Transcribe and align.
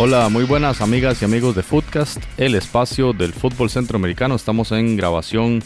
Hola, 0.00 0.28
muy 0.28 0.44
buenas 0.44 0.80
amigas 0.80 1.20
y 1.20 1.24
amigos 1.24 1.56
de 1.56 1.64
Footcast, 1.64 2.22
el 2.36 2.54
espacio 2.54 3.12
del 3.12 3.32
fútbol 3.32 3.68
centroamericano. 3.68 4.36
Estamos 4.36 4.70
en 4.70 4.96
grabación 4.96 5.60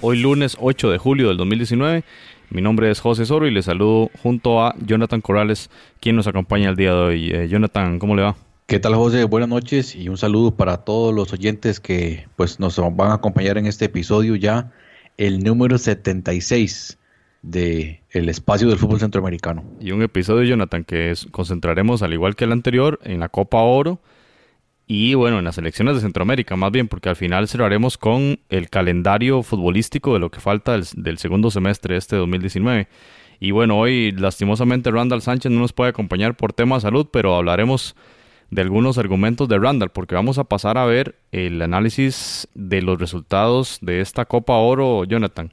hoy 0.00 0.18
lunes 0.18 0.56
8 0.58 0.90
de 0.90 0.96
julio 0.96 1.28
del 1.28 1.36
2019. 1.36 2.02
Mi 2.50 2.62
nombre 2.62 2.90
es 2.90 3.00
José 3.00 3.26
Soro 3.26 3.46
y 3.46 3.50
les 3.50 3.64
saludo 3.64 4.10
junto 4.22 4.62
a 4.62 4.74
Jonathan 4.78 5.20
Corrales, 5.20 5.70
quien 6.00 6.16
nos 6.16 6.26
acompaña 6.26 6.70
el 6.70 6.76
día 6.76 6.92
de 6.92 6.96
hoy. 6.96 7.30
Eh, 7.30 7.48
Jonathan, 7.48 7.98
¿cómo 7.98 8.14
le 8.14 8.22
va? 8.22 8.36
¿Qué 8.66 8.78
tal 8.78 8.94
José? 8.94 9.24
Buenas 9.24 9.48
noches 9.48 9.94
y 9.94 10.08
un 10.08 10.16
saludo 10.16 10.52
para 10.52 10.78
todos 10.78 11.14
los 11.14 11.32
oyentes 11.32 11.80
que 11.80 12.26
pues 12.36 12.58
nos 12.60 12.78
van 12.78 13.10
a 13.10 13.14
acompañar 13.14 13.58
en 13.58 13.66
este 13.66 13.86
episodio 13.86 14.36
ya, 14.36 14.72
el 15.16 15.42
número 15.42 15.78
76 15.78 16.98
de 17.42 18.02
el 18.10 18.28
espacio 18.28 18.68
del 18.68 18.78
fútbol 18.78 19.00
centroamericano. 19.00 19.64
Y 19.80 19.92
un 19.92 20.02
episodio, 20.02 20.42
Jonathan, 20.44 20.84
que 20.84 21.10
es, 21.10 21.26
concentraremos, 21.30 22.02
al 22.02 22.12
igual 22.12 22.34
que 22.34 22.44
el 22.44 22.52
anterior, 22.52 22.98
en 23.04 23.20
la 23.20 23.28
Copa 23.28 23.58
Oro 23.58 24.00
y, 24.88 25.14
bueno, 25.14 25.38
en 25.40 25.44
las 25.44 25.58
elecciones 25.58 25.96
de 25.96 26.00
Centroamérica, 26.00 26.54
más 26.54 26.70
bien, 26.70 26.86
porque 26.86 27.08
al 27.08 27.16
final 27.16 27.48
cerraremos 27.48 27.98
con 27.98 28.38
el 28.48 28.70
calendario 28.70 29.42
futbolístico 29.42 30.12
de 30.14 30.20
lo 30.20 30.30
que 30.30 30.38
falta 30.38 30.78
del, 30.94 31.18
segundo 31.18 31.50
semestre 31.50 31.94
de 31.94 31.98
este 31.98 32.14
2019. 32.14 32.86
Y 33.40 33.50
bueno, 33.50 33.78
hoy 33.78 34.12
lastimosamente 34.12 34.92
Randall 34.92 35.22
Sánchez 35.22 35.50
no 35.50 35.58
nos 35.58 35.72
puede 35.72 35.90
acompañar 35.90 36.36
por 36.36 36.52
tema 36.52 36.76
de 36.76 36.82
salud, 36.82 37.08
pero 37.10 37.34
hablaremos 37.34 37.96
de 38.50 38.62
algunos 38.62 38.96
argumentos 38.96 39.48
de 39.48 39.58
Randall, 39.58 39.90
porque 39.90 40.14
vamos 40.14 40.38
a 40.38 40.44
pasar 40.44 40.78
a 40.78 40.84
ver 40.84 41.16
el 41.32 41.60
análisis 41.60 42.46
de 42.54 42.80
los 42.80 42.98
resultados 43.00 43.78
de 43.82 44.00
esta 44.00 44.24
Copa 44.24 44.54
Oro, 44.54 45.02
Jonathan 45.04 45.50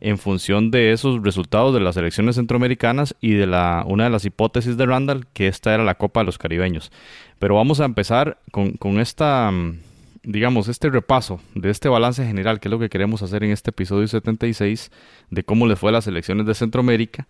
en 0.00 0.18
función 0.18 0.70
de 0.70 0.92
esos 0.92 1.22
resultados 1.22 1.74
de 1.74 1.80
las 1.80 1.96
elecciones 1.96 2.36
centroamericanas 2.36 3.14
y 3.20 3.34
de 3.34 3.46
la, 3.46 3.84
una 3.86 4.04
de 4.04 4.10
las 4.10 4.24
hipótesis 4.24 4.76
de 4.76 4.86
Randall, 4.86 5.26
que 5.32 5.46
esta 5.46 5.74
era 5.74 5.84
la 5.84 5.96
Copa 5.96 6.20
de 6.20 6.26
los 6.26 6.38
Caribeños. 6.38 6.90
Pero 7.38 7.56
vamos 7.56 7.80
a 7.80 7.84
empezar 7.84 8.38
con, 8.50 8.72
con 8.72 8.98
esta, 8.98 9.50
mm, 9.50 9.78
digamos, 10.22 10.68
este 10.68 10.88
repaso 10.88 11.40
de 11.54 11.70
este 11.70 11.88
balance 11.88 12.26
general, 12.26 12.60
que 12.60 12.68
es 12.68 12.70
lo 12.70 12.78
que 12.78 12.88
queremos 12.88 13.22
hacer 13.22 13.44
en 13.44 13.50
este 13.50 13.70
episodio 13.70 14.08
76, 14.08 14.90
de 15.30 15.44
cómo 15.44 15.66
les 15.66 15.78
fue 15.78 15.90
a 15.90 15.92
las 15.92 16.06
elecciones 16.06 16.46
de 16.46 16.54
Centroamérica. 16.54 17.28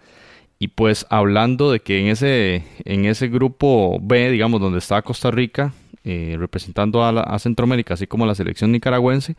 Y 0.58 0.68
pues 0.68 1.06
hablando 1.08 1.72
de 1.72 1.80
que 1.80 2.00
en 2.00 2.06
ese, 2.08 2.64
en 2.84 3.06
ese 3.06 3.28
grupo 3.28 3.98
B, 4.00 4.30
digamos, 4.30 4.60
donde 4.60 4.78
está 4.78 5.00
Costa 5.02 5.30
Rica, 5.30 5.72
eh, 6.04 6.36
representando 6.38 7.02
a, 7.02 7.10
a 7.20 7.38
Centroamérica, 7.38 7.94
así 7.94 8.06
como 8.06 8.26
la 8.26 8.34
selección 8.34 8.70
nicaragüense, 8.70 9.36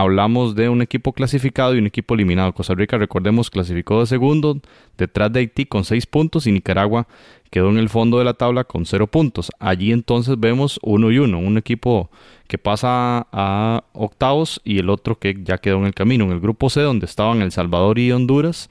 hablamos 0.00 0.54
de 0.54 0.68
un 0.68 0.80
equipo 0.80 1.12
clasificado 1.12 1.74
y 1.74 1.78
un 1.78 1.86
equipo 1.86 2.14
eliminado. 2.14 2.52
Costa 2.52 2.74
Rica, 2.74 2.98
recordemos, 2.98 3.50
clasificó 3.50 3.98
de 4.00 4.06
segundo, 4.06 4.60
detrás 4.96 5.32
de 5.32 5.40
Haití 5.40 5.66
con 5.66 5.84
seis 5.84 6.06
puntos 6.06 6.46
y 6.46 6.52
Nicaragua 6.52 7.08
quedó 7.50 7.70
en 7.70 7.78
el 7.78 7.88
fondo 7.88 8.18
de 8.18 8.24
la 8.24 8.34
tabla 8.34 8.64
con 8.64 8.86
cero 8.86 9.08
puntos. 9.08 9.50
Allí 9.58 9.90
entonces 9.90 10.38
vemos 10.38 10.78
uno 10.82 11.10
y 11.10 11.18
uno, 11.18 11.40
un 11.40 11.58
equipo 11.58 12.10
que 12.46 12.58
pasa 12.58 13.26
a 13.32 13.84
octavos 13.92 14.60
y 14.64 14.78
el 14.78 14.88
otro 14.88 15.18
que 15.18 15.36
ya 15.42 15.58
quedó 15.58 15.78
en 15.78 15.86
el 15.86 15.94
camino. 15.94 16.24
En 16.24 16.30
el 16.30 16.40
grupo 16.40 16.70
C, 16.70 16.80
donde 16.80 17.06
estaban 17.06 17.42
El 17.42 17.50
Salvador 17.50 17.98
y 17.98 18.12
Honduras, 18.12 18.70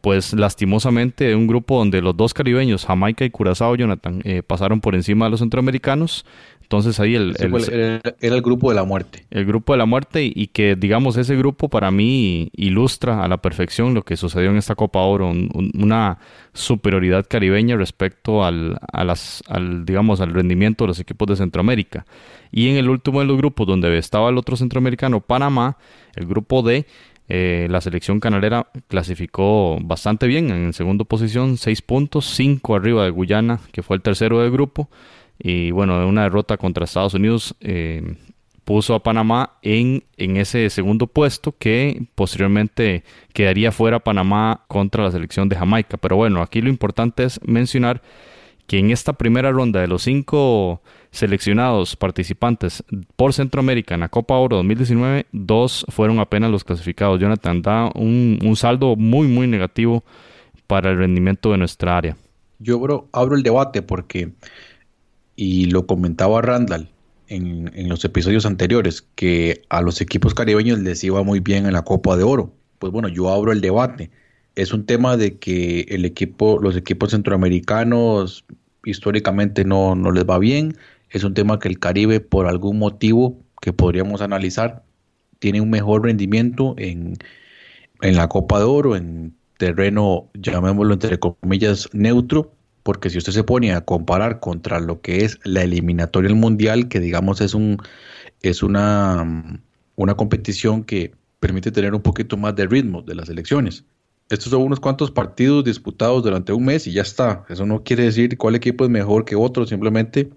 pues 0.00 0.32
lastimosamente 0.32 1.34
un 1.34 1.48
grupo 1.48 1.78
donde 1.78 2.00
los 2.00 2.16
dos 2.16 2.32
caribeños, 2.32 2.86
Jamaica 2.86 3.24
y 3.24 3.30
Curazao, 3.30 3.74
Jonathan, 3.74 4.20
eh, 4.24 4.42
pasaron 4.42 4.80
por 4.80 4.94
encima 4.94 5.26
de 5.26 5.32
los 5.32 5.40
centroamericanos. 5.40 6.24
Entonces 6.70 7.00
ahí 7.00 7.16
el, 7.16 7.34
era, 7.40 8.00
el 8.20 8.42
grupo 8.42 8.68
de 8.68 8.76
la 8.76 8.84
muerte. 8.84 9.26
El 9.32 9.44
grupo 9.44 9.72
de 9.72 9.78
la 9.78 9.86
muerte 9.86 10.22
y, 10.22 10.46
que 10.46 10.76
digamos 10.76 11.16
ese 11.16 11.34
grupo 11.34 11.68
para 11.68 11.90
mí 11.90 12.48
ilustra 12.54 13.24
a 13.24 13.28
la 13.28 13.38
perfección 13.38 13.92
lo 13.92 14.04
que 14.04 14.16
sucedió 14.16 14.50
en 14.50 14.56
esta 14.56 14.76
Copa 14.76 15.00
Oro, 15.00 15.32
una 15.74 16.18
superioridad 16.52 17.26
caribeña 17.28 17.74
respecto 17.74 18.44
al, 18.44 18.78
a 18.92 19.02
las, 19.02 19.42
al, 19.48 19.84
digamos, 19.84 20.20
al 20.20 20.32
rendimiento 20.32 20.84
de 20.84 20.88
los 20.88 21.00
equipos 21.00 21.26
de 21.26 21.34
Centroamérica. 21.34 22.06
Y 22.52 22.68
en 22.68 22.76
el 22.76 22.88
último 22.88 23.18
de 23.18 23.26
los 23.26 23.36
grupos 23.36 23.66
donde 23.66 23.98
estaba 23.98 24.30
el 24.30 24.38
otro 24.38 24.54
centroamericano, 24.54 25.18
Panamá, 25.18 25.76
el 26.14 26.26
grupo 26.28 26.62
D, 26.62 26.86
eh, 27.28 27.66
la 27.68 27.80
selección 27.80 28.20
canalera 28.20 28.68
clasificó 28.86 29.76
bastante 29.82 30.28
bien 30.28 30.50
en 30.50 30.72
segundo 30.72 31.04
posición, 31.04 31.56
seis 31.56 31.82
puntos, 31.82 32.26
cinco 32.26 32.76
arriba 32.76 33.02
de 33.02 33.10
Guyana, 33.10 33.58
que 33.72 33.82
fue 33.82 33.96
el 33.96 34.02
tercero 34.02 34.38
del 34.38 34.52
grupo. 34.52 34.88
Y 35.42 35.70
bueno, 35.70 36.06
una 36.06 36.24
derrota 36.24 36.56
contra 36.58 36.84
Estados 36.84 37.14
Unidos 37.14 37.54
eh, 37.60 38.16
puso 38.64 38.94
a 38.94 39.02
Panamá 39.02 39.54
en, 39.62 40.04
en 40.16 40.36
ese 40.36 40.68
segundo 40.70 41.06
puesto 41.06 41.54
que 41.58 42.02
posteriormente 42.14 43.04
quedaría 43.32 43.72
fuera 43.72 44.00
Panamá 44.00 44.64
contra 44.68 45.04
la 45.04 45.10
selección 45.10 45.48
de 45.48 45.56
Jamaica. 45.56 45.96
Pero 45.96 46.16
bueno, 46.16 46.42
aquí 46.42 46.60
lo 46.60 46.68
importante 46.68 47.24
es 47.24 47.40
mencionar 47.42 48.02
que 48.66 48.78
en 48.78 48.90
esta 48.90 49.14
primera 49.14 49.50
ronda 49.50 49.80
de 49.80 49.88
los 49.88 50.02
cinco 50.02 50.82
seleccionados 51.10 51.96
participantes 51.96 52.84
por 53.16 53.32
Centroamérica 53.32 53.94
en 53.94 54.00
la 54.02 54.08
Copa 54.08 54.36
Oro 54.36 54.58
2019, 54.58 55.26
dos 55.32 55.84
fueron 55.88 56.20
apenas 56.20 56.52
los 56.52 56.62
clasificados. 56.62 57.18
Jonathan 57.18 57.62
da 57.62 57.90
un, 57.96 58.38
un 58.44 58.54
saldo 58.54 58.94
muy, 58.94 59.26
muy 59.26 59.48
negativo 59.48 60.04
para 60.68 60.90
el 60.90 60.98
rendimiento 60.98 61.50
de 61.50 61.58
nuestra 61.58 61.96
área. 61.96 62.16
Yo 62.60 62.78
bro, 62.78 63.08
abro 63.12 63.34
el 63.34 63.42
debate 63.42 63.82
porque 63.82 64.30
y 65.40 65.64
lo 65.64 65.86
comentaba 65.86 66.42
Randall 66.42 66.90
en, 67.28 67.88
los 67.88 68.04
episodios 68.04 68.44
anteriores, 68.44 69.06
que 69.14 69.62
a 69.70 69.80
los 69.80 70.02
equipos 70.02 70.34
caribeños 70.34 70.80
les 70.80 71.02
iba 71.02 71.22
muy 71.22 71.40
bien 71.40 71.64
en 71.64 71.72
la 71.72 71.80
Copa 71.80 72.18
de 72.18 72.24
Oro. 72.24 72.52
Pues 72.78 72.92
bueno, 72.92 73.08
yo 73.08 73.30
abro 73.30 73.50
el 73.50 73.62
debate. 73.62 74.10
Es 74.54 74.74
un 74.74 74.84
tema 74.84 75.16
de 75.16 75.38
que 75.38 75.86
el 75.88 76.04
equipo, 76.04 76.58
los 76.60 76.76
equipos 76.76 77.12
centroamericanos 77.12 78.44
históricamente 78.84 79.64
no, 79.64 79.94
no 79.94 80.12
les 80.12 80.26
va 80.26 80.38
bien. 80.38 80.76
Es 81.08 81.24
un 81.24 81.32
tema 81.32 81.58
que 81.58 81.68
el 81.68 81.78
Caribe, 81.78 82.20
por 82.20 82.46
algún 82.46 82.78
motivo 82.78 83.38
que 83.62 83.72
podríamos 83.72 84.20
analizar, 84.20 84.84
tiene 85.38 85.62
un 85.62 85.70
mejor 85.70 86.04
rendimiento 86.04 86.74
en, 86.76 87.16
en 88.02 88.14
la 88.14 88.28
Copa 88.28 88.58
de 88.58 88.66
Oro, 88.66 88.94
en 88.94 89.34
terreno, 89.56 90.28
llamémoslo 90.34 90.92
entre 90.92 91.18
comillas, 91.18 91.88
neutro, 91.94 92.52
porque 92.82 93.10
si 93.10 93.18
usted 93.18 93.32
se 93.32 93.44
pone 93.44 93.72
a 93.72 93.82
comparar 93.82 94.40
contra 94.40 94.80
lo 94.80 95.00
que 95.00 95.24
es 95.24 95.38
la 95.44 95.62
eliminatoria 95.62 96.28
del 96.28 96.38
mundial, 96.38 96.88
que 96.88 97.00
digamos 97.00 97.40
es 97.40 97.54
un 97.54 97.78
es 98.42 98.62
una, 98.62 99.60
una 99.96 100.14
competición 100.14 100.84
que 100.84 101.12
permite 101.40 101.70
tener 101.70 101.94
un 101.94 102.02
poquito 102.02 102.36
más 102.36 102.54
de 102.56 102.66
ritmo 102.66 103.02
de 103.02 103.14
las 103.14 103.28
elecciones. 103.28 103.84
Estos 104.28 104.50
son 104.50 104.62
unos 104.62 104.80
cuantos 104.80 105.10
partidos 105.10 105.64
disputados 105.64 106.22
durante 106.22 106.52
un 106.52 106.64
mes 106.64 106.86
y 106.86 106.92
ya 106.92 107.02
está. 107.02 107.44
Eso 107.48 107.66
no 107.66 107.82
quiere 107.82 108.04
decir 108.04 108.38
cuál 108.38 108.54
equipo 108.54 108.84
es 108.84 108.90
mejor 108.90 109.24
que 109.24 109.34
otro, 109.34 109.66
simplemente 109.66 110.30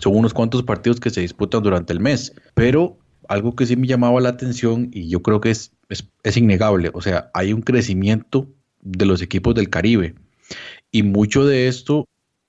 son 0.00 0.16
unos 0.16 0.32
cuantos 0.32 0.62
partidos 0.62 1.00
que 1.00 1.10
se 1.10 1.20
disputan 1.20 1.62
durante 1.62 1.92
el 1.92 2.00
mes. 2.00 2.32
Pero 2.54 2.96
algo 3.28 3.56
que 3.56 3.66
sí 3.66 3.76
me 3.76 3.86
llamaba 3.86 4.20
la 4.20 4.30
atención 4.30 4.88
y 4.92 5.08
yo 5.08 5.22
creo 5.22 5.40
que 5.40 5.50
es, 5.50 5.72
es, 5.88 6.08
es 6.22 6.36
innegable, 6.36 6.90
o 6.94 7.02
sea, 7.02 7.30
hay 7.34 7.52
un 7.52 7.60
crecimiento 7.60 8.48
de 8.80 9.04
los 9.04 9.20
equipos 9.20 9.54
del 9.54 9.68
Caribe 9.68 10.14
y 10.90 11.02
mucho 11.02 11.44
de 11.46 11.68
esto 11.68 12.06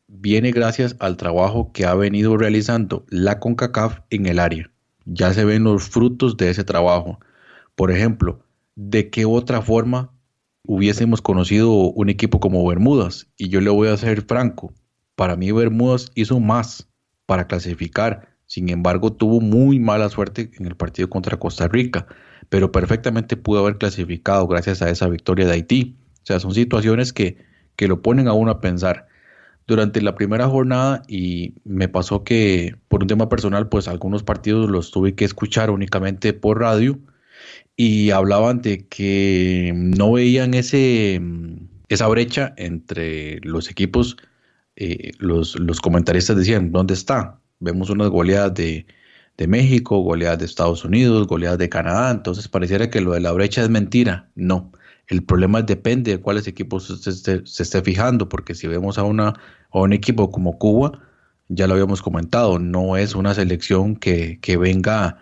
viene 0.07 0.51
gracias 0.51 0.95
al 0.99 1.17
trabajo 1.17 1.71
que 1.71 1.85
ha 1.85 1.93
venido 1.93 2.37
realizando 2.37 3.05
la 3.09 3.39
CONCACAF 3.39 3.99
en 4.09 4.25
el 4.25 4.39
área. 4.39 4.71
Ya 5.05 5.33
se 5.33 5.45
ven 5.45 5.63
los 5.63 5.89
frutos 5.89 6.37
de 6.37 6.49
ese 6.49 6.63
trabajo. 6.63 7.19
Por 7.75 7.91
ejemplo, 7.91 8.39
¿de 8.75 9.09
qué 9.09 9.25
otra 9.25 9.61
forma 9.61 10.11
hubiésemos 10.63 11.21
conocido 11.21 11.71
un 11.71 12.09
equipo 12.09 12.39
como 12.39 12.67
Bermudas? 12.67 13.27
Y 13.37 13.49
yo 13.49 13.61
le 13.61 13.69
voy 13.69 13.89
a 13.89 13.97
ser 13.97 14.23
franco, 14.23 14.73
para 15.15 15.35
mí 15.35 15.51
Bermudas 15.51 16.11
hizo 16.15 16.39
más 16.39 16.87
para 17.25 17.45
clasificar. 17.45 18.29
Sin 18.45 18.69
embargo, 18.69 19.13
tuvo 19.13 19.41
muy 19.41 19.77
mala 19.77 20.09
suerte 20.09 20.49
en 20.57 20.65
el 20.65 20.75
partido 20.75 21.09
contra 21.09 21.37
Costa 21.37 21.67
Rica, 21.67 22.07
pero 22.47 22.71
perfectamente 22.71 23.35
pudo 23.35 23.59
haber 23.59 23.77
clasificado 23.77 24.47
gracias 24.47 24.81
a 24.81 24.89
esa 24.89 25.07
victoria 25.07 25.45
de 25.45 25.53
Haití. 25.53 25.97
O 26.23 26.25
sea, 26.25 26.39
son 26.39 26.53
situaciones 26.53 27.13
que 27.13 27.48
que 27.79 27.87
lo 27.87 28.01
ponen 28.01 28.27
a 28.27 28.33
uno 28.33 28.51
a 28.51 28.59
pensar. 28.59 29.07
Durante 29.65 30.01
la 30.01 30.13
primera 30.13 30.49
jornada 30.49 31.01
y 31.07 31.53
me 31.63 31.87
pasó 31.87 32.25
que 32.25 32.75
por 32.89 33.03
un 33.03 33.07
tema 33.07 33.29
personal, 33.29 33.69
pues 33.69 33.87
algunos 33.87 34.21
partidos 34.21 34.69
los 34.69 34.91
tuve 34.91 35.15
que 35.15 35.23
escuchar 35.23 35.69
únicamente 35.71 36.33
por 36.33 36.59
radio 36.59 36.99
y 37.77 38.09
hablaban 38.11 38.61
de 38.61 38.85
que 38.87 39.71
no 39.73 40.11
veían 40.11 40.55
ese, 40.55 41.21
esa 41.87 42.07
brecha 42.09 42.53
entre 42.57 43.39
los 43.43 43.71
equipos. 43.71 44.17
Eh, 44.75 45.11
los, 45.19 45.57
los 45.57 45.79
comentaristas 45.79 46.35
decían, 46.35 46.73
¿dónde 46.73 46.95
está? 46.95 47.39
Vemos 47.59 47.89
unas 47.89 48.09
goleadas 48.09 48.55
de, 48.55 48.87
de 49.37 49.47
México, 49.47 49.99
goleadas 49.99 50.39
de 50.39 50.45
Estados 50.45 50.83
Unidos, 50.83 51.27
goleadas 51.27 51.59
de 51.59 51.69
Canadá, 51.69 52.11
entonces 52.11 52.49
pareciera 52.49 52.89
que 52.89 52.99
lo 52.99 53.13
de 53.13 53.21
la 53.21 53.31
brecha 53.31 53.63
es 53.63 53.69
mentira. 53.69 54.29
No, 54.35 54.73
El 55.09 55.23
problema 55.23 55.61
depende 55.61 56.11
de 56.11 56.17
cuáles 56.19 56.47
equipos 56.47 56.87
se 56.87 57.11
se 57.11 57.63
esté 57.63 57.81
fijando, 57.81 58.29
porque 58.29 58.55
si 58.55 58.67
vemos 58.67 58.97
a, 58.97 59.03
una, 59.03 59.33
a 59.71 59.79
un 59.79 59.91
equipo 59.91 60.31
como 60.31 60.57
Cuba, 60.57 60.99
ya 61.49 61.67
lo 61.67 61.73
habíamos 61.73 62.01
comentado, 62.01 62.59
no 62.59 62.95
es 62.95 63.15
una 63.15 63.33
selección 63.33 63.95
que, 63.95 64.39
que 64.39 64.55
venga 64.55 65.17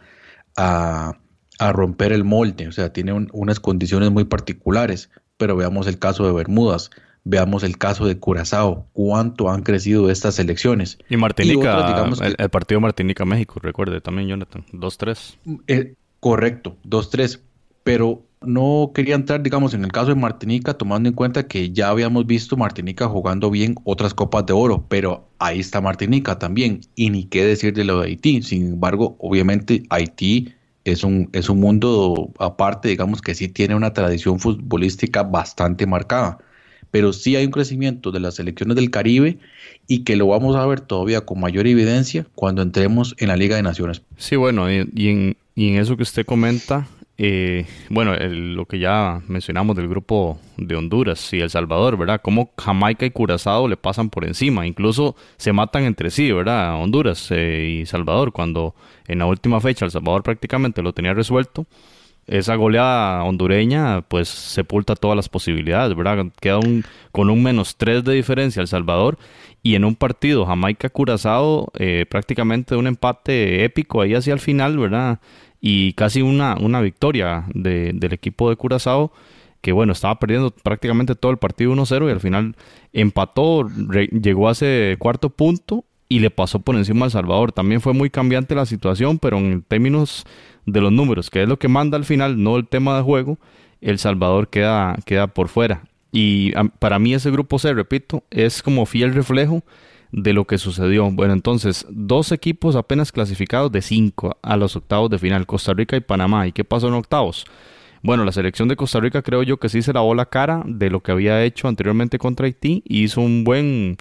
a, 0.58 1.18
a, 1.58 1.72
romper 1.72 2.12
el 2.12 2.26
molde, 2.26 2.68
o 2.68 2.72
sea, 2.72 2.92
tiene 2.92 3.14
unas 3.14 3.60
condiciones 3.60 4.12
muy 4.12 4.26
particulares, 4.26 5.10
pero 5.38 5.56
veamos 5.56 5.88
el 5.88 5.98
caso 5.98 6.26
de 6.26 6.34
Bermudas, 6.34 6.92
veamos 7.24 7.64
el 7.64 7.78
caso 7.78 8.06
de 8.06 8.20
Curazao, 8.20 8.88
cuánto 8.92 9.50
han 9.50 9.64
crecido 9.64 10.10
estas 10.10 10.36
selecciones. 10.36 11.00
Y 11.10 11.16
Martinica, 11.16 12.06
el, 12.38 12.50
partido 12.50 12.82
Martinica-México, 12.82 13.60
recuerde 13.62 14.02
también, 14.02 14.28
Jonathan, 14.28 14.66
2-3. 14.74 15.38
Eh, 15.68 15.96
correcto, 16.20 16.76
2-3, 16.86 17.40
pero 17.84 18.27
no 18.42 18.92
quería 18.94 19.16
entrar, 19.16 19.42
digamos, 19.42 19.74
en 19.74 19.84
el 19.84 19.92
caso 19.92 20.08
de 20.08 20.16
Martinica, 20.16 20.76
tomando 20.76 21.10
en 21.10 21.16
cuenta 21.16 21.48
que 21.48 21.72
ya 21.72 21.90
habíamos 21.90 22.26
visto 22.28 22.56
Martinica 22.56 23.08
jugando 23.08 23.50
bien 23.50 23.76
otras 23.84 24.14
copas 24.14 24.46
de 24.46 24.54
oro, 24.54 24.86
pero 24.88 25.28
ahí 25.40 25.60
está 25.60 25.82
Martinica 25.82 26.38
también, 26.38 26.82
y 26.96 27.10
ni 27.10 27.26
qué 27.26 27.44
decir 27.44 27.74
de 27.74 27.84
lo 27.84 28.02
de 28.02 28.08
Haití. 28.08 28.42
Sin 28.44 28.68
embargo, 28.68 29.16
obviamente 29.20 29.84
Haití 29.90 30.54
es 30.86 31.04
un, 31.04 31.30
es 31.34 31.50
un 31.50 31.60
mundo 31.60 32.32
aparte, 32.40 32.90
digamos 32.90 33.22
que 33.22 33.36
sí 33.36 33.48
tiene 33.48 33.76
una 33.76 33.94
tradición 33.94 34.40
futbolística 34.40 35.24
bastante 35.24 35.86
marcada, 35.86 36.38
pero 36.92 37.12
sí 37.12 37.36
hay 37.36 37.46
un 37.46 37.52
crecimiento 37.52 38.12
de 38.12 38.20
las 38.20 38.36
selecciones 38.36 38.76
del 38.76 38.90
Caribe 38.90 39.40
y 39.88 40.00
que 40.00 40.16
lo 40.16 40.28
vamos 40.28 40.56
a 40.56 40.66
ver 40.66 40.80
todavía 40.80 41.22
con 41.22 41.40
mayor 41.40 41.68
evidencia 41.68 42.26
cuando 42.36 42.62
entremos 42.62 43.16
en 43.18 43.28
la 43.28 43.36
Liga 43.36 43.58
de 43.58 43.64
Naciones. 43.64 44.02
Sí, 44.16 44.36
bueno, 44.38 44.72
y, 44.72 45.10
en, 45.10 45.38
y 45.56 45.70
en 45.70 45.76
eso 45.76 45.98
que 45.98 46.04
usted 46.04 46.26
comenta, 46.26 46.88
eh, 47.20 47.66
bueno, 47.90 48.16
lo 48.16 48.66
que 48.66 48.78
ya 48.78 49.22
mencionamos 49.28 49.76
del 49.76 49.88
grupo 49.88 50.40
de 50.58 50.76
Honduras 50.76 51.34
y 51.34 51.40
El 51.40 51.50
Salvador, 51.50 51.98
¿verdad? 51.98 52.22
Cómo 52.22 52.52
Jamaica 52.58 53.08
y 53.08 53.12
Curazao 53.12 53.68
le 53.68 53.76
pasan 53.76 54.10
por 54.10 54.24
encima, 54.26 54.68
incluso 54.68 55.16
se 55.38 55.52
matan 55.52 55.84
entre 55.84 56.12
sí, 56.12 56.32
¿verdad? 56.32 56.76
Honduras 56.76 57.30
eh, 57.32 57.80
y 57.82 57.86
Salvador, 57.88 58.32
cuando 58.32 58.76
en 59.08 59.20
la 59.20 59.26
última 59.26 59.60
fecha 59.60 59.86
El 59.86 59.92
Salvador 59.92 60.22
prácticamente 60.22 60.84
lo 60.84 60.94
tenía 60.94 61.16
resuelto, 61.16 61.66
esa 62.28 62.56
goleada 62.56 63.24
hondureña 63.24 64.02
pues 64.02 64.28
sepulta 64.28 64.96
todas 64.96 65.16
las 65.16 65.30
posibilidades, 65.30 65.96
¿verdad? 65.96 66.26
Queda 66.40 66.60
un, 66.60 66.84
con 67.12 67.30
un 67.30 67.42
menos 67.42 67.78
tres 67.78 68.04
de 68.04 68.14
diferencia 68.14 68.62
El 68.62 68.68
Salvador 68.68 69.18
y 69.64 69.76
en 69.76 69.86
un 69.86 69.96
partido 69.96 70.46
Jamaica-Curazao 70.46 71.72
eh, 71.80 72.06
prácticamente 72.08 72.76
un 72.76 72.86
empate 72.88 73.64
épico 73.64 74.02
ahí 74.02 74.14
hacia 74.14 74.34
el 74.34 74.40
final, 74.40 74.78
¿verdad? 74.78 75.20
Y 75.62 75.94
casi 75.94 76.22
una, 76.22 76.56
una 76.60 76.82
victoria 76.82 77.46
del 77.54 78.14
equipo 78.14 78.50
de 78.50 78.56
Curazao 78.56 79.12
que 79.62 79.72
bueno, 79.72 79.92
estaba 79.94 80.20
perdiendo 80.20 80.52
prácticamente 80.52 81.16
todo 81.16 81.32
el 81.32 81.38
partido 81.38 81.74
1-0 81.74 82.08
y 82.08 82.12
al 82.12 82.20
final 82.20 82.56
empató, 82.94 83.68
llegó 84.12 84.50
a 84.50 84.52
ese 84.54 84.96
cuarto 85.00 85.30
punto 85.30 85.84
y 86.10 86.20
le 86.20 86.30
pasó 86.30 86.60
por 86.60 86.76
encima 86.76 87.06
al 87.06 87.12
Salvador. 87.12 87.52
También 87.52 87.82
fue 87.82 87.94
muy 87.94 88.10
cambiante 88.10 88.56
la 88.56 88.66
situación, 88.66 89.20
pero 89.20 89.38
en 89.38 89.62
términos 89.64 90.26
de 90.66 90.82
los 90.82 90.92
números, 90.92 91.30
que 91.30 91.44
es 91.44 91.50
lo 91.50 91.60
que 91.60 91.68
manda 91.68 91.98
al 91.98 92.06
final, 92.06 92.42
no 92.42 92.58
el 92.58 92.68
tema 92.68 92.96
de 92.98 93.04
juego, 93.04 93.40
El 93.82 94.00
Salvador 94.00 94.50
queda, 94.50 94.98
queda 95.06 95.28
por 95.28 95.50
fuera. 95.50 95.84
Y 96.12 96.54
para 96.80 97.00
mí 97.00 97.14
ese 97.14 97.32
grupo 97.32 97.60
C, 97.60 97.74
repito, 97.74 98.24
es 98.32 98.64
como 98.64 98.86
fiel 98.86 99.14
reflejo 99.14 99.64
de 100.12 100.34
lo 100.34 100.46
que 100.46 100.58
sucedió. 100.58 101.10
Bueno, 101.12 101.34
entonces, 101.34 101.86
dos 101.90 102.32
equipos 102.32 102.76
apenas 102.76 103.12
clasificados 103.12 103.72
de 103.72 103.82
cinco 103.82 104.38
a 104.42 104.58
los 104.58 104.76
octavos 104.76 105.10
de 105.10 105.20
final, 105.20 105.46
Costa 105.46 105.74
Rica 105.74 105.96
y 105.96 106.02
Panamá. 106.02 106.48
¿Y 106.48 106.52
qué 106.52 106.64
pasó 106.64 106.88
en 106.88 106.94
octavos? 106.94 107.46
Bueno, 108.04 108.24
la 108.24 108.32
selección 108.32 108.68
de 108.68 108.76
Costa 108.76 109.00
Rica 109.00 109.22
creo 109.22 109.44
yo 109.44 109.58
que 109.58 109.70
sí 109.70 109.82
se 109.82 109.94
lavó 109.94 110.14
la 110.16 110.28
cara 110.28 110.64
de 110.66 110.90
lo 110.90 111.02
que 111.02 111.12
había 111.12 111.44
hecho 111.44 111.68
anteriormente 111.68 112.18
contra 112.20 112.46
Haití 112.46 112.84
y 112.86 113.04
hizo 113.04 113.22
un 113.22 113.44
buen, 113.44 113.98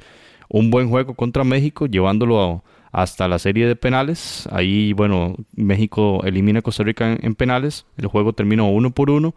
un 0.49 0.71
buen 0.71 0.89
juego 0.89 1.15
contra 1.15 1.45
México, 1.45 1.87
llevándolo 1.87 2.63
hasta 2.93 3.27
la 3.29 3.39
serie 3.39 3.67
de 3.67 3.77
penales. 3.77 4.49
Ahí, 4.53 4.93
bueno, 4.93 5.35
México 5.55 6.23
elimina 6.25 6.61
a 6.61 6.63
Costa 6.63 6.85
Rica 6.85 7.17
en 7.21 7.35
penales. 7.35 7.85
El 7.97 8.07
juego 8.07 8.33
terminó 8.33 8.69
uno 8.71 8.91
por 8.91 9.11
uno. 9.11 9.35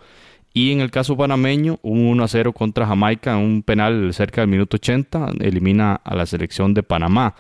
Y 0.54 0.72
en 0.72 0.82
el 0.82 0.92
caso 0.92 1.16
panameño, 1.16 1.80
un 1.84 2.08
1 2.08 2.24
a 2.24 2.28
0 2.28 2.54
contra 2.54 2.88
Jamaica, 2.88 3.38
un 3.38 3.62
penal 3.64 4.14
cerca 4.14 4.42
del 4.42 4.50
minuto 4.50 4.78
80, 4.78 5.34
elimina 5.40 5.96
a 6.04 6.16
la 6.16 6.26
selección 6.26 6.74
de 6.74 6.84
Panamá. 6.84 7.36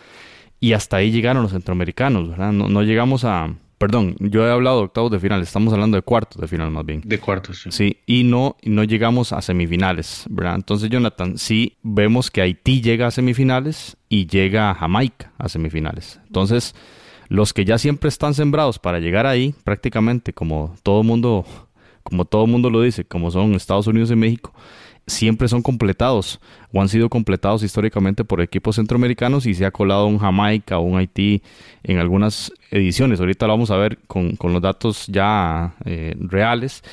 Y 0.59 0.73
hasta 0.73 0.97
ahí 0.97 1.11
llegaron 1.11 1.43
los 1.43 1.51
centroamericanos, 1.51 2.29
¿verdad? 2.29 2.51
No, 2.51 2.83
llegamos 2.83 3.23
a. 3.23 3.55
Perdón, 3.77 4.17
yo 4.19 4.45
he 4.45 4.51
hablado 4.51 4.79
de 4.79 4.83
octavos 4.83 5.09
de 5.09 5.21
final, 5.21 5.41
estamos 5.41 5.73
hablando 5.73 5.95
de 5.95 6.01
cuartos 6.01 6.41
de 6.41 6.49
final 6.49 6.69
más 6.69 6.85
bien. 6.85 7.01
De 7.05 7.17
cuartos, 7.17 7.61
sí. 7.61 7.71
Sí, 7.71 7.97
y 8.05 8.25
no, 8.25 8.57
no 8.63 8.83
llegamos 8.83 9.31
a 9.31 9.41
semifinales, 9.41 10.25
¿verdad? 10.29 10.55
Entonces, 10.55 10.89
Jonathan, 10.89 11.37
sí 11.37 11.77
vemos 11.81 12.29
que 12.29 12.41
Haití 12.41 12.81
llega 12.81 13.07
a 13.07 13.11
semifinales 13.11 13.95
y 14.09 14.27
llega 14.27 14.69
a 14.69 14.75
Jamaica 14.75 15.31
a 15.37 15.47
semifinales. 15.47 16.19
Entonces, 16.27 16.75
los 17.29 17.53
que 17.53 17.63
ya 17.63 17.77
siempre 17.77 18.09
están 18.09 18.33
sembrados 18.33 18.79
para 18.79 18.99
llegar 18.99 19.25
ahí, 19.25 19.55
prácticamente 19.63 20.33
como 20.33 20.75
todo 20.83 21.03
mundo 21.03 21.45
como 22.03 22.25
todo 22.25 22.45
el 22.45 22.51
mundo 22.51 22.69
lo 22.69 22.81
dice, 22.81 23.05
como 23.05 23.31
son 23.31 23.53
Estados 23.53 23.87
Unidos 23.87 24.11
y 24.11 24.15
México, 24.15 24.53
siempre 25.09 25.47
son 25.47 25.61
completados 25.61 26.39
o 26.71 26.81
han 26.81 26.89
sido 26.89 27.09
completados 27.09 27.63
históricamente 27.63 28.23
por 28.23 28.41
equipos 28.41 28.75
centroamericanos 28.75 29.45
y 29.45 29.53
se 29.53 29.65
ha 29.65 29.71
colado 29.71 30.05
un 30.05 30.19
Jamaica 30.19 30.77
o 30.77 30.81
un 30.81 30.97
Haití 30.97 31.41
en 31.83 31.97
algunas 31.97 32.53
ediciones. 32.71 33.19
Ahorita 33.19 33.47
lo 33.47 33.53
vamos 33.53 33.71
a 33.71 33.77
ver 33.77 33.99
con, 34.07 34.37
los 34.41 34.61
datos 34.61 35.07
ya 35.07 35.75
eh, 35.85 36.15
reales, 36.19 36.83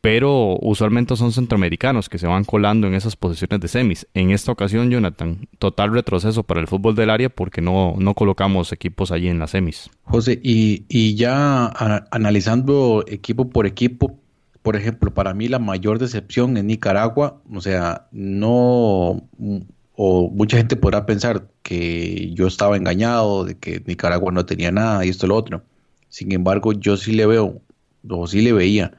pero 0.00 0.58
usualmente 0.62 1.16
son 1.16 1.32
centroamericanos 1.32 2.08
que 2.08 2.18
se 2.18 2.26
van 2.26 2.44
colando 2.44 2.86
en 2.86 2.94
esas 2.94 3.16
posiciones 3.16 3.60
de 3.60 3.68
semis. 3.68 4.06
En 4.14 4.30
esta 4.30 4.52
ocasión, 4.52 4.90
Jonathan, 4.90 5.48
total 5.58 5.92
retroceso 5.92 6.44
para 6.44 6.60
el 6.60 6.68
fútbol 6.68 6.94
del 6.94 7.10
área 7.10 7.28
porque 7.28 7.60
no, 7.60 7.94
no 7.98 8.14
colocamos 8.14 8.72
equipos 8.72 9.10
allí 9.10 9.28
en 9.28 9.38
las 9.38 9.50
semis. 9.50 9.90
José, 10.04 10.40
y, 10.42 10.84
y 10.88 11.16
ya 11.16 11.66
analizando 12.10 13.04
equipo 13.08 13.50
por 13.50 13.66
equipo, 13.66 14.18
por 14.68 14.76
ejemplo, 14.76 15.14
para 15.14 15.32
mí 15.32 15.48
la 15.48 15.58
mayor 15.58 15.98
decepción 15.98 16.58
en 16.58 16.66
Nicaragua, 16.66 17.40
o 17.50 17.58
sea, 17.62 18.06
no, 18.12 19.26
o 19.96 20.30
mucha 20.30 20.58
gente 20.58 20.76
podrá 20.76 21.06
pensar 21.06 21.48
que 21.62 22.34
yo 22.34 22.46
estaba 22.46 22.76
engañado, 22.76 23.46
de 23.46 23.54
que 23.56 23.82
Nicaragua 23.86 24.30
no 24.30 24.44
tenía 24.44 24.70
nada 24.70 25.06
y 25.06 25.08
esto 25.08 25.24
y 25.24 25.30
lo 25.30 25.36
otro. 25.36 25.62
Sin 26.10 26.32
embargo, 26.32 26.74
yo 26.74 26.98
sí 26.98 27.12
le 27.12 27.24
veo, 27.24 27.62
o 28.10 28.26
sí 28.26 28.42
le 28.42 28.52
veía 28.52 28.92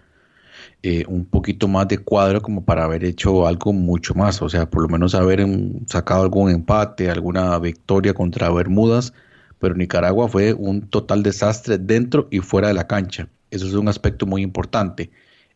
eh, 0.82 1.06
un 1.08 1.26
poquito 1.26 1.68
más 1.68 1.88
de 1.88 2.00
cuadro 2.00 2.42
como 2.42 2.66
para 2.66 2.86
haber 2.86 3.04
hecho 3.04 3.46
algo 3.46 3.72
mucho 3.72 4.16
más, 4.16 4.42
o 4.42 4.50
sea, 4.50 4.68
por 4.68 4.82
lo 4.82 4.88
menos 4.88 5.14
haber 5.14 5.46
sacado 5.86 6.24
algún 6.24 6.50
empate, 6.50 7.12
alguna 7.12 7.60
victoria 7.60 8.16
contra 8.16 8.50
Bermudas, 8.50 9.14
pero 9.60 9.76
Nicaragua 9.76 10.30
fue 10.30 10.52
un 10.52 10.82
total 10.90 11.22
desastre 11.22 11.78
dentro 11.78 12.28
y 12.32 12.40
fuera 12.40 12.70
de 12.70 12.74
la 12.74 12.88
cancha. 12.88 13.30
Eso 13.52 13.68
es 13.68 13.76
un 13.76 13.88
aspecto 13.88 14.26
muy 14.26 14.42
importante. 14.42 15.12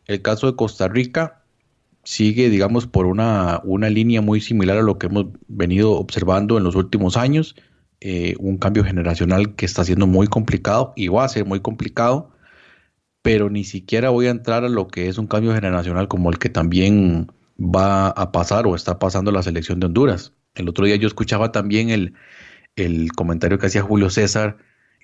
El 0.06 0.22
caso 0.22 0.46
de 0.46 0.56
Costa 0.56 0.88
Rica 0.88 1.44
sigue, 2.04 2.50
digamos, 2.50 2.86
por 2.86 3.06
una, 3.06 3.60
una 3.64 3.90
línea 3.90 4.20
muy 4.20 4.40
similar 4.40 4.78
a 4.78 4.82
lo 4.82 4.98
que 4.98 5.06
hemos 5.06 5.26
venido 5.48 5.92
observando 5.92 6.58
en 6.58 6.64
los 6.64 6.74
últimos 6.76 7.16
años. 7.16 7.56
Eh, 8.00 8.34
un 8.38 8.58
cambio 8.58 8.84
generacional 8.84 9.54
que 9.54 9.64
está 9.64 9.84
siendo 9.84 10.06
muy 10.06 10.26
complicado 10.26 10.92
y 10.94 11.08
va 11.08 11.24
a 11.24 11.28
ser 11.28 11.46
muy 11.46 11.60
complicado, 11.60 12.30
pero 13.22 13.48
ni 13.48 13.64
siquiera 13.64 14.10
voy 14.10 14.26
a 14.26 14.30
entrar 14.30 14.64
a 14.64 14.68
lo 14.68 14.88
que 14.88 15.08
es 15.08 15.16
un 15.16 15.26
cambio 15.26 15.54
generacional 15.54 16.08
como 16.08 16.30
el 16.30 16.38
que 16.38 16.50
también 16.50 17.32
va 17.58 18.08
a 18.08 18.32
pasar 18.32 18.66
o 18.66 18.74
está 18.74 18.98
pasando 18.98 19.30
la 19.32 19.42
selección 19.42 19.80
de 19.80 19.86
Honduras. 19.86 20.34
El 20.54 20.68
otro 20.68 20.84
día 20.84 20.96
yo 20.96 21.06
escuchaba 21.08 21.50
también 21.52 21.88
el, 21.88 22.14
el 22.76 23.12
comentario 23.12 23.58
que 23.58 23.66
hacía 23.66 23.82
Julio 23.82 24.10
César 24.10 24.58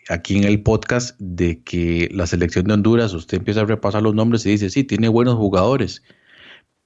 aquí 0.08 0.36
en 0.36 0.44
el 0.44 0.62
podcast 0.62 1.18
de 1.18 1.62
que 1.62 2.08
la 2.12 2.26
selección 2.26 2.66
de 2.66 2.74
Honduras, 2.74 3.12
usted 3.12 3.38
empieza 3.38 3.60
a 3.60 3.66
repasar 3.66 4.02
los 4.02 4.14
nombres 4.14 4.44
y 4.46 4.50
dice, 4.50 4.70
sí, 4.70 4.84
tiene 4.84 5.08
buenos 5.08 5.34
jugadores, 5.36 6.02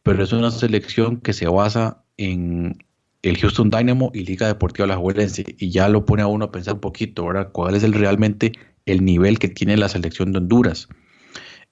pero 0.02 0.22
es 0.24 0.32
una 0.32 0.50
selección 0.50 1.20
que 1.20 1.32
se 1.32 1.46
basa 1.48 2.04
en 2.16 2.84
el 3.22 3.38
Houston 3.38 3.70
Dynamo 3.70 4.10
y 4.14 4.24
Liga 4.24 4.46
Deportiva 4.46 4.86
La 4.86 4.96
Juelense 4.96 5.44
y 5.58 5.70
ya 5.70 5.88
lo 5.88 6.04
pone 6.04 6.22
a 6.22 6.26
uno 6.26 6.46
a 6.46 6.52
pensar 6.52 6.74
un 6.74 6.80
poquito, 6.80 7.26
¿verdad? 7.26 7.50
¿Cuál 7.52 7.74
es 7.74 7.82
el, 7.82 7.94
realmente 7.94 8.52
el 8.84 9.04
nivel 9.04 9.38
que 9.38 9.48
tiene 9.48 9.76
la 9.76 9.88
selección 9.88 10.32
de 10.32 10.38
Honduras? 10.38 10.88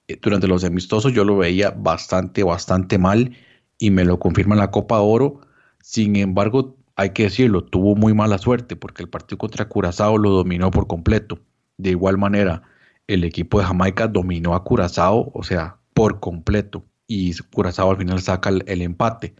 Eh, 0.07 0.17
durante 0.21 0.47
los 0.47 0.63
amistosos 0.63 1.13
yo 1.13 1.23
lo 1.23 1.37
veía 1.37 1.71
bastante, 1.71 2.43
bastante 2.43 2.97
mal 2.97 3.37
y 3.77 3.91
me 3.91 4.03
lo 4.03 4.19
confirma 4.19 4.55
en 4.55 4.59
la 4.59 4.71
Copa 4.71 4.99
Oro. 4.99 5.41
Sin 5.81 6.15
embargo, 6.15 6.75
hay 6.95 7.11
que 7.11 7.23
decirlo, 7.23 7.63
tuvo 7.63 7.95
muy 7.95 8.13
mala 8.13 8.37
suerte 8.37 8.75
porque 8.75 9.03
el 9.03 9.09
partido 9.09 9.37
contra 9.37 9.67
Curazao 9.67 10.17
lo 10.17 10.29
dominó 10.31 10.71
por 10.71 10.87
completo. 10.87 11.39
De 11.77 11.91
igual 11.91 12.17
manera, 12.17 12.63
el 13.07 13.23
equipo 13.23 13.59
de 13.59 13.65
Jamaica 13.65 14.07
dominó 14.07 14.55
a 14.55 14.63
Curazao, 14.63 15.31
o 15.33 15.43
sea, 15.43 15.77
por 15.93 16.19
completo. 16.19 16.85
Y 17.07 17.35
Curazao 17.53 17.91
al 17.91 17.97
final 17.97 18.21
saca 18.21 18.49
el, 18.49 18.81
empate. 18.81 19.35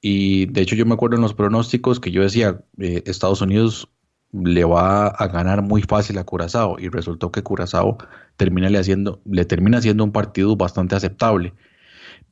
Y 0.00 0.46
de 0.46 0.60
hecho 0.62 0.76
yo 0.76 0.86
me 0.86 0.94
acuerdo 0.94 1.16
en 1.16 1.22
los 1.22 1.34
pronósticos 1.34 2.00
que 2.00 2.10
yo 2.10 2.22
decía, 2.22 2.62
eh, 2.78 3.02
Estados 3.06 3.40
Unidos 3.40 3.88
le 4.32 4.64
va 4.64 5.06
a 5.06 5.28
ganar 5.28 5.62
muy 5.62 5.82
fácil 5.82 6.18
a 6.18 6.24
Curazao 6.24 6.78
y 6.78 6.88
resultó 6.88 7.30
que 7.32 7.42
Curazao 7.42 7.98
termina 8.36 8.68
le, 8.68 8.78
haciendo, 8.78 9.22
le 9.24 9.44
termina 9.44 9.78
haciendo 9.78 10.04
un 10.04 10.12
partido 10.12 10.56
bastante 10.56 10.96
aceptable. 10.96 11.54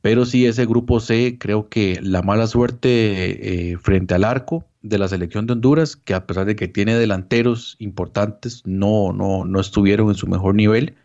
Pero 0.03 0.25
sí, 0.25 0.45
ese 0.45 0.65
grupo 0.65 0.99
C, 0.99 1.37
creo 1.39 1.69
que 1.69 1.97
la 2.01 2.21
mala 2.21 2.45
suerte 2.47 3.71
eh, 3.71 3.77
frente 3.77 4.13
al 4.13 4.25
arco 4.25 4.65
de 4.81 4.97
la 4.97 5.07
selección 5.07 5.47
de 5.47 5.53
Honduras, 5.53 5.95
que 5.95 6.13
a 6.13 6.27
pesar 6.27 6.45
de 6.45 6.57
que 6.57 6.67
tiene 6.67 6.95
delanteros 6.95 7.77
importantes, 7.79 8.63
no, 8.65 9.13
no, 9.13 9.45
no 9.45 9.61
estuvieron 9.61 10.09
en 10.09 10.15
su 10.15 10.27
mejor 10.27 10.55
nivel. 10.55 10.95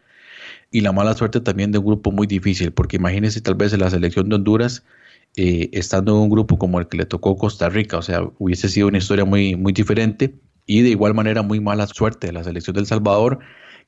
Y 0.73 0.81
la 0.81 0.91
mala 0.91 1.15
suerte 1.15 1.41
también 1.41 1.71
de 1.71 1.79
un 1.79 1.87
grupo 1.87 2.11
muy 2.11 2.27
difícil, 2.27 2.73
porque 2.73 2.97
imagínense 2.97 3.41
tal 3.41 3.55
vez 3.55 3.73
en 3.73 3.81
la 3.81 3.91
selección 3.91 4.29
de 4.29 4.35
Honduras, 4.35 4.85
eh, 5.37 5.71
estando 5.75 6.17
en 6.17 6.23
un 6.23 6.31
grupo 6.31 6.59
como 6.59 6.81
el 6.81 6.89
que 6.89 6.97
le 6.97 7.07
tocó 7.07 7.37
Costa 7.37 7.69
Rica, 7.69 7.99
o 7.99 8.03
sea, 8.03 8.23
hubiese 8.39 8.69
sido 8.69 8.89
una 8.89 8.99
historia 8.99 9.25
muy, 9.25 9.55
muy 9.55 9.73
diferente. 9.73 10.35
Y 10.67 10.83
de 10.83 10.89
igual 10.91 11.15
manera 11.15 11.43
muy 11.43 11.61
mala 11.61 11.87
suerte 11.87 12.27
de 12.27 12.33
la 12.33 12.43
selección 12.43 12.75
del 12.75 12.87
Salvador, 12.87 13.39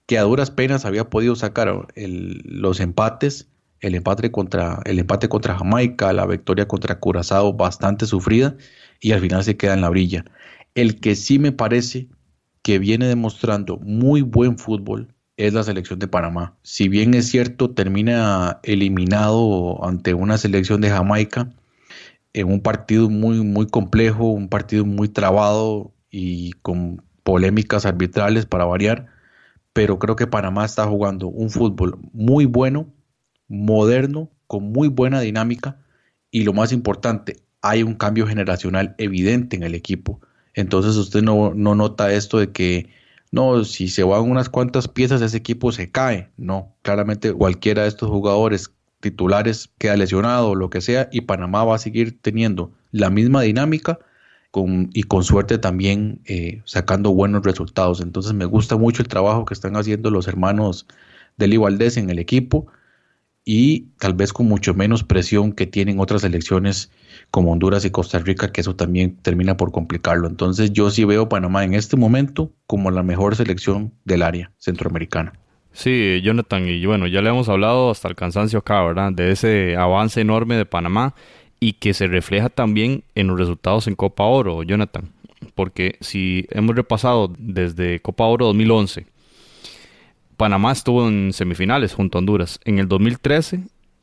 que 0.06 0.18
a 0.18 0.22
duras 0.22 0.52
penas 0.52 0.84
había 0.84 1.10
podido 1.10 1.34
sacar 1.34 1.88
los 1.96 2.78
empates 2.78 3.48
el 3.80 3.94
empate 3.94 4.30
contra, 4.30 4.80
el 4.84 4.98
empate 4.98 5.28
contra 5.28 5.56
Jamaica, 5.56 6.12
la 6.12 6.26
victoria 6.26 6.68
contra 6.68 6.98
Curazao 6.98 7.54
bastante 7.54 8.06
sufrida 8.06 8.56
y 9.00 9.12
al 9.12 9.20
final 9.20 9.42
se 9.44 9.56
queda 9.56 9.74
en 9.74 9.80
la 9.80 9.88
brilla. 9.88 10.24
El 10.74 11.00
que 11.00 11.16
sí 11.16 11.38
me 11.38 11.52
parece 11.52 12.08
que 12.62 12.78
viene 12.78 13.06
demostrando 13.06 13.78
muy 13.78 14.22
buen 14.22 14.58
fútbol 14.58 15.14
es 15.36 15.54
la 15.54 15.62
selección 15.62 15.98
de 15.98 16.08
Panamá. 16.08 16.58
Si 16.62 16.88
bien 16.88 17.14
es 17.14 17.28
cierto, 17.28 17.70
termina 17.70 18.60
eliminado 18.62 19.82
ante 19.84 20.12
una 20.12 20.36
selección 20.36 20.82
de 20.82 20.90
Jamaica 20.90 21.50
en 22.34 22.52
un 22.52 22.60
partido 22.60 23.08
muy, 23.08 23.42
muy 23.42 23.66
complejo, 23.66 24.26
un 24.30 24.48
partido 24.48 24.84
muy 24.84 25.08
trabado 25.08 25.92
y 26.10 26.52
con 26.62 27.02
polémicas 27.22 27.86
arbitrales 27.86 28.44
para 28.46 28.66
variar, 28.66 29.06
pero 29.72 29.98
creo 29.98 30.16
que 30.16 30.26
Panamá 30.26 30.64
está 30.64 30.86
jugando 30.86 31.28
un 31.28 31.50
fútbol 31.50 31.98
muy 32.12 32.44
bueno 32.44 32.92
moderno, 33.50 34.30
con 34.46 34.72
muy 34.72 34.88
buena 34.88 35.20
dinámica 35.20 35.76
y 36.30 36.44
lo 36.44 36.54
más 36.54 36.72
importante, 36.72 37.36
hay 37.60 37.82
un 37.82 37.94
cambio 37.94 38.26
generacional 38.26 38.94
evidente 38.96 39.56
en 39.56 39.64
el 39.64 39.74
equipo. 39.74 40.20
Entonces 40.54 40.96
usted 40.96 41.22
no, 41.22 41.52
nota 41.54 42.12
esto 42.12 42.38
de 42.38 42.52
que, 42.52 42.88
no, 43.32 43.64
si 43.64 43.88
se 43.88 44.02
van 44.02 44.22
unas 44.22 44.48
cuantas 44.48 44.88
piezas 44.88 45.20
ese 45.20 45.36
equipo 45.36 45.72
se 45.72 45.90
cae. 45.90 46.30
No, 46.36 46.74
claramente 46.82 47.32
cualquiera 47.32 47.82
de 47.82 47.88
estos 47.88 48.08
jugadores 48.08 48.72
titulares 49.00 49.70
queda 49.78 49.96
lesionado 49.96 50.50
o 50.50 50.54
lo 50.54 50.70
que 50.70 50.80
sea 50.80 51.08
y 51.12 51.22
Panamá 51.22 51.64
va 51.64 51.74
a 51.74 51.78
seguir 51.78 52.20
teniendo 52.20 52.72
la 52.92 53.10
misma 53.10 53.42
dinámica 53.42 53.98
y 54.92 55.02
con 55.04 55.22
suerte 55.22 55.58
también 55.58 56.20
eh, 56.24 56.62
sacando 56.64 57.12
buenos 57.12 57.44
resultados. 57.44 58.00
Entonces 58.00 58.32
me 58.32 58.44
gusta 58.44 58.76
mucho 58.76 59.02
el 59.02 59.08
trabajo 59.08 59.44
que 59.44 59.54
están 59.54 59.76
haciendo 59.76 60.10
los 60.10 60.28
hermanos 60.28 60.86
del 61.36 61.52
Igualdez 61.54 61.96
en 61.96 62.10
el 62.10 62.18
equipo 62.18 62.66
y 63.44 63.86
tal 63.98 64.14
vez 64.14 64.32
con 64.32 64.46
mucho 64.46 64.74
menos 64.74 65.02
presión 65.02 65.52
que 65.52 65.66
tienen 65.66 65.98
otras 65.98 66.24
elecciones 66.24 66.90
como 67.30 67.52
Honduras 67.52 67.84
y 67.84 67.90
Costa 67.90 68.18
Rica, 68.18 68.52
que 68.52 68.60
eso 68.60 68.76
también 68.76 69.16
termina 69.22 69.56
por 69.56 69.72
complicarlo. 69.72 70.28
Entonces 70.28 70.72
yo 70.72 70.90
sí 70.90 71.04
veo 71.04 71.28
Panamá 71.28 71.64
en 71.64 71.74
este 71.74 71.96
momento 71.96 72.52
como 72.66 72.90
la 72.90 73.02
mejor 73.02 73.36
selección 73.36 73.92
del 74.04 74.22
área 74.22 74.52
centroamericana. 74.58 75.32
Sí, 75.72 76.20
Jonathan, 76.22 76.66
y 76.66 76.84
bueno, 76.84 77.06
ya 77.06 77.22
le 77.22 77.30
hemos 77.30 77.48
hablado 77.48 77.90
hasta 77.90 78.08
el 78.08 78.16
cansancio 78.16 78.58
acá, 78.58 78.82
¿verdad? 78.82 79.12
De 79.12 79.30
ese 79.30 79.76
avance 79.76 80.20
enorme 80.20 80.56
de 80.56 80.66
Panamá 80.66 81.14
y 81.60 81.74
que 81.74 81.94
se 81.94 82.08
refleja 82.08 82.48
también 82.48 83.04
en 83.14 83.28
los 83.28 83.38
resultados 83.38 83.86
en 83.86 83.94
Copa 83.94 84.24
Oro, 84.24 84.62
Jonathan. 84.62 85.10
Porque 85.54 85.96
si 86.00 86.46
hemos 86.50 86.74
repasado 86.74 87.32
desde 87.38 88.00
Copa 88.00 88.24
Oro 88.24 88.46
2011, 88.46 89.06
Panamá 90.40 90.72
estuvo 90.72 91.06
en 91.06 91.34
semifinales 91.34 91.92
junto 91.92 92.16
a 92.16 92.20
Honduras. 92.20 92.60
En 92.64 92.78
el 92.78 92.88
2013 92.88 93.60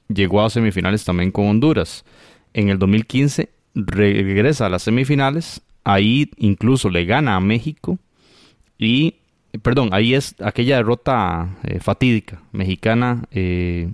llegó 0.08 0.46
a 0.46 0.52
semifinales 0.52 1.04
también 1.04 1.32
con 1.32 1.48
Honduras. 1.48 2.06
En 2.54 2.70
el 2.70 2.78
2015 2.78 3.50
regresa 3.74 4.68
a 4.68 4.70
las 4.70 4.84
semifinales. 4.84 5.64
Ahí 5.84 6.30
incluso 6.38 6.92
le 6.92 7.06
gana 7.06 7.36
a 7.36 7.40
México. 7.40 7.98
Y, 8.78 9.16
perdón, 9.64 9.90
ahí 9.94 10.14
es 10.14 10.36
aquella 10.40 10.76
derrota 10.76 11.58
eh, 11.64 11.80
fatídica 11.80 12.40
mexicana 12.52 13.24
eh, 13.32 13.90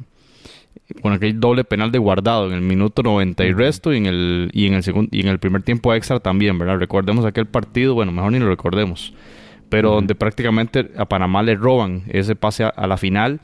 con 1.01 1.13
aquel 1.13 1.39
doble 1.39 1.63
penal 1.63 1.93
de 1.93 1.99
guardado 1.99 2.47
en 2.47 2.55
el 2.55 2.61
minuto 2.61 3.03
90 3.03 3.45
y 3.45 3.53
resto 3.53 3.93
y 3.93 3.97
en 3.99 4.05
el, 4.05 4.49
y 4.51 4.67
en 4.67 4.73
el, 4.73 4.83
segundo, 4.83 5.09
y 5.13 5.21
en 5.21 5.29
el 5.29 5.39
primer 5.39 5.63
tiempo 5.63 5.93
extra 5.93 6.19
también, 6.19 6.59
¿verdad? 6.59 6.77
Recordemos 6.77 7.23
aquel 7.23 7.45
partido, 7.45 7.93
bueno, 7.93 8.11
mejor 8.11 8.33
ni 8.33 8.39
lo 8.39 8.49
recordemos 8.49 9.13
pero 9.73 9.89
donde 9.89 10.13
prácticamente 10.13 10.91
a 10.97 11.05
Panamá 11.05 11.41
le 11.41 11.55
roban 11.55 12.03
ese 12.07 12.35
pase 12.35 12.63
a, 12.63 12.85
la 12.85 12.95
final, 12.95 13.39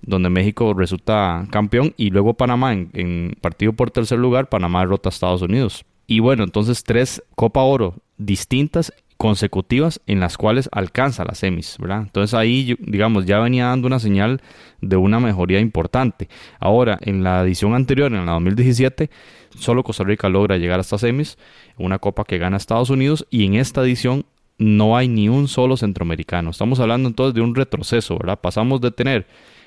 donde 0.00 0.30
México 0.30 0.72
resulta 0.72 1.46
campeón 1.50 1.92
y 1.98 2.08
luego 2.08 2.32
Panamá 2.32 2.72
en, 2.72 3.36
partido 3.42 3.74
por 3.74 3.90
tercer 3.90 4.18
lugar, 4.18 4.48
Panamá 4.48 4.80
derrota 4.80 5.10
a 5.10 5.12
Estados 5.12 5.42
Unidos. 5.42 5.84
Y 6.06 6.20
bueno, 6.20 6.42
entonces 6.42 6.84
tres 6.84 7.22
Copa 7.34 7.60
Oro 7.60 7.96
distintas 8.16 8.94
consecutivas 9.18 10.00
en 10.06 10.20
las 10.20 10.38
cuales 10.38 10.70
alcanza 10.72 11.22
las 11.22 11.36
semis, 11.36 11.76
¿verdad? 11.78 12.00
Entonces 12.00 12.32
ahí, 12.32 12.76
digamos, 12.80 13.26
ya 13.26 13.38
venía 13.40 13.66
dando 13.66 13.86
una 13.86 13.98
señal 13.98 14.40
de 14.80 14.96
una 14.96 15.20
mejoría 15.20 15.60
importante. 15.60 16.30
Ahora, 16.60 16.98
en 17.02 17.22
la 17.22 17.42
edición 17.42 17.74
anterior, 17.74 18.10
en 18.10 18.24
la 18.24 18.32
2017, 18.32 19.10
solo 19.54 19.84
Costa 19.84 20.04
Rica 20.04 20.30
logra 20.30 20.56
llegar 20.56 20.80
hasta 20.80 20.96
semis, 20.96 21.36
una 21.76 21.98
copa 21.98 22.24
que 22.24 22.38
gana 22.38 22.56
Estados 22.56 22.88
Unidos, 22.88 23.26
y 23.28 23.44
en 23.44 23.56
esta 23.56 23.82
edición 23.82 24.24
no 24.58 24.96
hay 24.96 25.08
ni 25.08 25.28
un 25.28 25.48
solo 25.48 25.76
centroamericano. 25.76 26.50
Estamos 26.50 26.80
hablando 26.80 27.08
entonces 27.08 27.34
de 27.34 27.40
un 27.40 27.54
retroceso, 27.54 28.16
¿verdad? 28.18 28.40
Pasamos 28.40 28.80
de 28.80 28.90
tener, 28.90 29.26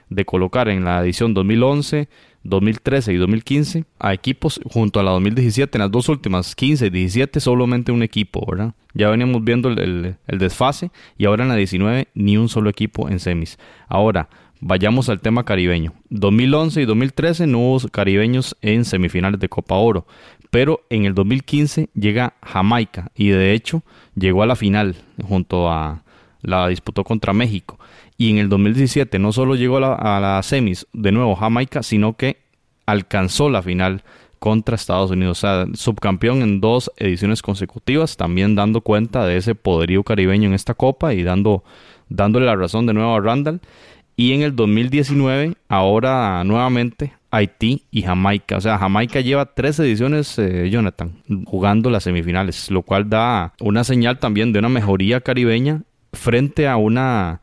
de 0.09 0.25
colocar 0.25 0.69
en 0.69 0.85
la 0.85 1.01
edición 1.01 1.33
2011, 1.33 2.07
2013 2.43 3.13
y 3.13 3.17
2015 3.17 3.85
a 3.99 4.13
equipos 4.13 4.61
junto 4.65 4.99
a 4.99 5.03
la 5.03 5.11
2017, 5.11 5.77
en 5.77 5.81
las 5.81 5.91
dos 5.91 6.07
últimas, 6.07 6.55
15 6.55 6.87
y 6.87 6.89
17, 6.89 7.39
solamente 7.39 7.91
un 7.91 8.03
equipo, 8.03 8.45
¿verdad? 8.49 8.73
Ya 8.93 9.09
veníamos 9.09 9.43
viendo 9.43 9.69
el, 9.69 10.15
el 10.25 10.37
desfase 10.37 10.91
y 11.17 11.25
ahora 11.25 11.43
en 11.43 11.49
la 11.49 11.55
19 11.55 12.07
ni 12.13 12.37
un 12.37 12.47
solo 12.47 12.69
equipo 12.69 13.09
en 13.09 13.19
semis. 13.19 13.59
Ahora, 13.89 14.29
vayamos 14.59 15.09
al 15.09 15.19
tema 15.19 15.43
caribeño. 15.43 15.93
2011 16.09 16.81
y 16.81 16.85
2013 16.85 17.47
no 17.47 17.59
hubo 17.59 17.89
caribeños 17.89 18.55
en 18.61 18.85
semifinales 18.85 19.39
de 19.39 19.49
Copa 19.49 19.75
Oro, 19.75 20.07
pero 20.49 20.85
en 20.89 21.05
el 21.05 21.13
2015 21.13 21.89
llega 21.93 22.35
Jamaica 22.41 23.11
y 23.15 23.29
de 23.29 23.53
hecho 23.53 23.83
llegó 24.17 24.43
a 24.43 24.45
la 24.45 24.55
final 24.55 24.95
junto 25.27 25.69
a 25.69 26.03
la 26.41 26.67
disputó 26.67 27.03
contra 27.03 27.33
México 27.33 27.79
y 28.17 28.31
en 28.31 28.37
el 28.37 28.49
2017 28.49 29.19
no 29.19 29.31
solo 29.31 29.55
llegó 29.55 29.77
a 29.77 30.19
la, 30.19 30.41
semis 30.43 30.87
de 30.93 31.11
nuevo 31.11 31.35
Jamaica 31.35 31.83
sino 31.83 32.15
que 32.15 32.37
alcanzó 32.85 33.49
la 33.49 33.61
final 33.61 34.03
contra 34.39 34.75
Estados 34.75 35.09
Unidos, 35.09 35.39
o 35.39 35.41
sea, 35.41 35.65
subcampeón 35.73 36.43
en 36.43 36.61
dos 36.61 36.91
ediciones 36.97 37.41
consecutivas, 37.41 38.17
también 38.17 38.53
dando 38.53 38.81
cuenta 38.81 39.25
de 39.25 39.37
ese 39.37 39.55
poderío 39.55 40.03
caribeño 40.03 40.47
en 40.47 40.53
esta 40.53 40.75
copa 40.75 41.15
y 41.15 41.23
dando 41.23 41.63
dándole 42.09 42.45
la 42.45 42.55
razón 42.55 42.85
de 42.85 42.93
nuevo 42.93 43.15
a 43.15 43.19
Randall. 43.19 43.61
Y 44.19 44.33
en 44.33 44.41
el 44.41 44.55
2019, 44.55 45.53
ahora 45.69 46.43
nuevamente 46.43 47.13
Haití 47.29 47.83
y 47.91 48.01
Jamaica. 48.01 48.57
O 48.57 48.61
sea, 48.61 48.79
Jamaica 48.79 49.21
lleva 49.21 49.53
tres 49.53 49.79
ediciones, 49.79 50.39
eh, 50.39 50.69
Jonathan, 50.71 51.21
jugando 51.45 51.91
las 51.91 52.03
semifinales, 52.03 52.71
lo 52.71 52.81
cual 52.81 53.07
da 53.09 53.53
una 53.59 53.83
señal 53.83 54.17
también 54.17 54.51
de 54.51 54.59
una 54.59 54.69
mejoría 54.69 55.21
caribeña 55.21 55.83
frente 56.13 56.67
a 56.67 56.77
una 56.77 57.41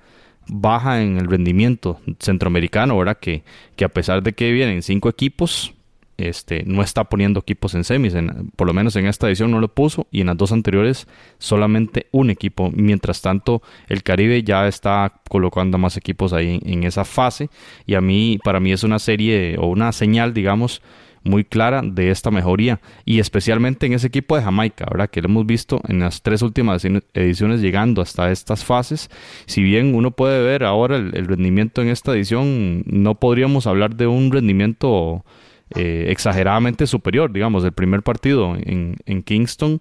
baja 0.48 1.00
en 1.00 1.18
el 1.18 1.28
rendimiento 1.28 2.00
centroamericano, 2.18 2.98
¿verdad? 2.98 3.18
Que, 3.20 3.44
que 3.76 3.84
a 3.84 3.88
pesar 3.88 4.24
de 4.24 4.32
que 4.32 4.50
vienen 4.50 4.82
cinco 4.82 5.08
equipos, 5.08 5.74
este, 6.16 6.62
no 6.66 6.82
está 6.82 7.04
poniendo 7.04 7.40
equipos 7.40 7.74
en 7.74 7.84
semis. 7.84 8.14
por 8.56 8.66
lo 8.66 8.72
menos 8.72 8.96
en 8.96 9.06
esta 9.06 9.26
edición 9.26 9.50
no 9.50 9.60
lo 9.60 9.68
puso 9.68 10.06
y 10.10 10.20
en 10.20 10.28
las 10.28 10.36
dos 10.36 10.52
anteriores 10.52 11.06
solamente 11.38 12.06
un 12.12 12.30
equipo. 12.30 12.70
Mientras 12.72 13.20
tanto, 13.20 13.62
el 13.88 14.02
Caribe 14.02 14.42
ya 14.42 14.66
está 14.68 15.20
colocando 15.28 15.78
más 15.78 15.96
equipos 15.96 16.32
ahí 16.32 16.60
en, 16.64 16.84
esa 16.84 17.04
fase 17.04 17.48
y 17.86 17.94
a 17.94 18.00
mí, 18.00 18.38
para 18.44 18.60
mí 18.60 18.72
es 18.72 18.84
una 18.84 18.98
serie 18.98 19.56
o 19.58 19.66
una 19.66 19.92
señal, 19.92 20.34
digamos, 20.34 20.82
muy 21.24 21.42
clara 21.42 21.80
de 21.82 22.10
esta 22.10 22.30
mejoría 22.30 22.80
y 23.06 23.18
especialmente 23.18 23.86
en 23.86 23.94
ese 23.94 24.08
equipo 24.08 24.36
de 24.36 24.42
Jamaica, 24.42 24.86
¿verdad? 24.90 25.08
Que 25.08 25.22
lo 25.22 25.28
hemos 25.28 25.46
visto 25.46 25.80
en 25.88 26.00
las 26.00 26.20
tres 26.22 26.42
últimas 26.42 26.84
ediciones 27.14 27.62
llegando 27.62 28.02
hasta 28.02 28.30
estas 28.30 28.64
fases. 28.64 29.10
Si 29.46 29.62
bien 29.62 29.94
uno 29.94 30.10
puede 30.10 30.44
ver 30.44 30.64
ahora 30.64 30.96
el 30.96 31.26
rendimiento 31.26 31.80
en 31.80 31.88
esta 31.88 32.12
edición, 32.12 32.82
no 32.86 33.14
podríamos 33.14 33.66
hablar 33.66 33.96
de 33.96 34.06
un 34.06 34.30
rendimiento 34.30 35.24
eh, 35.74 36.06
exageradamente 36.08 36.86
superior. 36.86 37.32
Digamos, 37.32 37.64
el 37.64 37.72
primer 37.72 38.02
partido 38.02 38.56
en, 38.56 38.96
en 39.06 39.22
Kingston, 39.22 39.80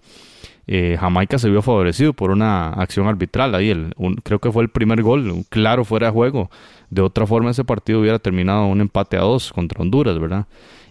eh, 0.66 0.98
Jamaica 1.00 1.38
se 1.40 1.50
vio 1.50 1.62
favorecido 1.62 2.14
por 2.14 2.32
una 2.32 2.70
acción 2.70 3.08
arbitral. 3.08 3.56
Ahí 3.56 3.70
el, 3.70 3.94
creo 4.24 4.40
que 4.40 4.52
fue 4.52 4.64
el 4.64 4.70
primer 4.70 5.02
gol, 5.02 5.46
claro 5.50 5.86
fuera 5.86 6.08
de 6.08 6.14
juego. 6.14 6.50
De 6.90 7.02
otra 7.02 7.26
forma, 7.26 7.52
ese 7.52 7.64
partido 7.64 8.00
hubiera 8.00 8.20
terminado 8.20 8.68
un 8.68 8.82
empate 8.82 9.18
a 9.18 9.22
dos 9.22 9.52
contra 9.52 9.82
Honduras, 9.82 10.20
¿verdad? 10.20 10.48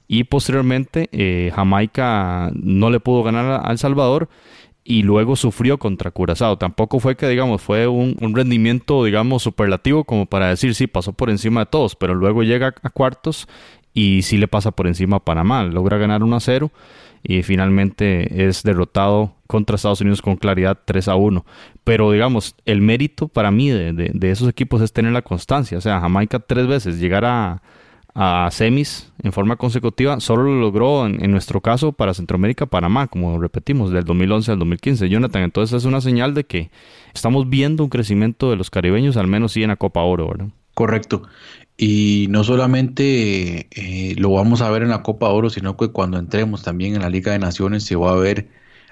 Y 0.09 0.25
posteriormente, 0.25 1.09
eh, 1.13 1.51
Jamaica 1.55 2.51
no 2.55 2.91
le 2.91 3.01
pudo 3.01 3.23
ganar 3.23 3.63
a 3.65 3.71
El 3.71 3.79
Salvador 3.79 4.29
y 4.85 5.05
luego 5.05 5.37
sufrió 5.37 5.79
contra 5.79 6.11
Curazao. 6.11 6.59
Tampoco 6.59 6.99
fue 6.99 7.17
que, 7.17 7.29
digamos, 7.29 7.63
fue 7.63 7.87
un, 7.87 8.17
un, 8.21 8.35
rendimiento, 8.35 9.05
digamos, 9.05 9.43
superlativo 9.43 10.05
como 10.05 10.27
para 10.27 10.49
decir, 10.49 10.75
sí, 10.75 10.87
pasó 10.87 11.13
por 11.13 11.31
encima 11.31 11.61
de 11.61 11.67
todos, 11.67 11.95
pero 11.95 12.15
luego 12.15 12.43
llega 12.43 12.75
a 12.83 12.91
cuartos 12.91 13.49
y 13.95 14.23
sí 14.23 14.39
le 14.39 14.49
pasa 14.49 14.71
por 14.71 14.87
encima 14.87 15.17
a 15.17 15.21
Panamá, 15.21 15.65
logra 15.65 15.99
ganar 15.99 16.23
1 16.23 16.37
a 16.37 16.41
0 16.41 16.71
y 17.23 17.43
finalmente 17.43 18.49
es 18.49 18.63
derrotado 18.63 19.35
contra 19.47 19.77
Estados 19.77 20.01
Unidos 20.01 20.23
con 20.23 20.37
claridad 20.37 20.79
3 20.85 21.09
a 21.09 21.15
1. 21.15 21.45
Pero 21.85 22.11
digamos, 22.11 22.57
el 22.65 22.81
mérito 22.81 23.29
para 23.29 23.51
mí 23.51 23.71
de, 23.71 23.93
de, 23.93 24.31
esos 24.31 24.49
equipos 24.49 24.81
es 24.83 24.93
tener 24.93 25.13
la 25.13 25.23
constancia. 25.23 25.79
O 25.79 25.81
sea, 25.81 26.01
Jamaica 26.01 26.41
tres 26.41 26.67
veces 26.67 26.99
llegar 26.99 27.25
a, 27.25 27.63
a 28.15 28.49
semis 28.51 29.11
en 29.23 29.33
forma 29.33 29.57
consecutiva, 29.57 30.21
solo 30.21 30.45
lo 30.45 30.61
logró 30.61 31.07
en, 31.07 31.31
nuestro 31.31 31.61
caso 31.61 31.93
para 31.93 32.13
Centroamérica, 32.13 32.67
Panamá, 32.67 33.07
como 33.07 33.41
repetimos, 33.41 33.91
del 33.91 34.05
2011 34.05 34.53
al 34.53 34.59
2015. 34.59 35.09
Jonathan, 35.09 35.43
entonces 35.43 35.77
es 35.79 35.85
una 35.85 36.01
señal 36.01 36.35
de 36.35 36.45
que 36.45 36.71
estamos 37.15 37.49
viendo 37.49 37.85
un 37.85 37.91
crecimiento 37.91 38.51
de 38.51 38.57
los 38.57 38.71
caribeños, 38.71 39.17
al 39.17 39.29
menos 39.29 39.53
sí 39.53 39.63
en 39.63 39.69
la 39.69 39.77
Copa 39.77 40.03
Oro, 40.03 40.29
¿verdad? 40.29 40.49
Correcto. 40.75 41.23
Y 41.85 42.29
no 42.31 42.45
solamente 42.45 43.67
eh, 43.73 44.15
lo 44.17 44.31
vamos 44.31 44.61
a 44.63 44.71
ver 44.71 44.83
en 44.83 44.91
la 44.91 45.03
Copa 45.03 45.31
Oro, 45.31 45.51
sino 45.51 45.77
que 45.77 45.89
cuando 45.89 46.17
entremos 46.17 46.63
también 46.63 46.95
en 46.95 47.03
la 47.03 47.11
Liga 47.11 47.33
de 47.33 47.41
Naciones 47.41 47.83
se 47.83 47.97
va 47.97 48.13
a 48.13 48.15
ver 48.15 48.49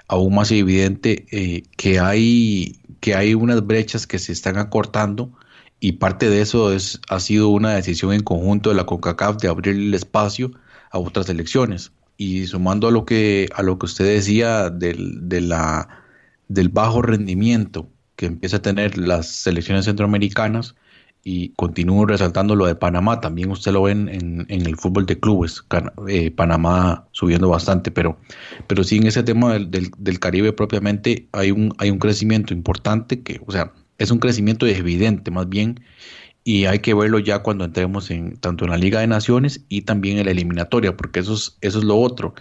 aún 0.09 0.35
más 0.35 0.51
evidente 0.51 1.25
eh, 1.31 1.63
que, 1.77 2.01
hay, 2.01 2.81
que 2.99 3.15
hay 3.15 3.33
unas 3.33 3.65
brechas 3.65 4.05
que 4.07 4.19
se 4.19 4.33
están 4.33 4.57
acortando 4.57 5.31
y 5.79 5.93
parte 5.93 6.29
de 6.29 6.41
eso 6.41 6.73
es, 6.73 6.99
ha 7.07 7.21
sido 7.21 7.47
una 7.47 7.75
decisión 7.75 8.11
en 8.11 8.23
conjunto 8.23 8.71
de 8.71 8.75
la 8.75 8.85
CONCACAF 8.85 9.37
de 9.37 9.47
abrir 9.47 9.73
el 9.73 9.93
espacio 9.93 10.51
a 10.89 10.99
otras 10.99 11.29
elecciones. 11.29 11.93
Y 12.17 12.45
sumando 12.47 12.89
a 12.89 12.91
lo 12.91 13.05
que, 13.05 13.47
a 13.55 13.63
lo 13.63 13.79
que 13.79 13.85
usted 13.85 14.03
decía 14.03 14.69
del, 14.69 15.29
de 15.29 15.39
la, 15.39 15.87
del 16.49 16.67
bajo 16.67 17.01
rendimiento 17.01 17.87
que 18.17 18.25
empieza 18.25 18.57
a 18.57 18.61
tener 18.61 18.97
las 18.97 19.27
selecciones 19.29 19.85
centroamericanas, 19.85 20.75
y 21.23 21.49
continúo 21.49 22.05
resaltando 22.05 22.55
lo 22.55 22.65
de 22.65 22.75
Panamá, 22.75 23.21
también 23.21 23.51
usted 23.51 23.71
lo 23.71 23.83
ve 23.83 23.91
en, 23.91 24.45
el 24.49 24.75
fútbol 24.77 25.05
de 25.05 25.19
clubes, 25.19 25.63
eh, 26.07 26.31
Panamá 26.31 27.07
subiendo 27.11 27.49
bastante, 27.49 27.91
pero, 27.91 28.17
pero 28.67 28.83
sí 28.83 28.97
en 28.97 29.07
ese 29.07 29.23
tema 29.23 29.53
del, 29.53 29.91
del, 29.97 30.19
Caribe 30.19 30.53
propiamente 30.53 31.27
hay 31.31 31.51
un, 31.51 31.73
hay 31.77 31.91
un 31.91 31.99
crecimiento 31.99 32.53
importante 32.53 33.21
que, 33.21 33.41
o 33.45 33.51
sea, 33.51 33.71
es 33.99 34.09
un 34.09 34.19
crecimiento 34.19 34.65
evidente 34.65 35.29
más 35.29 35.47
bien 35.47 35.79
y 36.43 36.65
hay 36.65 36.79
que 36.79 36.93
verlo 36.93 37.19
ya 37.19 37.39
cuando 37.39 37.65
entremos 37.65 38.09
en 38.09 38.37
tanto 38.37 38.65
en 38.65 38.71
la 38.71 38.77
Liga 38.77 38.99
de 38.99 39.07
Naciones 39.07 39.63
y 39.69 39.83
también 39.83 40.17
en 40.17 40.25
la 40.25 40.31
eliminatoria, 40.31 40.97
porque 40.97 41.19
eso 41.19 41.33
es, 41.35 41.57
eso 41.61 41.79
es 41.79 41.85
lo 41.85 41.97
otro. 41.97 42.33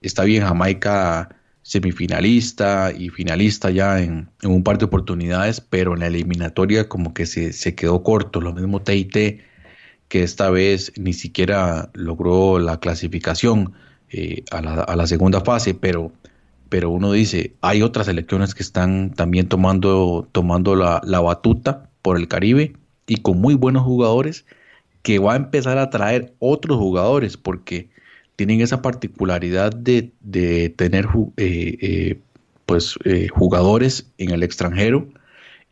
Está 0.00 0.24
bien 0.24 0.42
Jamaica 0.42 1.35
semifinalista 1.66 2.92
y 2.96 3.08
finalista 3.08 3.70
ya 3.70 4.00
en, 4.00 4.28
un 4.44 4.62
par 4.62 4.78
de 4.78 4.84
oportunidades, 4.84 5.60
pero 5.60 5.94
en 5.94 6.00
la 6.00 6.06
eliminatoria 6.06 6.88
como 6.88 7.12
que 7.12 7.26
se, 7.26 7.74
quedó 7.74 8.04
corto. 8.04 8.40
Lo 8.40 8.52
mismo 8.52 8.82
TIT, 8.82 9.40
que 10.06 10.22
esta 10.22 10.48
vez 10.50 10.92
ni 10.96 11.12
siquiera 11.12 11.90
logró 11.92 12.60
la 12.60 12.78
clasificación 12.78 13.72
eh, 14.10 14.44
a, 14.52 14.62
la, 14.94 15.06
segunda 15.08 15.40
fase, 15.40 15.74
pero, 15.74 16.12
pero 16.68 16.90
uno 16.90 17.10
dice, 17.10 17.56
hay 17.62 17.82
otras 17.82 18.06
selecciones 18.06 18.54
que 18.54 18.62
están 18.62 19.12
también 19.14 19.48
tomando, 19.48 20.28
tomando 20.30 20.76
la, 20.76 21.00
la 21.04 21.20
batuta 21.20 21.90
por 22.00 22.16
el 22.16 22.28
Caribe 22.28 22.74
y 23.08 23.16
con 23.16 23.40
muy 23.40 23.54
buenos 23.54 23.82
jugadores 23.82 24.46
que 25.02 25.18
va 25.18 25.32
a 25.32 25.36
empezar 25.36 25.78
a 25.78 25.90
traer 25.90 26.32
otros 26.38 26.78
jugadores 26.78 27.36
porque 27.36 27.90
tienen 28.36 28.60
esa 28.60 28.82
particularidad 28.82 29.72
de, 29.72 30.12
tener 30.76 31.08
eh, 31.36 31.78
eh, 31.80 32.20
pues, 32.66 32.96
eh, 33.04 33.28
jugadores 33.28 34.12
en 34.18 34.30
el 34.30 34.42
extranjero 34.42 35.08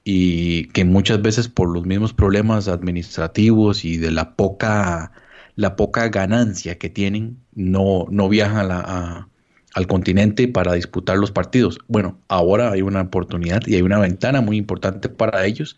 y 0.02 0.68
que 0.68 0.84
muchas 0.84 1.22
veces 1.22 1.48
por 1.48 1.72
los 1.72 1.86
mismos 1.86 2.12
problemas 2.12 2.68
administrativos 2.68 3.84
y 3.84 3.98
de 3.98 4.10
la 4.10 4.34
poca, 4.34 5.12
la 5.56 5.76
poca 5.76 6.08
ganancia 6.08 6.78
que 6.78 6.90
tienen, 6.90 7.38
no, 7.54 8.06
no 8.10 8.28
viajan 8.28 8.70
al 8.70 9.86
continente 9.86 10.48
para 10.48 10.74
disputar 10.74 11.16
los 11.18 11.32
partidos. 11.32 11.78
Bueno, 11.88 12.18
ahora 12.28 12.72
hay 12.72 12.82
una 12.82 13.02
oportunidad 13.02 13.62
y 13.66 13.76
hay 13.76 13.82
una 13.82 13.98
ventana 13.98 14.40
muy 14.40 14.56
importante 14.56 15.08
para 15.08 15.46
ellos 15.46 15.76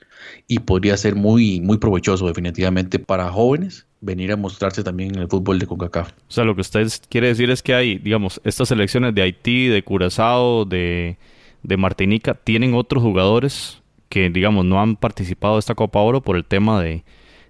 y 0.48 0.60
podría 0.60 0.96
ser 0.96 1.14
muy, 1.14 1.60
muy 1.60 1.78
provechoso 1.78 2.26
definitivamente 2.26 2.98
para 2.98 3.30
jóvenes 3.30 3.86
venir 4.00 4.32
a 4.32 4.36
mostrarse 4.36 4.82
también 4.82 5.14
en 5.14 5.22
el 5.22 5.28
fútbol 5.28 5.58
de 5.58 5.66
CONCACAF. 5.66 6.10
O 6.10 6.14
sea, 6.30 6.44
lo 6.44 6.54
que 6.54 6.60
usted 6.60 6.88
quiere 7.08 7.28
decir 7.28 7.50
es 7.50 7.62
que 7.62 7.74
hay, 7.74 7.98
digamos, 7.98 8.40
estas 8.44 8.68
selecciones 8.68 9.14
de 9.14 9.22
Haití, 9.22 9.68
de 9.68 9.82
Curazao, 9.82 10.64
de, 10.64 11.18
de 11.62 11.76
Martinica, 11.76 12.34
tienen 12.34 12.74
otros 12.74 13.02
jugadores 13.02 13.82
que, 14.08 14.30
digamos, 14.30 14.64
no 14.64 14.80
han 14.80 14.96
participado 14.96 15.54
de 15.54 15.60
esta 15.60 15.74
Copa 15.74 16.00
Oro 16.00 16.22
por 16.22 16.36
el 16.36 16.44
tema 16.44 16.82
de, 16.82 17.04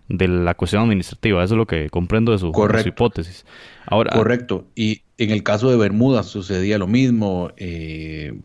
de 0.09 0.29
la 0.29 0.55
cuestión 0.55 0.83
administrativa. 0.83 1.43
Eso 1.43 1.55
es 1.55 1.59
lo 1.59 1.67
que 1.67 1.91
comprendo 1.91 2.33
de 2.33 2.39
su, 2.39 2.53
hipótesis. 2.87 3.45
Ahora, 3.87 4.13
Correcto. 4.13 4.67
Y 4.75 5.03
en 5.19 5.31
el 5.31 5.43
caso 5.43 5.71
de 5.71 5.77
Bermuda 5.77 6.23
sucedía 6.23 6.79
lo 6.79 6.87
mismo. 6.87 7.51
Eh, 7.57 8.39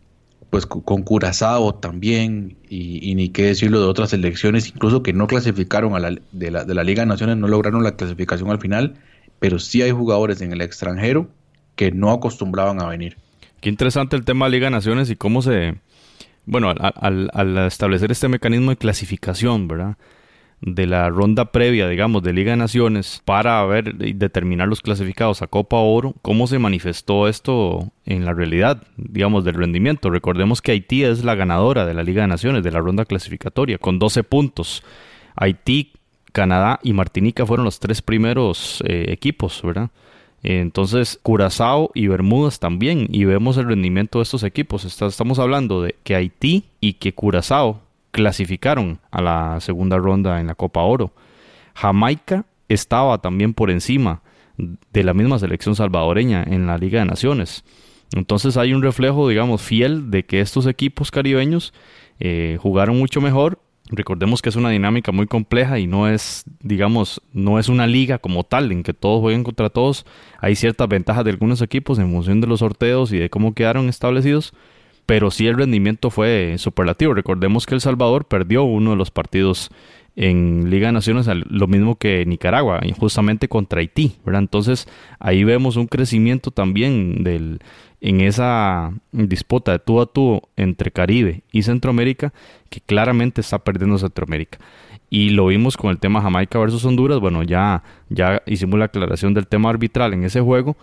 pues 0.52 0.66
con 0.66 1.04
Curazao 1.04 1.76
también, 1.76 2.58
y, 2.70 3.16
ni 3.16 3.30
qué 3.30 3.46
decirlo 3.46 3.80
de 3.80 3.88
otras 3.88 4.10
selecciones, 4.10 4.68
incluso 4.68 5.02
que 5.02 5.14
no 5.14 5.26
clasificaron 5.26 5.96
a 5.96 6.00
la, 6.00 6.18
de, 6.34 6.52
la, 6.52 6.66
de 6.66 6.76
la 6.76 6.84
Liga 6.84 7.04
de 7.04 7.08
Naciones, 7.08 7.38
no 7.38 7.48
lograron 7.48 7.84
la 7.84 7.96
clasificación 7.96 8.52
al 8.52 8.60
final, 8.60 8.96
pero 9.40 9.60
sí 9.60 9.82
hay 9.82 9.92
jugadores 9.92 10.42
en 10.42 10.52
el 10.52 10.60
extranjero 10.60 11.30
que 11.78 11.94
no 11.94 12.12
acostumbraban 12.12 12.82
a 12.82 12.88
venir. 12.88 13.16
Qué 13.62 13.70
interesante 13.70 14.18
el 14.18 14.26
tema 14.26 14.46
de 14.46 14.52
Liga 14.52 14.68
de 14.68 14.72
Naciones 14.72 15.10
y 15.10 15.16
cómo 15.16 15.42
se, 15.42 15.76
bueno, 16.46 16.70
al, 16.70 17.30
al 17.34 17.58
establecer 17.60 18.12
este 18.12 18.28
mecanismo 18.28 18.72
de 18.72 18.78
clasificación, 18.78 19.70
¿verdad? 19.70 19.96
De 20.62 20.86
la 20.86 21.10
ronda 21.10 21.52
previa, 21.52 21.88
digamos, 21.88 22.22
de 22.22 22.34
Liga 22.34 22.52
de 22.52 22.58
Naciones 22.58 23.22
para 23.26 23.66
ver 23.66 23.96
y 24.00 24.14
determinar 24.14 24.68
los 24.68 24.82
clasificados 24.82 25.42
a 25.42 25.48
Copa 25.48 25.78
Oro, 25.78 26.14
¿cómo 26.22 26.46
se 26.46 26.60
manifestó 26.60 27.28
esto 27.28 27.92
en 28.06 28.26
la 28.26 28.34
realidad, 28.34 28.84
digamos, 28.96 29.44
del 29.44 29.56
rendimiento? 29.56 30.12
Recordemos 30.12 30.62
que 30.62 30.72
Haití 30.72 31.04
es 31.04 31.24
la 31.24 31.36
ganadora 31.36 31.86
de 31.86 31.96
la 31.96 32.04
Liga 32.04 32.22
de 32.22 32.28
Naciones, 32.28 32.64
de 32.64 32.72
la 32.72 32.80
ronda 32.80 33.06
clasificatoria, 33.06 33.80
con 33.80 33.98
12 33.98 34.24
puntos. 34.24 34.84
Haití, 35.36 35.94
Canadá 36.32 36.80
y 36.84 36.94
Martinica 36.94 37.46
fueron 37.46 37.66
los 37.66 37.80
tres 37.80 38.02
primeros 38.02 38.84
eh, 38.86 39.06
equipos, 39.10 39.62
¿verdad? 39.64 39.90
Entonces, 40.44 41.20
Curazao 41.22 41.92
y 41.94 42.08
Bermudas 42.08 42.60
también, 42.60 43.08
y 43.12 43.26
vemos 43.26 43.58
el 43.58 43.66
rendimiento 43.66 44.20
de 44.20 44.24
estos 44.24 44.44
equipos. 44.44 44.86
Estamos 44.86 45.40
hablando 45.40 45.82
de 45.82 45.96
que 46.04 46.16
Haití 46.16 46.66
y 46.80 46.94
que 46.94 47.14
Curazao 47.14 47.82
clasificaron 48.12 49.00
a 49.10 49.22
la 49.22 49.60
segunda 49.60 49.98
ronda 49.98 50.40
en 50.40 50.48
la 50.48 50.56
Copa 50.56 50.82
Oro. 50.82 51.14
Jamaica 51.74 52.46
estaba 52.70 53.18
también 53.20 53.54
por 53.54 53.72
encima 53.72 54.22
de 54.58 55.04
la 55.04 55.14
misma 55.14 55.40
selección 55.40 55.76
salvadoreña 55.76 56.44
en 56.44 56.68
la 56.68 56.78
Liga 56.78 57.00
de 57.00 57.06
Naciones. 57.06 57.64
Entonces 58.14 58.58
hay 58.58 58.74
un 58.74 58.84
reflejo, 58.84 59.30
digamos, 59.30 59.62
fiel 59.62 60.12
de 60.12 60.24
que 60.24 60.42
estos 60.42 60.68
equipos 60.68 61.12
caribeños 61.12 61.74
eh, 62.20 62.58
jugaron 62.62 62.98
mucho 62.98 63.22
mejor. 63.22 63.60
Recordemos 63.90 64.42
que 64.42 64.50
es 64.50 64.56
una 64.56 64.70
dinámica 64.70 65.12
muy 65.12 65.28
compleja 65.28 65.80
y 65.80 65.88
no 65.88 66.08
es, 66.08 66.44
digamos, 66.62 67.22
no 67.34 67.60
es 67.60 67.68
una 67.68 67.88
liga 67.88 68.20
como 68.20 68.44
tal 68.44 68.72
en 68.72 68.84
que 68.84 68.94
todos 68.94 69.22
jueguen 69.22 69.44
contra 69.44 69.70
todos. 69.70 70.06
Hay 70.40 70.56
ciertas 70.56 70.88
ventajas 70.88 71.24
de 71.26 71.32
algunos 71.32 71.62
equipos 71.62 72.00
en 72.00 72.12
función 72.12 72.42
de 72.42 72.48
los 72.48 72.60
sorteos 72.60 73.12
y 73.12 73.18
de 73.18 73.30
cómo 73.30 73.54
quedaron 73.54 73.90
establecidos 73.90 74.54
pero 75.06 75.32
sí 75.32 75.48
el 75.48 75.58
rendimiento 75.58 76.10
fue 76.10 76.56
superlativo. 76.58 77.14
Recordemos 77.14 77.66
que 77.66 77.76
El 77.76 77.82
Salvador 77.82 78.26
perdió 78.26 78.64
uno 78.64 78.92
de 78.92 78.98
los 78.98 79.12
partidos 79.12 79.72
en 80.16 80.70
Liga 80.70 80.88
de 80.88 80.94
Naciones, 80.94 81.28
lo 81.28 81.68
mismo 81.68 81.96
que 81.96 82.26
Nicaragua, 82.26 82.82
justamente 83.00 83.48
contra 83.48 83.80
Haití, 83.80 84.18
¿verdad? 84.26 84.42
Entonces 84.42 84.88
ahí 85.20 85.44
vemos 85.44 85.78
un 85.78 85.88
crecimiento 85.88 86.52
también 86.52 87.24
del, 87.24 87.60
en 88.02 88.22
esa 88.22 88.92
disputa 89.12 89.72
de 89.72 89.80
tú 89.80 90.02
a 90.02 90.06
tú 90.06 90.42
entre 90.58 90.92
Caribe 90.92 91.44
y 91.52 91.64
Centroamérica, 91.64 92.34
que 92.70 92.82
claramente 92.82 93.42
está 93.42 93.60
perdiendo 93.60 93.98
Centroamérica. 93.98 94.60
Y 95.10 95.30
lo 95.30 95.48
vimos 95.48 95.78
con 95.78 95.92
el 95.92 96.00
tema 96.00 96.22
Jamaica 96.22 96.60
versus 96.60 96.84
Honduras, 96.86 97.20
bueno, 97.20 97.44
ya, 97.44 97.84
ya 98.10 98.42
hicimos 98.46 98.80
la 98.80 98.86
aclaración 98.86 99.34
del 99.34 99.48
tema 99.48 99.70
arbitral 99.70 100.14
en 100.14 100.24
ese 100.24 100.42
juego, 100.42 100.78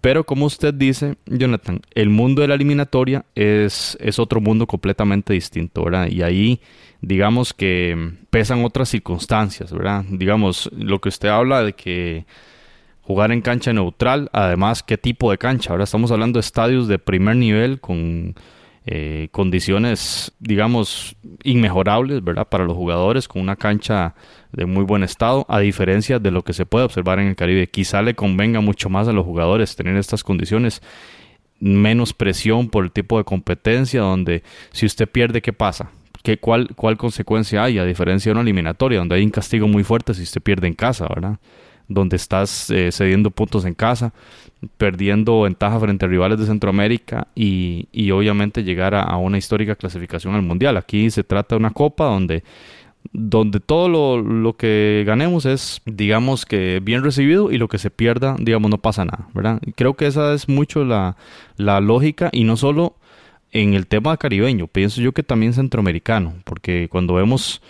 pero 0.00 0.24
como 0.24 0.46
usted 0.46 0.72
dice, 0.72 1.16
Jonathan, 1.26 1.80
el 1.94 2.08
mundo 2.08 2.42
de 2.42 2.48
la 2.48 2.54
eliminatoria 2.54 3.24
es, 3.34 3.98
es 4.00 4.18
otro 4.18 4.40
mundo 4.40 4.66
completamente 4.66 5.34
distinto, 5.34 5.84
¿verdad? 5.84 6.08
Y 6.08 6.22
ahí, 6.22 6.60
digamos 7.02 7.52
que 7.52 8.14
pesan 8.30 8.64
otras 8.64 8.88
circunstancias, 8.88 9.72
¿verdad? 9.72 10.04
Digamos, 10.08 10.70
lo 10.72 11.00
que 11.00 11.10
usted 11.10 11.28
habla 11.28 11.62
de 11.62 11.74
que 11.74 12.24
jugar 13.02 13.30
en 13.32 13.42
cancha 13.42 13.72
neutral, 13.72 14.30
además, 14.32 14.82
¿qué 14.82 14.96
tipo 14.96 15.30
de 15.30 15.38
cancha? 15.38 15.72
Ahora 15.72 15.84
estamos 15.84 16.10
hablando 16.10 16.38
de 16.38 16.40
estadios 16.40 16.88
de 16.88 16.98
primer 16.98 17.36
nivel 17.36 17.80
con 17.80 18.34
eh, 18.86 19.28
condiciones, 19.30 20.32
digamos, 20.38 21.16
inmejorables, 21.44 22.24
¿verdad? 22.24 22.48
Para 22.48 22.64
los 22.64 22.76
jugadores, 22.76 23.28
con 23.28 23.42
una 23.42 23.56
cancha 23.56 24.14
de 24.52 24.66
muy 24.66 24.84
buen 24.84 25.02
estado, 25.02 25.44
a 25.48 25.60
diferencia 25.60 26.18
de 26.18 26.30
lo 26.30 26.42
que 26.42 26.54
se 26.54 26.66
puede 26.66 26.86
observar 26.86 27.18
en 27.18 27.28
el 27.28 27.36
Caribe. 27.36 27.68
Quizá 27.68 28.00
le 28.02 28.14
convenga 28.14 28.60
mucho 28.60 28.88
más 28.88 29.06
a 29.06 29.12
los 29.12 29.24
jugadores 29.24 29.76
tener 29.76 29.96
estas 29.96 30.24
condiciones, 30.24 30.82
menos 31.58 32.14
presión 32.14 32.70
por 32.70 32.84
el 32.84 32.90
tipo 32.90 33.18
de 33.18 33.24
competencia, 33.24 34.00
donde 34.00 34.42
si 34.72 34.86
usted 34.86 35.08
pierde, 35.08 35.42
¿qué 35.42 35.52
pasa? 35.52 35.90
¿Qué, 36.22 36.38
cuál, 36.38 36.74
¿Cuál 36.74 36.96
consecuencia 36.96 37.62
hay? 37.62 37.78
A 37.78 37.84
diferencia 37.84 38.30
de 38.30 38.32
una 38.32 38.42
eliminatoria, 38.42 38.98
donde 38.98 39.14
hay 39.14 39.24
un 39.24 39.30
castigo 39.30 39.68
muy 39.68 39.84
fuerte 39.84 40.14
si 40.14 40.22
usted 40.22 40.40
pierde 40.40 40.66
en 40.66 40.74
casa, 40.74 41.06
¿verdad? 41.06 41.38
Donde 41.90 42.16
estás 42.16 42.70
eh, 42.70 42.90
cediendo 42.92 43.30
puntos 43.30 43.66
en 43.66 43.74
casa, 43.74 44.14
perdiendo 44.78 45.42
ventaja 45.42 45.78
frente 45.80 46.06
a 46.06 46.08
rivales 46.08 46.38
de 46.38 46.46
Centroamérica 46.46 47.26
y, 47.34 48.10
obviamente 48.12 48.62
llegar 48.62 48.94
a, 48.94 49.16
una 49.16 49.36
histórica 49.36 49.74
clasificación 49.74 50.34
al 50.34 50.42
Mundial. 50.42 50.76
Aquí 50.76 51.10
se 51.10 51.24
trata 51.24 51.56
de 51.56 51.60
una 51.60 51.72
copa 51.72 52.04
donde, 52.04 52.44
donde 53.12 53.58
todo 53.58 53.88
lo, 54.22 54.56
que 54.56 55.02
ganemos 55.04 55.46
es, 55.46 55.82
digamos 55.84 56.46
que 56.46 56.80
bien 56.80 57.02
recibido 57.02 57.50
y 57.50 57.58
lo 57.58 57.68
que 57.68 57.78
se 57.78 57.90
pierda, 57.90 58.36
digamos, 58.38 58.70
no 58.70 58.78
pasa 58.78 59.04
nada, 59.04 59.28
¿verdad? 59.34 59.60
creo 59.74 59.94
que 59.94 60.06
esa 60.06 60.32
es 60.32 60.48
mucho 60.48 60.84
la, 60.84 61.16
la 61.56 61.80
lógica 61.80 62.30
y 62.32 62.44
no 62.44 62.56
solo 62.56 62.94
en 63.50 63.74
el 63.74 63.88
tema 63.88 64.16
caribeño, 64.16 64.68
pienso 64.68 65.00
yo 65.00 65.10
que 65.10 65.24
también 65.24 65.54
centroamericano, 65.54 66.34
porque 66.44 66.88
cuando 66.88 67.14
vemos 67.14 67.60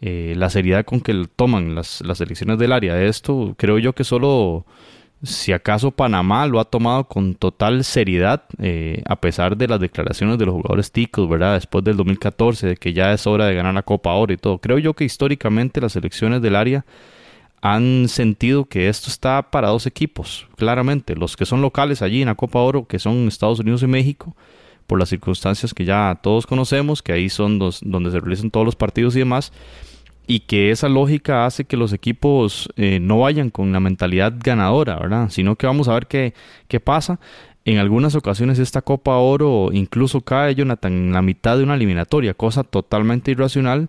eh, 0.00 0.34
la 0.36 0.50
seriedad 0.50 0.84
con 0.84 1.00
que 1.00 1.26
toman 1.36 1.74
las, 1.74 2.00
las 2.02 2.20
elecciones 2.20 2.58
del 2.58 2.72
área 2.72 2.94
de 2.94 3.08
esto, 3.08 3.54
creo 3.56 3.78
yo 3.78 3.94
que 3.94 4.04
solo 4.04 4.66
si 5.22 5.52
acaso 5.52 5.90
Panamá 5.90 6.46
lo 6.46 6.60
ha 6.60 6.64
tomado 6.64 7.04
con 7.04 7.34
total 7.34 7.84
seriedad, 7.84 8.44
eh, 8.58 9.02
a 9.06 9.16
pesar 9.16 9.56
de 9.56 9.68
las 9.68 9.80
declaraciones 9.80 10.38
de 10.38 10.46
los 10.46 10.54
jugadores 10.54 10.92
ticos, 10.92 11.28
¿verdad? 11.28 11.54
Después 11.54 11.84
del 11.84 11.96
2014, 11.96 12.66
de 12.66 12.76
que 12.76 12.92
ya 12.92 13.12
es 13.12 13.26
hora 13.26 13.46
de 13.46 13.54
ganar 13.54 13.74
la 13.74 13.82
Copa 13.82 14.12
Oro 14.12 14.32
y 14.32 14.36
todo. 14.36 14.58
Creo 14.58 14.78
yo 14.78 14.94
que 14.94 15.04
históricamente 15.04 15.80
las 15.80 15.96
elecciones 15.96 16.42
del 16.42 16.56
área 16.56 16.84
han 17.62 18.08
sentido 18.08 18.66
que 18.66 18.88
esto 18.88 19.08
está 19.08 19.50
para 19.50 19.68
dos 19.68 19.86
equipos, 19.86 20.46
claramente. 20.56 21.16
Los 21.16 21.36
que 21.36 21.46
son 21.46 21.62
locales 21.62 22.02
allí 22.02 22.20
en 22.20 22.28
la 22.28 22.34
Copa 22.34 22.60
Oro, 22.60 22.86
que 22.86 22.98
son 22.98 23.26
Estados 23.28 23.60
Unidos 23.60 23.82
y 23.82 23.86
México, 23.86 24.36
por 24.86 24.98
las 24.98 25.08
circunstancias 25.08 25.74
que 25.74 25.84
ya 25.84 26.18
todos 26.22 26.46
conocemos, 26.46 27.02
que 27.02 27.12
ahí 27.12 27.28
son 27.28 27.58
donde 27.58 28.10
se 28.10 28.20
realizan 28.20 28.50
todos 28.50 28.66
los 28.66 28.76
partidos 28.76 29.16
y 29.16 29.20
demás 29.20 29.52
y 30.26 30.40
que 30.40 30.70
esa 30.70 30.88
lógica 30.88 31.46
hace 31.46 31.64
que 31.64 31.76
los 31.76 31.92
equipos 31.92 32.68
eh, 32.76 32.98
no 33.00 33.20
vayan 33.20 33.50
con 33.50 33.72
la 33.72 33.80
mentalidad 33.80 34.34
ganadora, 34.36 34.98
¿verdad? 34.98 35.28
Sino 35.30 35.56
que 35.56 35.66
vamos 35.66 35.88
a 35.88 35.94
ver 35.94 36.06
qué, 36.06 36.34
qué 36.68 36.80
pasa. 36.80 37.20
En 37.64 37.78
algunas 37.78 38.14
ocasiones 38.14 38.58
esta 38.58 38.82
Copa 38.82 39.16
Oro 39.16 39.70
incluso 39.72 40.20
cae, 40.20 40.54
Jonathan, 40.54 40.92
en 40.92 41.12
la 41.12 41.22
mitad 41.22 41.56
de 41.56 41.64
una 41.64 41.74
eliminatoria, 41.74 42.34
cosa 42.34 42.64
totalmente 42.64 43.30
irracional. 43.30 43.88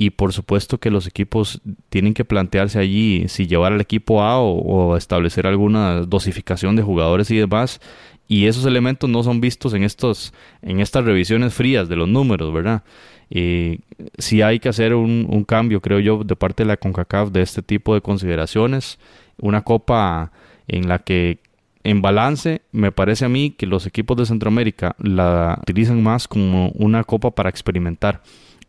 Y 0.00 0.10
por 0.10 0.32
supuesto 0.32 0.78
que 0.78 0.92
los 0.92 1.08
equipos 1.08 1.60
tienen 1.88 2.14
que 2.14 2.24
plantearse 2.24 2.78
allí 2.78 3.24
si 3.26 3.48
llevar 3.48 3.72
al 3.72 3.80
equipo 3.80 4.22
A 4.22 4.38
o, 4.38 4.52
o 4.60 4.96
establecer 4.96 5.44
alguna 5.46 6.02
dosificación 6.02 6.76
de 6.76 6.84
jugadores 6.84 7.32
y 7.32 7.36
demás. 7.36 7.80
Y 8.28 8.46
esos 8.46 8.66
elementos 8.66 9.08
no 9.08 9.22
son 9.22 9.40
vistos 9.40 9.72
en, 9.72 9.82
estos, 9.82 10.34
en 10.60 10.80
estas 10.80 11.04
revisiones 11.04 11.54
frías 11.54 11.88
de 11.88 11.96
los 11.96 12.06
números, 12.06 12.52
¿verdad? 12.52 12.82
Y 13.30 13.80
sí 14.18 14.42
hay 14.42 14.60
que 14.60 14.68
hacer 14.68 14.94
un, 14.94 15.44
cambio, 15.44 15.80
creo 15.80 15.98
yo, 15.98 16.22
de 16.22 16.36
parte 16.36 16.62
de 16.62 16.68
la 16.68 16.76
CONCACAF 16.76 17.30
de 17.30 17.40
este 17.40 17.62
tipo 17.62 17.94
de 17.94 18.02
consideraciones. 18.02 18.98
Una 19.38 19.62
copa 19.62 20.30
en 20.66 20.88
la 20.88 20.98
que 20.98 21.38
en 21.84 22.02
balance 22.02 22.60
me 22.70 22.92
parece 22.92 23.24
a 23.24 23.28
mí 23.30 23.50
que 23.50 23.66
los 23.66 23.86
equipos 23.86 24.16
de 24.18 24.26
Centroamérica 24.26 24.94
la 24.98 25.58
utilizan 25.62 26.02
más 26.02 26.28
como 26.28 26.68
una 26.70 27.04
copa 27.04 27.30
para 27.30 27.48
experimentar. 27.48 28.22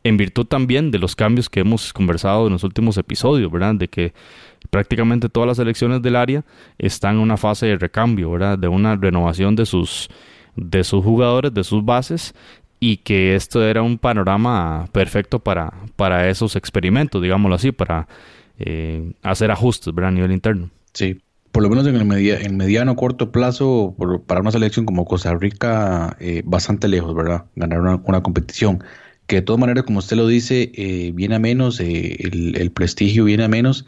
En 0.03 0.17
virtud 0.17 0.45
también 0.45 0.91
de 0.91 0.99
los 0.99 1.15
cambios 1.15 1.49
que 1.49 1.59
hemos 1.59 1.91
conversado 1.91 2.47
en 2.47 2.53
los 2.53 2.63
últimos 2.63 2.97
episodios, 2.97 3.51
¿verdad? 3.51 3.75
De 3.75 3.87
que 3.87 4.13
prácticamente 4.69 5.29
todas 5.29 5.47
las 5.47 5.57
selecciones 5.57 6.01
del 6.01 6.15
área 6.15 6.45
están 6.77 7.15
en 7.15 7.21
una 7.21 7.37
fase 7.37 7.65
de 7.65 7.77
recambio, 7.77 8.31
¿verdad? 8.31 8.57
De 8.57 8.67
una 8.67 8.95
renovación 8.95 9.55
de 9.55 9.65
sus 9.65 10.09
de 10.55 10.83
sus 10.83 11.03
jugadores, 11.03 11.53
de 11.53 11.63
sus 11.63 11.85
bases 11.85 12.33
y 12.79 12.97
que 12.97 13.35
esto 13.35 13.63
era 13.63 13.81
un 13.81 13.97
panorama 13.97 14.87
perfecto 14.91 15.39
para, 15.39 15.73
para 15.95 16.29
esos 16.29 16.55
experimentos, 16.55 17.21
digámoslo 17.21 17.55
así, 17.55 17.71
para 17.71 18.07
eh, 18.57 19.13
hacer 19.21 19.51
ajustes 19.51 19.93
a 19.97 20.11
nivel 20.11 20.31
interno. 20.31 20.69
Sí, 20.93 21.19
por 21.51 21.63
lo 21.63 21.69
menos 21.69 21.87
en 21.87 21.95
el 21.95 22.05
media, 22.05 22.39
en 22.39 22.57
mediano 22.57 22.95
corto 22.95 23.31
plazo, 23.31 23.95
para 24.27 24.41
una 24.41 24.51
selección 24.51 24.85
como 24.85 25.05
Costa 25.05 25.35
Rica, 25.35 26.15
eh, 26.19 26.41
bastante 26.45 26.87
lejos, 26.87 27.15
¿verdad? 27.15 27.45
Ganar 27.55 27.81
una, 27.81 28.21
competición. 28.21 28.83
Que 29.29 29.37
de 29.37 29.41
todas 29.43 29.61
maneras, 29.61 29.85
como 29.85 29.99
usted 29.99 30.17
lo 30.17 30.27
dice, 30.27 30.71
eh, 30.73 31.11
viene 31.13 31.35
a 31.35 31.39
menos, 31.39 31.79
el, 31.79 32.55
el, 32.57 32.71
prestigio 32.71 33.23
viene 33.23 33.45
a 33.45 33.47
menos 33.47 33.85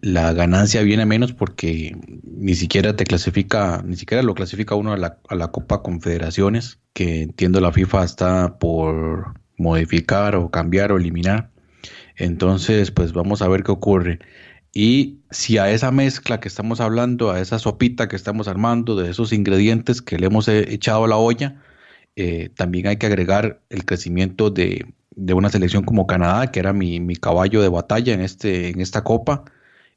la 0.00 0.32
ganancia 0.32 0.82
viene 0.82 1.04
menos 1.04 1.32
porque 1.32 1.94
ni 2.24 2.54
siquiera 2.54 2.96
te 2.96 3.04
clasifica, 3.04 3.82
ni 3.84 3.96
siquiera 3.96 4.22
lo 4.22 4.34
clasifica 4.34 4.74
uno 4.74 4.92
a 4.92 4.96
la, 4.96 5.18
a 5.28 5.34
la 5.34 5.48
Copa 5.48 5.82
Confederaciones, 5.82 6.78
que 6.94 7.22
entiendo 7.22 7.60
la 7.60 7.72
FIFA 7.72 8.04
está 8.04 8.58
por 8.58 9.34
modificar 9.58 10.34
o 10.34 10.50
cambiar 10.50 10.92
o 10.92 10.96
eliminar. 10.96 11.50
Entonces, 12.16 12.90
pues 12.90 13.12
vamos 13.12 13.42
a 13.42 13.48
ver 13.48 13.62
qué 13.62 13.72
ocurre. 13.72 14.18
Y 14.72 15.18
si 15.30 15.58
a 15.58 15.70
esa 15.70 15.90
mezcla 15.90 16.40
que 16.40 16.48
estamos 16.48 16.80
hablando, 16.80 17.30
a 17.30 17.40
esa 17.40 17.58
sopita 17.58 18.08
que 18.08 18.16
estamos 18.16 18.48
armando, 18.48 18.96
de 18.96 19.10
esos 19.10 19.32
ingredientes 19.32 20.00
que 20.00 20.18
le 20.18 20.26
hemos 20.26 20.48
echado 20.48 21.04
a 21.04 21.08
la 21.08 21.16
olla, 21.16 21.60
eh, 22.22 22.50
también 22.54 22.86
hay 22.86 22.98
que 22.98 23.06
agregar 23.06 23.62
el 23.70 23.86
crecimiento 23.86 24.50
de, 24.50 24.84
de 25.16 25.32
una 25.32 25.48
selección 25.48 25.84
como 25.84 26.06
Canadá, 26.06 26.50
que 26.50 26.60
era 26.60 26.74
mi, 26.74 27.16
caballo 27.16 27.62
de 27.62 27.70
batalla 27.70 28.12
en, 28.12 28.20
este, 28.20 28.68
en 28.68 28.82
esta 28.82 29.02
copa, 29.04 29.44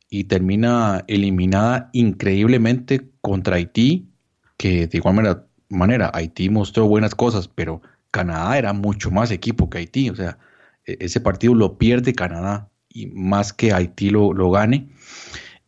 y 0.09 0.23
termina 0.23 1.03
eliminada 1.07 1.89
increíblemente 1.91 3.09
contra 3.19 3.57
Haití, 3.57 4.07
que 4.55 4.87
de 4.87 4.97
igual 4.97 5.15
manera, 5.15 5.47
manera 5.67 6.11
Haití 6.13 6.49
mostró 6.49 6.87
buenas 6.87 7.13
cosas, 7.13 7.49
pero 7.49 7.81
Canadá 8.09 8.57
era 8.57 8.71
mucho 8.71 9.11
más 9.11 9.29
equipo 9.29 9.69
que 9.69 9.79
Haití, 9.79 10.09
o 10.09 10.15
sea, 10.15 10.37
e, 10.85 10.95
ese 11.01 11.19
partido 11.19 11.55
lo 11.55 11.77
pierde 11.77 12.13
Canadá 12.13 12.69
y 12.87 13.07
más 13.07 13.51
que 13.51 13.73
Haití 13.73 14.11
lo, 14.11 14.31
lo 14.31 14.49
gane 14.49 14.87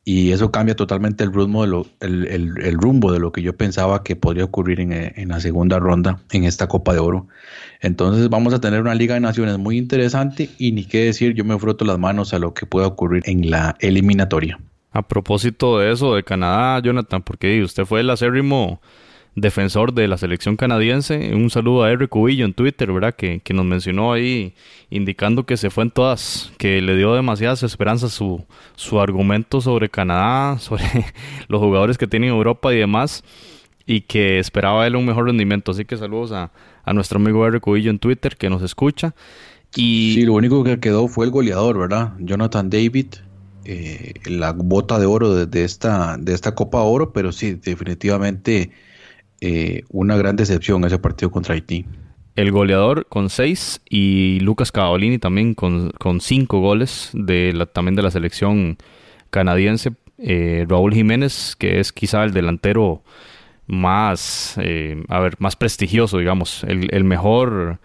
y 0.07 0.31
eso 0.31 0.51
cambia 0.51 0.75
totalmente 0.75 1.23
el 1.23 1.33
rumbo 1.33 1.63
de 1.63 1.67
lo, 1.67 1.87
el, 1.99 2.77
rumbo 2.79 3.11
de 3.11 3.19
lo 3.19 3.31
que 3.31 3.41
yo 3.41 3.57
pensaba 3.57 4.03
que 4.03 4.15
podría 4.15 4.43
ocurrir 4.43 4.79
en, 4.79 5.27
la 5.27 5.39
segunda 5.39 5.79
ronda 5.79 6.19
en 6.31 6.43
esta 6.43 6.67
Copa 6.67 6.93
de 6.93 6.99
Oro. 6.99 7.27
Entonces 7.81 8.29
vamos 8.29 8.53
a 8.53 8.61
tener 8.61 8.81
una 8.81 8.93
Liga 8.93 9.15
de 9.15 9.19
Naciones 9.19 9.57
muy 9.57 9.79
interesante 9.79 10.51
y 10.59 10.73
ni 10.73 10.85
qué 10.85 11.05
decir, 11.05 11.33
yo 11.33 11.43
me 11.43 11.57
froto 11.57 11.85
las 11.85 11.97
manos 11.97 12.35
a 12.35 12.39
lo 12.39 12.53
que 12.53 12.67
pueda 12.67 12.85
ocurrir 12.85 13.23
en 13.25 13.49
la 13.49 13.75
eliminatoria. 13.79 14.59
A 14.91 15.07
propósito 15.07 15.79
de 15.79 15.91
eso, 15.91 16.13
de 16.13 16.23
Canadá, 16.23 16.79
Jonathan, 16.83 17.23
porque 17.23 17.63
usted 17.63 17.85
fue 17.85 18.01
el 18.01 18.09
acérrimo 18.11 18.79
defensor 19.35 19.93
de 19.93 20.07
la 20.07 20.17
selección 20.17 20.55
canadiense. 20.55 21.33
Un 21.35 21.49
saludo 21.49 21.83
a 21.83 21.91
Eric 21.91 22.09
Cubillo 22.09 22.45
en 22.45 22.53
Twitter, 22.53 22.91
¿verdad? 22.91 23.13
Que, 23.13 23.41
que, 23.41 23.53
nos 23.53 23.65
mencionó 23.65 24.13
ahí 24.13 24.53
indicando 24.89 25.45
que 25.45 25.57
se 25.57 25.69
fue 25.69 25.83
en 25.83 25.91
todas, 25.91 26.51
que 26.57 26.81
le 26.81 26.95
dio 26.95 27.13
demasiadas 27.13 27.61
esperanzas 27.63 28.13
su, 28.13 28.45
su 28.75 28.99
argumento 28.99 29.59
sobre 29.59 29.89
Canadá, 29.89 30.57
sobre 30.59 30.85
los 31.47 31.61
jugadores 31.61 31.97
que 31.97 32.07
tiene 32.07 32.27
en 32.27 32.33
Europa 32.33 32.73
y 32.73 32.77
demás, 32.77 33.23
y 33.85 34.01
que 34.01 34.39
esperaba 34.39 34.87
él 34.87 34.95
un 34.95 35.05
mejor 35.05 35.25
rendimiento. 35.25 35.71
Así 35.71 35.83
que 35.85 35.97
saludos 35.97 36.31
a, 36.31 36.51
a 36.83 36.93
nuestro 36.93 37.19
amigo 37.19 37.45
Eric 37.45 37.61
Cubillo 37.61 37.91
en 37.91 37.99
Twitter 37.99 38.37
que 38.37 38.49
nos 38.49 38.61
escucha. 38.61 39.13
Y... 39.75 40.13
Sí, 40.15 40.21
lo 40.21 40.33
único 40.33 40.63
que 40.63 40.79
quedó 40.79 41.09
fue 41.09 41.25
el 41.25 41.31
goleador, 41.31 41.77
¿verdad? 41.77 42.13
Jonathan 42.19 42.69
David, 42.69 43.07
eh, 43.65 44.13
la 44.25 44.53
bota 44.53 44.97
de 44.97 45.05
oro 45.05 45.35
de, 45.35 45.45
de, 45.45 45.65
esta, 45.65 46.15
de 46.17 46.33
esta 46.33 46.55
Copa 46.55 46.81
Oro, 46.81 47.11
pero 47.11 47.33
sí, 47.33 47.55
definitivamente 47.55 48.71
eh, 49.47 49.83
una 49.91 50.17
gran 50.17 50.35
decepción 50.35 50.83
ese 50.85 50.97
partido 50.97 51.29
contra 51.29 51.53
Haití. 51.53 51.85
El 52.35 52.51
goleador 52.51 53.05
con 53.05 53.29
seis 53.29 53.79
y 53.87 54.39
Lucas 54.39 54.71
Cavalini 54.71 55.19
también 55.19 55.53
con, 55.53 55.91
con 55.99 56.19
cinco 56.19 56.61
goles 56.61 57.11
de 57.13 57.53
la, 57.53 57.67
también 57.67 57.95
de 57.95 58.01
la 58.01 58.09
selección 58.09 58.79
canadiense. 59.29 59.91
Eh, 60.17 60.65
Raúl 60.67 60.95
Jiménez, 60.95 61.55
que 61.59 61.79
es 61.79 61.93
quizá 61.93 62.23
el 62.23 62.33
delantero 62.33 63.03
más, 63.67 64.55
eh, 64.59 65.03
a 65.09 65.19
ver, 65.19 65.35
más 65.37 65.55
prestigioso, 65.55 66.17
digamos, 66.17 66.63
el, 66.63 67.03
mejor 67.03 67.77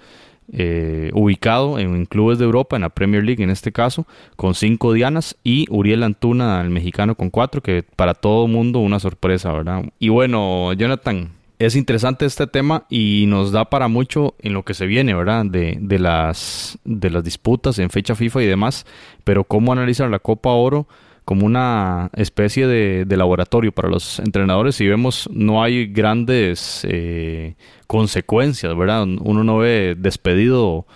ubicado 1.12 1.78
en 1.78 2.06
clubes 2.06 2.38
de 2.38 2.46
Europa, 2.46 2.74
en 2.74 2.82
la 2.82 2.88
Premier 2.88 3.22
League 3.22 3.44
en 3.44 3.50
este 3.50 3.70
caso, 3.70 4.06
con 4.36 4.54
cinco 4.54 4.94
dianas, 4.94 5.36
y 5.44 5.66
Uriel 5.68 6.04
Antuna, 6.04 6.62
el 6.62 6.70
mexicano, 6.70 7.16
con 7.16 7.28
cuatro, 7.28 7.62
que 7.62 7.82
para 7.82 8.14
todo 8.14 8.48
mundo 8.48 8.78
una 8.78 8.98
sorpresa, 8.98 9.52
¿verdad? 9.52 9.84
Y 9.98 10.08
bueno, 10.08 10.72
Jonathan, 10.72 11.32
es 11.60 11.76
interesante 11.76 12.24
este 12.24 12.46
tema 12.46 12.86
y 12.88 13.26
nos 13.28 13.52
da 13.52 13.68
para 13.68 13.86
mucho 13.86 14.34
en 14.38 14.54
lo 14.54 14.64
que 14.64 14.72
se 14.72 14.86
viene, 14.86 15.14
¿verdad? 15.14 15.44
De, 15.44 15.76
de, 15.78 15.98
las, 15.98 16.78
disputas 17.22 17.78
en 17.78 17.90
fecha 17.90 18.14
FIFA 18.14 18.42
y 18.42 18.46
demás, 18.46 18.86
pero 19.24 19.44
cómo 19.44 19.70
analizar 19.70 20.08
la 20.08 20.20
Copa 20.20 20.50
Oro 20.50 20.88
como 21.26 21.44
una 21.44 22.08
especie 22.14 22.66
de, 22.66 23.04
laboratorio 23.14 23.72
para 23.72 23.90
los 23.90 24.20
entrenadores. 24.20 24.74
Si 24.74 24.86
vemos, 24.86 25.28
no 25.30 25.62
hay 25.62 25.86
grandes 25.86 26.86
eh, 26.88 27.56
consecuencias, 27.86 28.74
¿verdad? 28.74 29.02
Uno 29.02 29.44
no 29.44 29.58
ve 29.58 29.94
despedido 29.98 30.86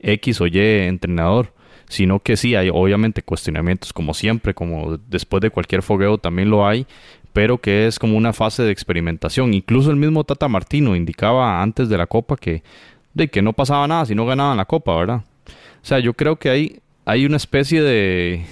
X 0.00 0.40
o 0.40 0.46
Y 0.46 0.58
entrenador, 0.58 1.52
sino 1.90 2.20
que 2.20 2.38
sí 2.38 2.54
hay 2.54 2.70
obviamente 2.72 3.20
cuestionamientos 3.20 3.92
como 3.92 4.14
siempre, 4.14 4.54
como 4.54 4.96
después 4.96 5.42
de 5.42 5.50
cualquier 5.50 5.82
fogueo 5.82 6.16
también 6.16 6.48
lo 6.48 6.66
hay, 6.66 6.86
pero 7.34 7.58
que 7.58 7.86
es 7.86 7.98
como 7.98 8.16
una 8.16 8.32
fase 8.32 8.62
de 8.62 8.70
experimentación. 8.70 9.52
Incluso 9.52 9.90
el 9.90 9.96
mismo 9.96 10.24
Tata 10.24 10.48
Martino 10.48 10.96
indicaba 10.96 11.60
antes 11.60 11.90
de 11.90 11.98
la 11.98 12.06
Copa 12.06 12.36
que, 12.36 12.62
de 13.12 13.28
que 13.28 13.42
no 13.42 13.52
pasaba 13.52 13.86
nada 13.86 14.06
si 14.06 14.14
no 14.14 14.24
ganaban 14.24 14.56
la 14.56 14.64
Copa, 14.64 14.96
¿verdad? 14.96 15.24
O 15.46 15.86
sea, 15.86 15.98
yo 15.98 16.14
creo 16.14 16.36
que 16.36 16.48
hay, 16.48 16.80
hay 17.04 17.26
una 17.26 17.36
especie 17.36 17.82
de, 17.82 18.46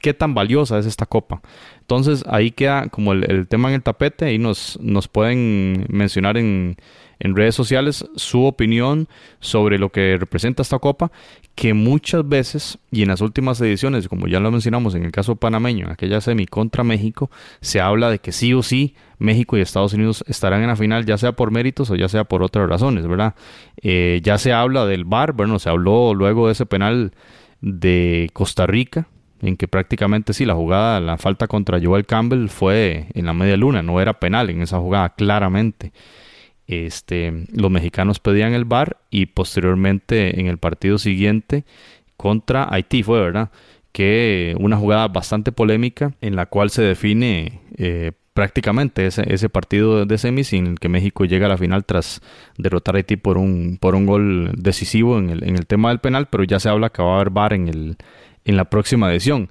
qué 0.00 0.14
tan 0.14 0.34
valiosa 0.34 0.78
es 0.78 0.86
esta 0.86 1.06
copa. 1.06 1.40
Entonces 1.80 2.24
ahí 2.28 2.50
queda 2.52 2.88
como 2.88 3.12
el, 3.12 3.48
tema 3.48 3.70
en 3.70 3.76
el 3.76 3.82
tapete, 3.82 4.32
y 4.32 4.38
nos, 4.38 4.78
nos 4.80 5.08
pueden 5.08 5.86
mencionar 5.88 6.36
en, 6.36 6.76
en 7.18 7.34
redes 7.34 7.54
sociales 7.54 8.06
su 8.16 8.44
opinión 8.44 9.08
sobre 9.40 9.78
lo 9.78 9.90
que 9.90 10.16
representa 10.18 10.62
esta 10.62 10.78
copa, 10.78 11.10
que 11.54 11.72
muchas 11.72 12.28
veces, 12.28 12.78
y 12.90 13.02
en 13.02 13.08
las 13.08 13.22
últimas 13.22 13.60
ediciones, 13.60 14.08
como 14.08 14.26
ya 14.26 14.40
lo 14.40 14.50
mencionamos 14.50 14.94
en 14.94 15.04
el 15.04 15.12
caso 15.12 15.36
panameño, 15.36 15.86
en 15.86 15.92
aquella 15.92 16.20
semi 16.20 16.46
contra 16.46 16.84
México, 16.84 17.30
se 17.60 17.80
habla 17.80 18.10
de 18.10 18.18
que 18.18 18.32
sí 18.32 18.52
o 18.52 18.62
sí 18.62 18.94
México 19.18 19.56
y 19.56 19.62
Estados 19.62 19.94
Unidos 19.94 20.22
estarán 20.26 20.60
en 20.60 20.68
la 20.68 20.76
final, 20.76 21.06
ya 21.06 21.16
sea 21.16 21.32
por 21.32 21.50
méritos 21.50 21.90
o 21.90 21.96
ya 21.96 22.08
sea 22.08 22.24
por 22.24 22.42
otras 22.42 22.68
razones, 22.68 23.06
¿verdad? 23.06 23.34
Eh, 23.80 24.20
ya 24.22 24.36
se 24.36 24.52
habla 24.52 24.84
del 24.84 25.04
VAR, 25.04 25.32
bueno, 25.32 25.58
se 25.58 25.70
habló 25.70 26.12
luego 26.14 26.46
de 26.46 26.52
ese 26.52 26.66
penal 26.66 27.12
de 27.62 28.28
Costa 28.34 28.66
Rica, 28.66 29.08
en 29.40 29.56
que 29.56 29.68
prácticamente 29.68 30.34
sí, 30.34 30.44
la 30.44 30.54
jugada, 30.54 31.00
la 31.00 31.16
falta 31.16 31.46
contra 31.46 31.80
Joel 31.82 32.04
Campbell 32.04 32.48
fue 32.48 33.06
en 33.14 33.24
la 33.24 33.32
media 33.32 33.56
luna, 33.56 33.82
no 33.82 34.00
era 34.00 34.20
penal 34.20 34.50
en 34.50 34.60
esa 34.60 34.78
jugada, 34.78 35.10
claramente 35.10 35.92
este, 36.66 37.46
los 37.52 37.70
mexicanos 37.70 38.20
pedían 38.20 38.52
el 38.52 38.64
bar 38.64 38.98
y 39.10 39.26
posteriormente 39.26 40.40
en 40.40 40.46
el 40.46 40.58
partido 40.58 40.98
siguiente 40.98 41.64
contra 42.16 42.66
Haití 42.72 43.02
fue, 43.02 43.20
¿verdad? 43.20 43.50
Que 43.92 44.54
una 44.58 44.76
jugada 44.76 45.08
bastante 45.08 45.52
polémica 45.52 46.14
en 46.20 46.36
la 46.36 46.46
cual 46.46 46.70
se 46.70 46.82
define 46.82 47.60
eh, 47.76 48.12
prácticamente 48.34 49.06
ese, 49.06 49.32
ese, 49.32 49.48
partido 49.48 50.04
de 50.04 50.18
semis 50.18 50.52
en 50.52 50.66
el 50.66 50.78
que 50.78 50.90
México 50.90 51.24
llega 51.24 51.46
a 51.46 51.48
la 51.48 51.56
final 51.56 51.84
tras 51.84 52.20
derrotar 52.58 52.96
a 52.96 52.98
Haití 52.98 53.16
por 53.16 53.38
un, 53.38 53.78
por 53.80 53.94
un 53.94 54.04
gol 54.04 54.52
decisivo 54.56 55.18
en 55.18 55.30
el, 55.30 55.44
en 55.44 55.56
el 55.56 55.66
tema 55.66 55.88
del 55.88 56.00
penal, 56.00 56.28
pero 56.28 56.44
ya 56.44 56.60
se 56.60 56.68
habla 56.68 56.90
que 56.90 57.02
va 57.02 57.12
a 57.12 57.16
haber 57.16 57.30
bar 57.30 57.52
en, 57.54 57.68
el, 57.68 57.96
en 58.44 58.56
la 58.56 58.66
próxima 58.66 59.10
edición. 59.10 59.48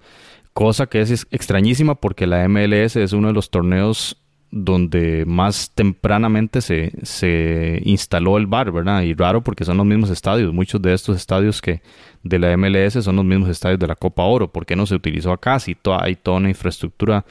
Cosa 0.54 0.86
que 0.86 1.02
es 1.02 1.28
extrañísima 1.32 1.96
porque 1.96 2.28
la 2.28 2.48
MLS 2.48 2.96
es 2.96 3.14
uno 3.14 3.30
de 3.30 3.34
los 3.34 3.50
torneos 3.50 4.18
donde 4.52 5.26
más 5.26 5.72
tempranamente 5.76 6.62
se, 6.62 6.94
se 7.04 7.82
instaló 7.84 8.38
el 8.38 8.48
bar, 8.48 8.72
¿verdad? 8.72 9.02
Y 9.02 9.14
raro 9.14 9.44
porque 9.44 9.66
son 9.66 9.78
los 9.78 9.86
mismos 9.86 10.10
estadios. 10.10 10.54
Muchos 10.54 10.82
de 10.82 10.94
estos 10.94 11.18
estadios 11.18 11.62
que 11.62 11.82
de 12.24 12.40
la 12.40 12.56
MLS 12.56 13.04
son 13.04 13.18
los 13.18 13.26
mismos 13.26 13.50
estadios 13.50 13.80
de 13.80 13.88
la 13.88 13.96
Copa 13.96 14.24
Oro. 14.24 14.52
¿Por 14.52 14.66
qué 14.66 14.76
no 14.76 14.86
se 14.86 14.96
utilizó 14.96 15.32
acá? 15.32 15.60
Si 15.60 15.76
hay 16.00 16.16
toda 16.16 16.38
una 16.38 16.50
infraestructura 16.50 17.26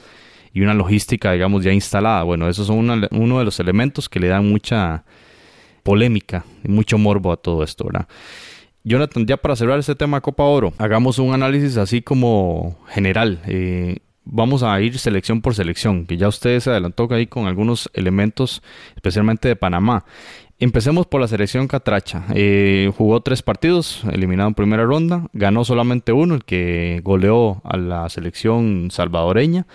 y 0.53 0.61
una 0.61 0.73
logística, 0.73 1.31
digamos, 1.31 1.63
ya 1.63 1.73
instalada. 1.73 2.23
Bueno, 2.23 2.47
esos 2.47 2.67
son 2.67 3.09
uno 3.11 3.39
de 3.39 3.45
los 3.45 3.59
elementos 3.59 4.07
que 4.07 4.19
le 4.19 4.27
dan 4.27 4.47
mucha 4.47 5.03
polémica 5.83 6.45
y 6.63 6.69
mucho 6.69 6.97
morbo 6.97 7.31
a 7.31 7.37
todo 7.37 7.63
esto, 7.63 7.85
¿verdad? 7.85 8.07
Jonathan, 8.83 9.25
ya 9.25 9.37
para 9.37 9.55
cerrar 9.55 9.79
este 9.79 9.95
tema 9.95 10.21
Copa 10.21 10.43
Oro, 10.43 10.73
hagamos 10.77 11.17
un 11.17 11.33
análisis 11.33 11.75
así 11.77 12.03
como 12.03 12.77
general. 12.87 13.41
Eh, 13.47 13.97
vamos 14.25 14.63
a 14.63 14.79
ir 14.81 14.97
selección 14.99 15.41
por 15.41 15.55
selección, 15.55 16.05
que 16.05 16.17
ya 16.17 16.27
usted 16.27 16.59
se 16.59 16.71
adelantó 16.71 17.07
ahí 17.11 17.27
con 17.27 17.45
algunos 17.45 17.89
elementos, 17.93 18.61
especialmente 18.95 19.47
de 19.47 19.55
Panamá. 19.55 20.03
Empecemos 20.57 21.05
por 21.05 21.19
la 21.19 21.27
selección 21.27 21.67
Catracha. 21.67 22.23
Eh, 22.33 22.89
jugó 22.97 23.21
tres 23.21 23.41
partidos, 23.43 24.03
eliminado 24.11 24.47
en 24.47 24.55
primera 24.55 24.85
ronda, 24.85 25.27
ganó 25.33 25.65
solamente 25.65 26.13
uno, 26.13 26.35
el 26.35 26.45
que 26.45 27.01
goleó 27.03 27.61
a 27.65 27.75
la 27.75 28.07
selección 28.09 28.89
salvadoreña, 28.89 29.67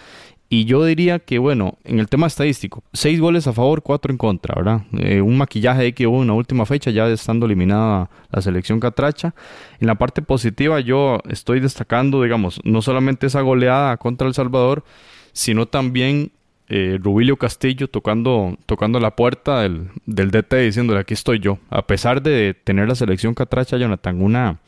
y 0.52 0.64
yo 0.64 0.84
diría 0.84 1.20
que, 1.20 1.38
bueno, 1.38 1.78
en 1.84 2.00
el 2.00 2.08
tema 2.08 2.26
estadístico, 2.26 2.82
seis 2.92 3.20
goles 3.20 3.46
a 3.46 3.52
favor, 3.52 3.82
cuatro 3.82 4.10
en 4.10 4.18
contra, 4.18 4.56
¿verdad? 4.56 4.82
Eh, 4.98 5.20
un 5.20 5.38
maquillaje 5.38 5.82
ahí 5.82 5.92
que 5.92 6.08
hubo 6.08 6.22
en 6.22 6.26
la 6.26 6.34
última 6.34 6.66
fecha, 6.66 6.90
ya 6.90 7.06
estando 7.06 7.46
eliminada 7.46 8.10
la 8.32 8.42
selección 8.42 8.80
catracha. 8.80 9.32
En 9.78 9.86
la 9.86 9.94
parte 9.94 10.22
positiva, 10.22 10.80
yo 10.80 11.20
estoy 11.28 11.60
destacando, 11.60 12.20
digamos, 12.20 12.60
no 12.64 12.82
solamente 12.82 13.28
esa 13.28 13.42
goleada 13.42 13.96
contra 13.96 14.26
El 14.26 14.34
Salvador, 14.34 14.82
sino 15.32 15.66
también 15.66 16.32
eh, 16.68 16.98
Rubilio 17.00 17.36
Castillo 17.36 17.86
tocando, 17.86 18.58
tocando 18.66 18.98
la 18.98 19.14
puerta 19.14 19.60
del, 19.60 19.90
del 20.04 20.32
DT 20.32 20.52
diciéndole 20.64 20.98
aquí 20.98 21.14
estoy 21.14 21.38
yo. 21.38 21.58
A 21.70 21.86
pesar 21.86 22.22
de 22.22 22.54
tener 22.54 22.88
la 22.88 22.96
selección 22.96 23.34
catracha, 23.34 23.76
Jonathan, 23.76 24.20
una 24.20 24.58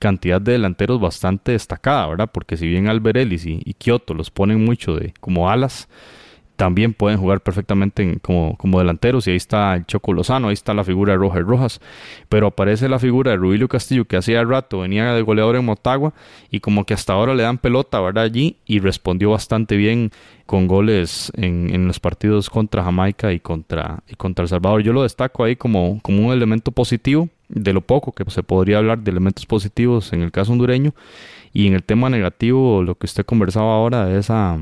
cantidad 0.00 0.40
de 0.40 0.52
delanteros 0.52 1.00
bastante 1.00 1.52
destacada, 1.52 2.08
¿verdad? 2.08 2.30
Porque 2.32 2.56
si 2.56 2.66
bien 2.66 2.88
Alberelis 2.88 3.46
y, 3.46 3.60
y 3.64 3.74
Kioto 3.74 4.14
los 4.14 4.32
ponen 4.32 4.64
mucho 4.64 4.96
de 4.96 5.14
como 5.20 5.48
alas, 5.48 5.88
también 6.60 6.92
pueden 6.92 7.18
jugar 7.18 7.40
perfectamente 7.40 8.18
como, 8.20 8.54
como 8.58 8.80
delanteros 8.80 9.26
y 9.26 9.30
ahí 9.30 9.36
está 9.38 9.74
el 9.74 9.86
Choco 9.86 10.12
Lozano, 10.12 10.48
ahí 10.48 10.52
está 10.52 10.74
la 10.74 10.84
figura 10.84 11.14
de 11.14 11.18
Roger 11.18 11.42
Rojas, 11.44 11.80
pero 12.28 12.48
aparece 12.48 12.86
la 12.86 12.98
figura 12.98 13.30
de 13.30 13.38
Rubilio 13.38 13.66
Castillo 13.66 14.04
que 14.04 14.18
hacía 14.18 14.44
rato 14.44 14.80
venía 14.80 15.14
de 15.14 15.22
goleador 15.22 15.56
en 15.56 15.64
Motagua 15.64 16.12
y 16.50 16.60
como 16.60 16.84
que 16.84 16.92
hasta 16.92 17.14
ahora 17.14 17.34
le 17.34 17.44
dan 17.44 17.56
pelota, 17.56 17.98
¿verdad? 18.00 18.24
Allí 18.24 18.58
y 18.66 18.78
respondió 18.78 19.30
bastante 19.30 19.76
bien 19.76 20.10
con 20.44 20.66
goles 20.66 21.32
en, 21.34 21.74
en 21.74 21.86
los 21.86 21.98
partidos 21.98 22.50
contra 22.50 22.84
Jamaica 22.84 23.32
y 23.32 23.40
contra, 23.40 24.02
y 24.06 24.16
contra 24.16 24.42
El 24.42 24.50
Salvador. 24.50 24.82
Yo 24.82 24.92
lo 24.92 25.04
destaco 25.04 25.44
ahí 25.44 25.56
como, 25.56 25.98
como 26.02 26.26
un 26.26 26.32
elemento 26.34 26.72
positivo 26.72 27.30
de 27.50 27.72
lo 27.72 27.80
poco 27.80 28.12
que 28.12 28.28
se 28.30 28.42
podría 28.42 28.78
hablar 28.78 29.00
de 29.00 29.10
elementos 29.10 29.46
positivos 29.46 30.12
en 30.12 30.22
el 30.22 30.30
caso 30.30 30.52
hondureño 30.52 30.94
y 31.52 31.66
en 31.66 31.74
el 31.74 31.82
tema 31.82 32.08
negativo, 32.08 32.82
lo 32.82 32.94
que 32.94 33.06
usted 33.06 33.24
conversaba 33.24 33.74
ahora 33.74 34.06
de 34.06 34.18
esa 34.18 34.60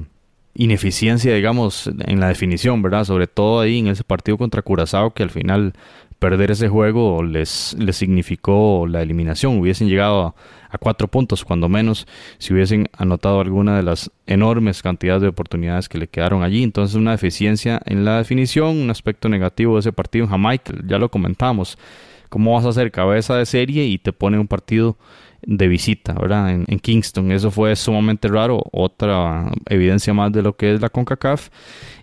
ineficiencia, 0.55 1.35
digamos, 1.35 1.87
en 1.87 2.19
la 2.19 2.29
definición, 2.29 2.83
¿verdad? 2.83 3.05
Sobre 3.05 3.27
todo 3.27 3.61
ahí 3.61 3.79
en 3.79 3.89
ese 3.89 4.05
partido 4.05 4.39
contra 4.39 4.63
Curazao, 4.63 5.13
que 5.13 5.23
al 5.23 5.31
final 5.31 5.75
perder 6.19 6.51
ese 6.51 6.69
juego 6.69 7.23
les, 7.23 7.77
les 7.79 7.97
significó 7.97 8.87
la 8.89 9.03
eliminación. 9.03 9.59
Hubiesen 9.59 9.89
llegado 9.89 10.35
a, 10.71 10.79
cuatro 10.79 11.09
puntos, 11.09 11.45
cuando 11.45 11.69
menos, 11.69 12.07
si 12.39 12.53
hubiesen 12.53 12.89
anotado 12.97 13.41
alguna 13.41 13.77
de 13.77 13.83
las 13.83 14.11
enormes 14.27 14.83
cantidades 14.83 15.23
de 15.23 15.29
oportunidades 15.29 15.89
que 15.89 15.99
le 15.99 16.09
quedaron 16.09 16.43
allí. 16.43 16.63
Entonces, 16.63 16.97
una 16.97 17.13
deficiencia 17.13 17.81
en 17.87 18.05
la 18.05 18.19
definición, 18.19 18.77
un 18.77 18.91
aspecto 18.91 19.29
negativo 19.29 19.75
de 19.75 19.81
ese 19.81 19.93
partido 19.93 20.25
en 20.25 20.31
Jamaica, 20.31 20.75
ya 20.87 20.99
lo 20.99 21.09
comentamos. 21.11 21.79
¿Cómo 22.29 22.55
vas 22.55 22.65
a 22.65 22.71
hacer 22.71 22.91
cabeza 22.91 23.37
de 23.37 23.47
serie 23.47 23.85
y 23.85 23.99
te 23.99 24.13
pone 24.13 24.39
un 24.39 24.49
partido 24.49 24.97
de 25.43 25.69
visita, 25.69 26.15
¿verdad? 26.15 26.51
En, 26.51 26.79
Kingston. 26.79 27.33
Eso 27.33 27.51
fue 27.51 27.75
sumamente 27.77 28.29
raro. 28.29 28.63
Otra 28.73 29.51
evidencia 29.67 30.13
más 30.15 30.33
de 30.33 30.43
lo 30.43 30.57
que 30.57 30.75
es 30.75 30.81
la 30.81 30.89
CONCACAF. 30.89 31.49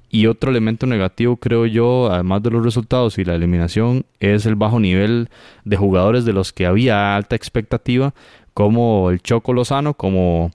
Y 0.10 0.28
otro 0.28 0.50
elemento 0.50 0.86
negativo, 0.86 1.36
creo 1.36 1.66
yo, 1.66 2.10
además 2.12 2.42
de 2.44 2.52
los 2.52 2.64
resultados 2.64 3.18
y 3.18 3.26
la 3.26 3.36
eliminación, 3.36 4.06
es 4.20 4.46
el 4.46 4.56
bajo 4.56 4.80
nivel 4.80 5.30
de 5.66 5.76
jugadores 5.76 6.24
de 6.24 6.32
los 6.32 6.54
que 6.54 6.66
había 6.66 7.18
alta 7.18 7.36
expectativa, 7.36 8.14
como 8.54 9.10
el 9.10 9.22
Choco 9.22 9.52
Lozano, 9.52 9.96
como 9.96 10.52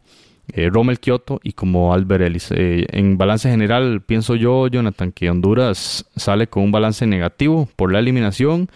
eh, 0.52 0.70
Rommel 0.70 0.98
Kioto 0.98 1.40
y 1.42 1.52
como 1.52 1.92
Albert 1.92 2.24
Ellis. 2.24 2.50
Eh, 2.52 2.86
en 2.90 3.18
balance 3.18 3.50
general, 3.50 4.00
pienso 4.00 4.34
yo, 4.34 4.66
Jonathan, 4.68 5.12
que 5.12 5.28
Honduras 5.28 6.06
sale 6.16 6.46
con 6.46 6.62
un 6.62 6.72
balance 6.72 7.06
negativo 7.06 7.68
por 7.76 7.92
la 7.92 7.98
eliminación 7.98 8.70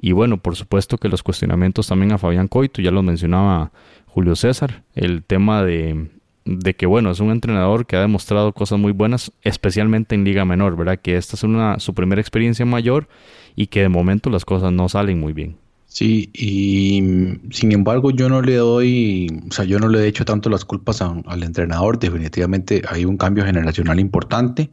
y 0.00 0.12
bueno, 0.12 0.38
por 0.38 0.54
supuesto 0.54 0.96
que 0.96 1.08
los 1.08 1.22
cuestionamientos 1.22 1.88
también 1.88 2.12
a 2.12 2.18
Fabián 2.18 2.46
Coito, 2.46 2.80
ya 2.80 2.92
lo 2.92 3.02
mencionaba 3.02 3.72
Julio 4.06 4.36
César, 4.36 4.84
el 4.94 5.24
tema 5.24 5.64
de, 5.64 6.08
de 6.44 6.74
que 6.74 6.86
bueno, 6.86 7.10
es 7.10 7.18
un 7.18 7.30
entrenador 7.30 7.84
que 7.84 7.96
ha 7.96 8.00
demostrado 8.00 8.52
cosas 8.52 8.78
muy 8.78 8.92
buenas, 8.92 9.32
especialmente 9.42 10.14
en 10.14 10.24
Liga 10.24 10.44
Menor, 10.44 10.76
¿verdad? 10.76 11.00
Que 11.00 11.16
esta 11.16 11.34
es 11.34 11.42
una, 11.42 11.80
su 11.80 11.94
primera 11.94 12.20
experiencia 12.20 12.64
mayor 12.64 13.08
y 13.56 13.66
que 13.66 13.82
de 13.82 13.88
momento 13.88 14.30
las 14.30 14.44
cosas 14.44 14.72
no 14.72 14.88
salen 14.88 15.18
muy 15.18 15.32
bien. 15.32 15.56
Sí, 15.86 16.30
y 16.32 17.02
sin 17.50 17.72
embargo 17.72 18.10
yo 18.12 18.28
no 18.28 18.40
le 18.40 18.56
doy, 18.56 19.26
o 19.50 19.52
sea, 19.52 19.64
yo 19.64 19.80
no 19.80 19.88
le 19.88 20.00
he 20.00 20.06
hecho 20.06 20.24
tanto 20.24 20.48
las 20.48 20.64
culpas 20.64 21.02
al 21.02 21.42
entrenador, 21.42 21.98
definitivamente 21.98 22.82
hay 22.88 23.04
un 23.04 23.16
cambio 23.16 23.44
generacional 23.44 23.98
importante 23.98 24.70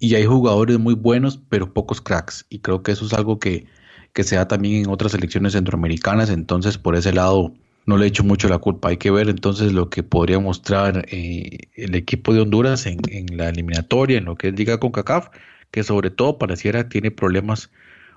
y 0.00 0.14
hay 0.14 0.24
jugadores 0.24 0.78
muy 0.78 0.94
buenos, 0.94 1.38
pero 1.48 1.72
pocos 1.72 2.00
cracks, 2.00 2.46
y 2.48 2.58
creo 2.58 2.82
que 2.82 2.92
eso 2.92 3.06
es 3.06 3.12
algo 3.12 3.38
que, 3.38 3.66
que 4.16 4.24
se 4.24 4.36
da 4.36 4.48
también 4.48 4.84
en 4.84 4.88
otras 4.88 5.12
selecciones 5.12 5.52
centroamericanas, 5.52 6.30
entonces 6.30 6.78
por 6.78 6.96
ese 6.96 7.12
lado 7.12 7.52
no 7.84 7.98
le 7.98 8.06
echo 8.06 8.24
mucho 8.24 8.48
la 8.48 8.56
culpa. 8.56 8.88
Hay 8.88 8.96
que 8.96 9.10
ver 9.10 9.28
entonces 9.28 9.74
lo 9.74 9.90
que 9.90 10.02
podría 10.02 10.38
mostrar 10.38 11.04
eh, 11.10 11.68
el 11.74 11.94
equipo 11.94 12.32
de 12.32 12.40
Honduras 12.40 12.86
en, 12.86 12.98
la 13.36 13.50
eliminatoria, 13.50 14.16
en 14.16 14.24
lo 14.24 14.34
que 14.36 14.48
es 14.48 14.54
Liga 14.58 14.80
con 14.80 14.90
CACAF, 14.90 15.28
que 15.70 15.82
sobre 15.82 16.08
todo 16.08 16.38
pareciera 16.38 16.88
tiene 16.88 17.10
problemas 17.10 17.70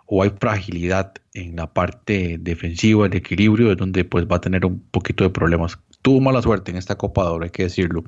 o 0.05 0.23
hay 0.23 0.31
fragilidad 0.39 1.15
en 1.33 1.57
la 1.57 1.73
parte 1.73 2.37
defensiva, 2.39 3.05
el 3.05 3.15
equilibrio, 3.15 3.69
es 3.69 3.77
donde 3.77 4.05
pues 4.05 4.25
va 4.25 4.37
a 4.37 4.41
tener 4.41 4.65
un 4.65 4.79
poquito 4.91 5.25
de 5.25 5.31
problemas. 5.31 5.79
Tuvo 6.01 6.21
mala 6.21 6.41
suerte 6.41 6.71
en 6.71 6.77
esta 6.77 6.95
Copa 6.95 7.29
de 7.29 7.43
hay 7.43 7.49
que 7.49 7.63
decirlo 7.63 8.05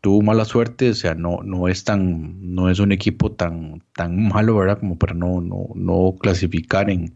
tuvo 0.00 0.22
mala 0.22 0.44
suerte, 0.44 0.90
o 0.90 0.94
sea, 0.94 1.14
no, 1.14 1.40
no 1.42 1.68
es 1.68 1.84
tan, 1.84 2.54
no 2.54 2.70
es 2.70 2.78
un 2.78 2.92
equipo 2.92 3.32
tan, 3.32 3.82
tan 3.94 4.28
malo, 4.28 4.56
¿verdad? 4.56 4.78
Como 4.78 4.98
para 4.98 5.14
no, 5.14 5.40
no, 5.40 5.68
no 5.74 6.16
clasificar 6.18 6.90
en 6.90 7.14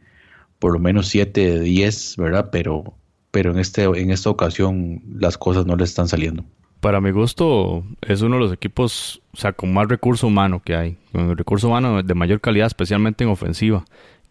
por 0.59 0.73
lo 0.73 0.79
menos 0.79 1.09
7 1.09 1.41
de 1.41 1.61
10, 1.61 2.17
¿verdad? 2.17 2.49
Pero, 2.51 2.95
pero 3.31 3.53
en, 3.53 3.59
este, 3.59 3.85
en 3.85 4.11
esta 4.11 4.31
ocasión 4.31 5.03
las 5.15 5.37
cosas 5.37 5.67
no 5.67 5.77
le 5.77 5.85
están 5.85 6.09
saliendo. 6.09 6.45
Para 6.81 7.01
mi 7.01 7.11
gusto, 7.11 7.85
es 8.03 8.21
uno 8.21 8.37
de 8.37 8.43
los 8.43 8.53
equipos, 8.53 9.23
o 9.33 9.37
sea, 9.37 9.53
con 9.53 9.73
más 9.73 9.89
recurso 9.89 10.27
humano 10.27 10.63
que 10.63 10.77
hay, 10.77 10.99
con 11.13 11.31
el 11.31 11.37
recurso 11.37 11.69
humano 11.69 12.03
de 12.03 12.15
mayor 12.15 12.41
calidad, 12.41 12.67
especialmente 12.67 13.25
en 13.25 13.31
ofensiva, 13.31 13.85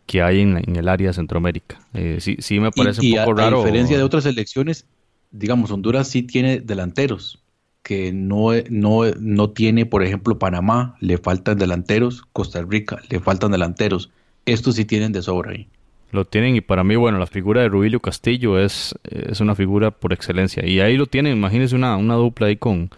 que 0.05 0.21
hay 0.21 0.41
en, 0.41 0.75
el 0.75 0.87
área 0.87 1.07
de 1.07 1.13
Centroamérica. 1.13 1.79
Eh, 1.93 2.17
sí, 2.19 2.37
sí 2.39 2.59
me 2.59 2.71
parece 2.71 3.01
un 3.01 3.15
poco 3.17 3.33
raro. 3.33 3.57
A 3.57 3.65
diferencia 3.65 3.97
de 3.97 4.03
otras 4.03 4.25
elecciones, 4.25 4.85
digamos, 5.31 5.71
Honduras 5.71 6.07
sí 6.07 6.23
tiene 6.23 6.59
delanteros, 6.59 7.42
que 7.83 8.11
no, 8.13 8.49
no, 8.69 9.01
no 9.19 9.49
tiene, 9.51 9.85
por 9.85 10.03
ejemplo, 10.03 10.39
Panamá, 10.39 10.95
le 10.99 11.17
faltan 11.17 11.57
delanteros, 11.57 12.23
Costa 12.31 12.61
Rica, 12.67 12.99
le 13.09 13.19
faltan 13.19 13.51
delanteros. 13.51 14.09
Estos 14.45 14.75
sí 14.75 14.85
tienen 14.85 15.11
de 15.11 15.21
sobra 15.21 15.51
ahí. 15.51 15.67
Lo 16.11 16.25
tienen 16.25 16.55
y 16.55 16.61
para 16.61 16.83
mí, 16.83 16.95
bueno, 16.95 17.17
la 17.17 17.27
figura 17.27 17.61
de 17.61 17.69
Rubilio 17.69 17.99
Castillo 17.99 18.59
es, 18.59 18.95
es 19.03 19.41
una 19.41 19.55
figura 19.55 19.91
por 19.91 20.13
excelencia. 20.13 20.65
Y 20.65 20.79
ahí 20.79 20.95
lo 20.95 21.07
tienen, 21.07 21.35
imagínense 21.35 21.75
una, 21.75 21.97
una 21.97 22.15
dupla 22.15 22.47
ahí 22.47 22.55
con, 22.55 22.89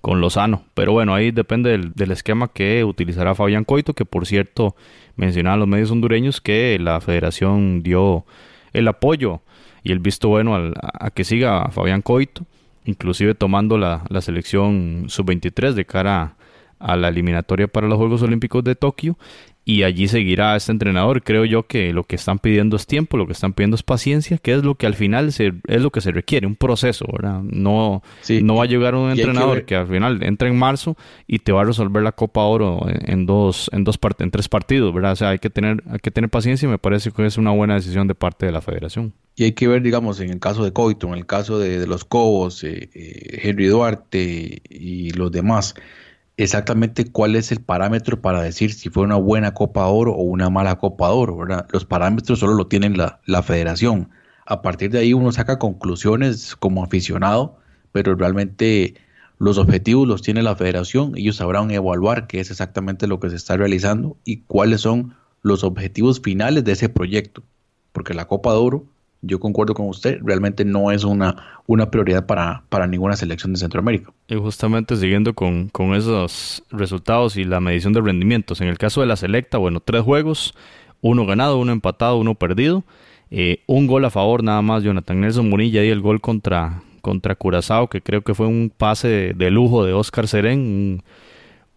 con 0.00 0.20
Lozano. 0.20 0.64
Pero 0.74 0.92
bueno, 0.92 1.14
ahí 1.14 1.30
depende 1.30 1.78
del, 1.78 2.10
esquema 2.10 2.48
que 2.48 2.84
utilizará 2.84 3.34
Fabián 3.34 3.64
Coito, 3.64 3.94
que 3.94 4.04
por 4.04 4.26
cierto 4.26 4.74
mencionaban 5.16 5.60
los 5.60 5.68
medios 5.68 5.90
hondureños 5.90 6.40
que 6.40 6.78
la 6.80 7.00
federación 7.00 7.82
dio 7.82 8.24
el 8.72 8.88
apoyo 8.88 9.40
y 9.82 9.92
el 9.92 9.98
visto 9.98 10.28
bueno 10.28 10.54
a, 10.54 11.10
que 11.10 11.24
siga 11.24 11.70
Fabián 11.70 12.02
Coito, 12.02 12.46
inclusive 12.84 13.34
tomando 13.34 13.78
la, 13.78 14.04
la 14.08 14.20
selección 14.20 15.04
sub-23 15.08 15.72
de 15.72 15.84
cara 15.84 16.34
a 16.80 16.96
la 16.96 17.08
eliminatoria 17.08 17.68
para 17.68 17.86
los 17.86 17.98
Juegos 17.98 18.22
Olímpicos 18.22 18.64
de 18.64 18.74
Tokio 18.74 19.16
y 19.64 19.84
allí 19.84 20.08
seguirá 20.08 20.56
este 20.56 20.72
entrenador. 20.72 21.22
Creo 21.22 21.44
yo 21.44 21.64
que 21.64 21.92
lo 21.92 22.04
que 22.04 22.16
están 22.16 22.38
pidiendo 22.38 22.76
es 22.76 22.86
tiempo, 22.86 23.16
lo 23.16 23.26
que 23.26 23.32
están 23.32 23.52
pidiendo 23.52 23.76
es 23.76 23.82
paciencia, 23.82 24.38
que 24.38 24.54
es 24.54 24.64
lo 24.64 24.74
que 24.74 24.86
al 24.86 24.94
final 24.94 25.28
es 25.28 25.82
lo 25.82 25.90
que 25.90 26.00
se 26.00 26.10
requiere, 26.10 26.46
un 26.46 26.56
proceso, 26.56 27.06
¿verdad? 27.12 27.40
No, 27.42 28.02
no 28.42 28.54
va 28.56 28.64
a 28.64 28.66
llegar 28.66 28.94
un 28.94 29.10
entrenador 29.10 29.64
que, 29.64 29.76
al 29.76 29.86
final 29.86 30.22
entra 30.22 30.48
en 30.48 30.58
marzo 30.58 30.96
y 31.26 31.38
te 31.40 31.52
va 31.52 31.60
a 31.60 31.64
resolver 31.64 32.02
la 32.02 32.12
Copa 32.12 32.42
Oro 32.42 32.84
en, 32.88 33.26
dos, 33.26 33.70
en 33.72 33.84
dos 33.84 33.98
en 34.18 34.30
tres 34.30 34.48
partidos, 34.48 34.92
¿verdad? 34.92 35.12
O 35.12 35.16
sea, 35.16 35.28
hay 35.30 35.38
que 35.38 35.50
tener, 35.50 35.82
hay 35.88 35.98
que 35.98 36.10
tener 36.10 36.30
paciencia 36.30 36.66
y 36.66 36.70
me 36.70 36.78
parece 36.78 37.12
que 37.12 37.24
es 37.26 37.38
una 37.38 37.50
buena 37.50 37.74
decisión 37.74 38.08
de 38.08 38.14
parte 38.14 38.46
de 38.46 38.52
la 38.52 38.60
federación. 38.60 39.12
Y 39.36 39.44
hay 39.44 39.52
que 39.52 39.68
ver, 39.68 39.82
digamos, 39.82 40.20
en 40.20 40.30
el 40.30 40.40
caso 40.40 40.64
de 40.64 40.72
Coito, 40.72 41.06
en 41.06 41.14
el 41.14 41.26
caso 41.26 41.58
de, 41.58 41.86
los 41.86 42.04
Cobos, 42.04 42.64
eh, 42.64 42.90
eh, 42.92 43.40
Henry 43.42 43.66
Duarte 43.66 44.62
y 44.68 45.10
los 45.12 45.30
demás 45.30 45.74
exactamente 46.42 47.10
cuál 47.10 47.36
es 47.36 47.52
el 47.52 47.60
parámetro 47.60 48.20
para 48.20 48.42
decir 48.42 48.72
si 48.72 48.88
fue 48.88 49.02
una 49.02 49.16
buena 49.16 49.52
Copa 49.52 49.86
Oro 49.86 50.12
o 50.14 50.22
una 50.22 50.48
mala 50.48 50.78
Copa 50.78 51.10
Oro, 51.10 51.36
¿verdad? 51.36 51.66
Los 51.70 51.84
parámetros 51.84 52.38
solo 52.38 52.54
lo 52.54 52.66
tienen 52.66 52.96
la, 52.96 53.20
la 53.26 53.42
federación. 53.42 54.08
A 54.46 54.62
partir 54.62 54.90
de 54.90 55.00
ahí 55.00 55.12
uno 55.12 55.32
saca 55.32 55.58
conclusiones 55.58 56.56
como 56.56 56.82
aficionado, 56.82 57.58
pero 57.92 58.14
realmente 58.14 58.94
los 59.38 59.58
objetivos 59.58 60.08
los 60.08 60.22
tiene 60.22 60.42
la 60.42 60.56
federación, 60.56 61.12
ellos 61.16 61.36
sabrán 61.36 61.70
evaluar 61.70 62.26
qué 62.26 62.40
es 62.40 62.50
exactamente 62.50 63.06
lo 63.06 63.20
que 63.20 63.30
se 63.30 63.36
está 63.36 63.56
realizando 63.56 64.16
y 64.24 64.38
cuáles 64.42 64.80
son 64.80 65.14
los 65.42 65.62
objetivos 65.62 66.20
finales 66.20 66.64
de 66.64 66.72
ese 66.72 66.88
proyecto, 66.88 67.42
porque 67.92 68.14
la 68.14 68.26
Copa 68.26 68.52
de 68.52 68.58
Oro 68.58 68.86
yo 69.22 69.38
concuerdo 69.38 69.74
con 69.74 69.88
usted, 69.88 70.18
realmente 70.22 70.64
no 70.64 70.90
es 70.90 71.04
una, 71.04 71.60
una 71.66 71.90
prioridad 71.90 72.26
para, 72.26 72.62
para 72.68 72.86
ninguna 72.86 73.16
selección 73.16 73.52
de 73.52 73.58
Centroamérica. 73.58 74.12
Y 74.28 74.36
justamente 74.36 74.96
siguiendo 74.96 75.34
con, 75.34 75.68
con, 75.68 75.94
esos 75.94 76.62
resultados 76.70 77.36
y 77.36 77.44
la 77.44 77.60
medición 77.60 77.92
de 77.92 78.00
rendimientos, 78.00 78.60
en 78.60 78.68
el 78.68 78.78
caso 78.78 79.00
de 79.00 79.06
la 79.06 79.16
selecta, 79.16 79.58
bueno, 79.58 79.80
tres 79.80 80.02
juegos, 80.02 80.54
uno 81.02 81.26
ganado, 81.26 81.58
uno 81.58 81.72
empatado, 81.72 82.16
uno 82.16 82.34
perdido, 82.34 82.84
eh, 83.30 83.62
un 83.66 83.86
gol 83.86 84.04
a 84.04 84.10
favor 84.10 84.42
nada 84.42 84.62
más, 84.62 84.82
Jonathan 84.82 85.20
Nelson 85.20 85.50
Bonilla 85.50 85.84
y 85.84 85.88
el 85.88 86.00
gol 86.00 86.20
contra, 86.20 86.82
contra 87.00 87.34
Curazao, 87.34 87.88
que 87.88 88.00
creo 88.00 88.22
que 88.22 88.34
fue 88.34 88.46
un 88.46 88.72
pase 88.76 89.34
de, 89.34 89.50
lujo 89.50 89.84
de 89.84 89.92
Oscar 89.92 90.28
Serén, 90.28 90.60
un 90.60 91.02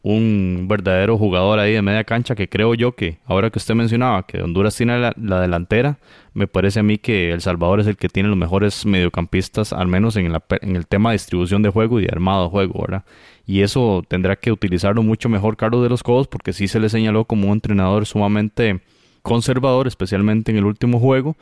verdadero 0.04 1.18
jugador 1.18 1.60
ahí 1.60 1.74
de 1.74 1.82
media 1.82 2.04
cancha 2.04 2.36
que 2.36 2.50
creo 2.50 2.74
yo 2.74 2.94
que, 2.94 3.20
ahora 3.26 3.50
que 3.50 3.60
usted 3.60 3.74
mencionaba 3.74 4.26
que 4.26 4.42
Honduras 4.42 4.76
tiene 4.76 5.00
la, 5.00 5.42
delantera, 5.42 5.98
me 6.34 6.46
parece 6.46 6.82
a 6.82 6.84
mí 6.84 6.98
que 6.98 7.32
El 7.32 7.42
Salvador 7.42 7.80
es 7.80 7.88
el 7.88 7.96
que 7.96 8.10
tiene 8.10 8.28
los 8.28 8.38
mejores 8.38 8.86
mediocampistas, 8.86 9.72
al 9.72 9.88
menos 9.88 10.18
en, 10.18 10.34
en 10.62 10.76
el 10.76 10.88
tema 10.88 11.12
de 11.12 11.16
distribución 11.16 11.62
de 11.62 11.70
juego 11.70 12.00
y 12.00 12.04
de 12.04 12.10
armado 12.12 12.44
de 12.44 12.50
juego, 12.50 12.82
¿verdad? 12.82 13.06
Y 13.46 13.62
eso 13.62 14.04
tendrá 14.08 14.36
que 14.36 14.52
utilizarlo 14.52 15.04
mucho 15.04 15.30
mejor 15.30 15.56
Carlos 15.56 15.84
de 15.84 15.89
los 15.89 16.04
Codos 16.04 16.28
porque 16.28 16.54
sí 16.54 16.68
se 16.68 16.80
le 16.80 16.89
señaló 16.89 17.26
como 17.26 17.48
un 17.48 17.54
entrenador 17.54 18.06
sumamente 18.06 18.82
conservador, 19.22 19.88
especialmente 19.88 20.52
en 20.52 20.58
el 20.58 20.66
último 20.66 21.00
juego, 21.00 21.38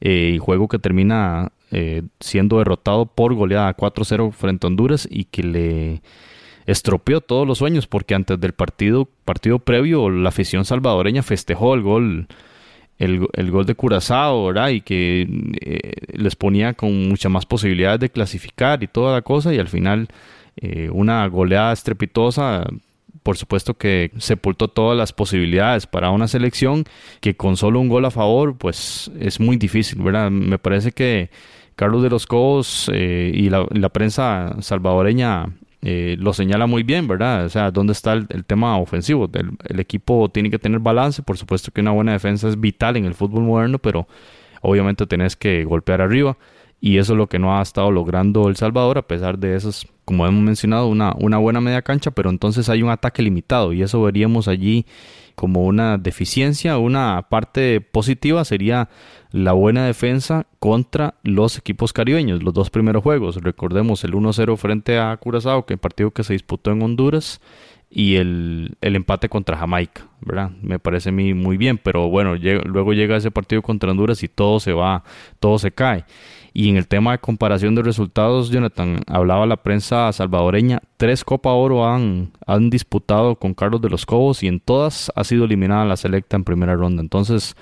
eh, 0.00 0.32
y 0.34 0.38
juego 0.38 0.68
que 0.68 0.78
termina 0.78 1.52
eh, 1.70 2.02
siendo 2.20 2.58
derrotado 2.58 3.06
por 3.06 3.34
goleada 3.34 3.76
4-0 3.76 4.32
frente 4.32 4.66
a 4.66 4.68
Honduras 4.68 5.06
y 5.10 5.24
que 5.24 5.42
le 5.42 6.02
estropeó 6.66 7.20
todos 7.20 7.46
los 7.46 7.58
sueños 7.58 7.86
porque 7.86 8.14
antes 8.14 8.40
del 8.40 8.52
partido, 8.52 9.08
partido 9.24 9.58
previo 9.58 10.10
la 10.10 10.28
afición 10.28 10.64
salvadoreña 10.64 11.22
festejó 11.22 11.74
el 11.74 11.82
gol 11.82 12.26
el, 12.98 13.50
gol 13.50 13.66
de 13.66 13.74
Curazao, 13.74 14.46
¿verdad? 14.46 14.68
Y 14.68 14.80
que 14.80 15.26
eh, 15.60 15.92
les 16.12 16.36
ponía 16.36 16.74
con 16.74 17.08
muchas 17.08 17.30
más 17.30 17.44
posibilidades 17.44 18.00
de 18.00 18.10
clasificar 18.10 18.82
y 18.82 18.86
toda 18.86 19.14
la 19.14 19.22
cosa 19.22 19.52
y 19.52 19.58
al 19.58 19.68
final 19.68 20.08
eh, 20.56 20.88
una 20.92 21.26
goleada 21.26 21.72
estrepitosa 21.72 22.64
por 23.24 23.38
supuesto 23.38 23.74
que 23.74 24.12
sepultó 24.18 24.68
todas 24.68 24.96
las 24.96 25.12
posibilidades 25.12 25.86
para 25.86 26.10
una 26.10 26.28
selección 26.28 26.84
que 27.20 27.34
con 27.34 27.56
solo 27.56 27.80
un 27.80 27.88
gol 27.88 28.04
a 28.04 28.10
favor 28.10 28.56
pues 28.56 29.10
es 29.18 29.40
muy 29.40 29.56
difícil, 29.56 30.02
¿verdad? 30.02 30.30
Me 30.30 30.58
parece 30.58 30.92
que 30.92 31.30
Carlos 31.74 32.02
de 32.02 32.10
los 32.10 32.26
Cobos 32.26 32.90
eh, 32.92 33.32
y 33.34 33.48
la, 33.48 33.88
prensa 33.88 34.54
salvadoreña 34.60 35.46
eh, 35.86 36.16
lo 36.18 36.32
señala 36.32 36.66
muy 36.66 36.82
bien, 36.82 37.06
¿verdad? 37.06 37.44
O 37.44 37.48
sea, 37.50 37.70
¿dónde 37.70 37.92
está 37.92 38.14
el, 38.14 38.44
tema 38.46 38.78
ofensivo? 38.78 39.30
El, 39.34 39.78
equipo 39.78 40.30
tiene 40.30 40.50
que 40.50 40.58
tener 40.58 40.80
balance, 40.80 41.22
por 41.22 41.36
supuesto 41.36 41.70
que 41.72 41.82
una 41.82 41.90
buena 41.90 42.12
defensa 42.12 42.48
es 42.48 42.58
vital 42.58 42.96
en 42.96 43.04
el 43.04 43.12
fútbol 43.12 43.42
moderno, 43.42 43.78
pero 43.78 44.08
obviamente 44.62 45.06
tenés 45.06 45.36
que 45.36 45.62
golpear 45.64 46.00
arriba 46.00 46.38
y 46.80 46.96
eso 46.96 47.12
es 47.12 47.18
lo 47.18 47.26
que 47.26 47.38
no 47.38 47.58
ha 47.58 47.60
estado 47.60 47.90
logrando 47.90 48.48
El 48.48 48.56
Salvador, 48.56 48.96
a 48.96 49.06
pesar 49.06 49.38
de 49.38 49.56
esos, 49.56 49.86
como 50.06 50.26
hemos 50.26 50.42
mencionado, 50.42 50.88
una, 50.88 51.14
una 51.18 51.36
buena 51.36 51.60
media 51.60 51.82
cancha, 51.82 52.10
pero 52.12 52.30
entonces 52.30 52.70
hay 52.70 52.82
un 52.82 52.88
ataque 52.88 53.22
limitado 53.22 53.74
y 53.74 53.82
eso 53.82 54.00
veríamos 54.00 54.48
allí 54.48 54.86
como 55.34 55.64
una 55.64 55.98
deficiencia, 55.98 56.78
una 56.78 57.26
parte 57.28 57.80
positiva 57.80 58.44
sería 58.44 58.88
la 59.30 59.52
buena 59.52 59.86
defensa 59.86 60.46
contra 60.58 61.14
los 61.22 61.58
equipos 61.58 61.92
caribeños, 61.92 62.42
los 62.42 62.54
dos 62.54 62.70
primeros 62.70 63.02
juegos. 63.02 63.36
Recordemos 63.36 64.04
el 64.04 64.12
1-0 64.12 64.56
frente 64.56 64.98
a 64.98 65.16
Curazao, 65.16 65.66
que 65.66 65.74
el 65.74 65.80
partido 65.80 66.12
que 66.12 66.24
se 66.24 66.34
disputó 66.34 66.70
en 66.70 66.82
Honduras, 66.82 67.40
y 67.94 68.16
el, 68.16 68.76
empate 68.80 69.28
contra 69.28 69.56
Jamaica, 69.56 70.08
¿verdad? 70.24 70.50
Me 70.62 70.78
parece 70.78 71.10
a 71.10 71.12
mí 71.12 71.34
muy 71.34 71.56
bien, 71.56 71.78
pero 71.78 72.08
bueno, 72.08 72.34
luego 72.36 72.92
llega 72.92 73.16
ese 73.16 73.30
partido 73.30 73.62
contra 73.62 73.90
Honduras 73.90 74.22
y 74.22 74.28
todo 74.28 74.60
se 74.60 74.72
va, 74.72 75.04
todo 75.40 75.58
se 75.58 75.70
cae. 75.70 76.04
Y 76.52 76.68
en 76.68 76.76
el 76.76 76.86
tema 76.86 77.12
de 77.12 77.18
comparación 77.18 77.74
de 77.74 77.82
resultados, 77.82 78.50
Jonathan, 78.50 79.00
hablaba 79.08 79.44
la 79.44 79.56
prensa 79.56 80.12
salvadoreña, 80.12 80.80
tres 80.96 81.24
Copa 81.24 81.50
Oro 81.50 81.86
han, 81.86 82.30
han 82.46 82.70
disputado 82.70 83.36
con 83.36 83.54
Carlos 83.54 83.80
de 83.80 83.90
los 83.90 84.06
Cobos 84.06 84.42
y 84.42 84.46
en 84.46 84.60
todas 84.60 85.10
ha 85.16 85.24
sido 85.24 85.46
eliminada 85.46 85.84
la 85.84 85.96
selecta 85.96 86.36
en 86.36 86.44
primera 86.44 86.74
ronda. 86.74 87.02
Entonces, 87.02 87.56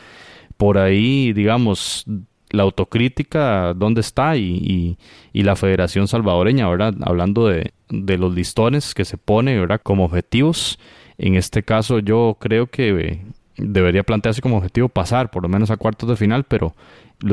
por 0.59 0.77
ahí, 0.77 1.33
digamos, 1.33 2.05
la 2.51 2.65
autocrítica, 2.65 3.73
¿dónde 3.75 4.03
está? 4.03 4.37
Y, 4.37 4.99
y, 5.33 5.43
la 5.43 5.57
Federación 5.57 6.07
Salvadoreña, 6.07 6.69
¿verdad? 6.69 6.95
Hablando 7.01 7.49
de, 7.49 7.73
de, 7.89 8.19
los 8.19 8.35
listones 8.35 8.95
que 8.95 9.07
se 9.07 9.17
pone, 9.17 9.59
¿verdad? 9.59 9.81
Como 9.83 10.05
objetivos. 10.05 10.79
En 11.19 11.37
este 11.37 11.63
caso, 11.63 11.99
yo 11.99 12.37
creo 12.41 12.67
que 12.67 13.21
debería 13.57 14.03
plantearse 14.03 14.41
como 14.41 14.57
objetivo 14.57 14.89
pasar, 14.89 15.31
por 15.31 15.43
lo 15.43 15.49
menos 15.49 15.71
a 15.71 15.77
cuartos 15.77 16.09
de 16.09 16.17
final, 16.17 16.45
pero 16.45 16.75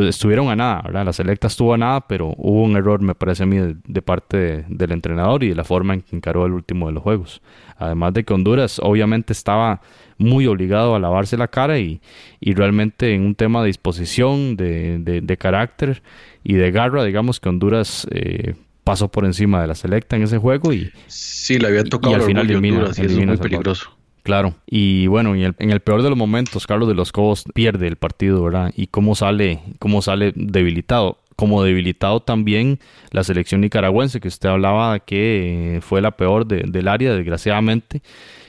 estuvieron 0.08 0.50
a 0.50 0.56
nada, 0.56 0.82
¿verdad? 0.84 1.06
La 1.06 1.14
selecta 1.14 1.48
estuvo 1.48 1.74
a 1.74 1.78
nada, 1.78 2.02
pero 2.02 2.34
hubo 2.38 2.64
un 2.64 2.76
error, 2.76 3.02
me 3.02 3.16
parece 3.16 3.44
a 3.44 3.46
mí, 3.46 3.58
de, 3.58 4.02
parte 4.02 4.66
del 4.68 4.92
entrenador 4.92 5.44
y 5.44 5.50
de 5.50 5.56
la 5.56 5.64
forma 5.64 5.94
en 5.94 6.02
que 6.02 6.16
encaró 6.16 6.46
el 6.46 6.54
último 6.54 6.88
de 6.88 6.94
los 6.94 7.04
juegos. 7.04 7.42
Además 7.78 8.14
de 8.14 8.24
que 8.24 8.34
Honduras 8.34 8.80
obviamente 8.84 9.34
estaba 9.34 9.82
muy 10.18 10.48
obligado 10.48 10.96
a 10.96 11.00
lavarse 11.00 11.38
la 11.38 11.48
cara 11.48 11.80
y, 11.80 12.02
y 12.40 12.54
realmente 12.54 13.14
en 13.14 13.24
un 13.24 13.36
tema 13.36 13.62
de 13.62 13.68
disposición, 13.68 14.58
de, 14.58 15.00
de, 15.00 15.38
carácter 15.38 16.04
y 16.44 16.54
de 16.54 16.72
garra, 16.72 17.04
digamos 17.04 17.40
que 17.40 17.50
Honduras 17.50 18.06
eh, 18.12 18.56
pasó 18.90 19.08
por 19.08 19.24
encima 19.24 19.62
de 19.62 19.68
la 19.68 19.76
selecta 19.76 20.16
en 20.16 20.24
ese 20.24 20.40
juego 20.40 20.74
y, 20.74 20.92
sí, 21.06 21.60
le 21.60 21.68
había 21.68 21.84
tocado 21.84 22.16
al 22.16 22.24
final 22.24 22.50
elimina, 22.50 22.78
Honduras, 22.78 22.98
es 22.98 23.16
muy 23.16 23.38
peligroso. 23.38 23.92
Claro, 24.24 24.56
y 24.66 25.06
bueno, 25.06 25.36
en 25.36 25.42
el, 25.44 25.56
en 25.60 25.70
el, 25.70 25.80
peor 25.80 26.02
de 26.02 26.10
los 26.10 26.18
momentos, 26.18 26.66
Carlos 26.66 26.90
de 26.90 26.96
los 26.96 27.12
Cobos 27.12 27.44
pierde 27.54 27.86
el 27.86 27.98
partido, 27.98 28.42
¿verdad? 28.44 28.74
Y 28.76 28.88
cómo 28.88 29.14
sale, 29.14 29.60
cómo 29.78 30.02
sale 30.02 30.34
debilitado. 30.36 31.20
Como 31.36 31.62
debilitado 31.64 32.20
también 32.20 32.80
la 33.12 33.24
selección 33.24 33.62
nicaragüense, 33.62 34.20
que 34.20 34.28
usted 34.28 34.50
hablaba 34.50 34.98
que 34.98 35.80
fue 35.84 36.02
la 36.02 36.18
peor 36.18 36.48
del 36.48 36.88
área, 36.88 37.14
desgraciadamente. 37.14 38.02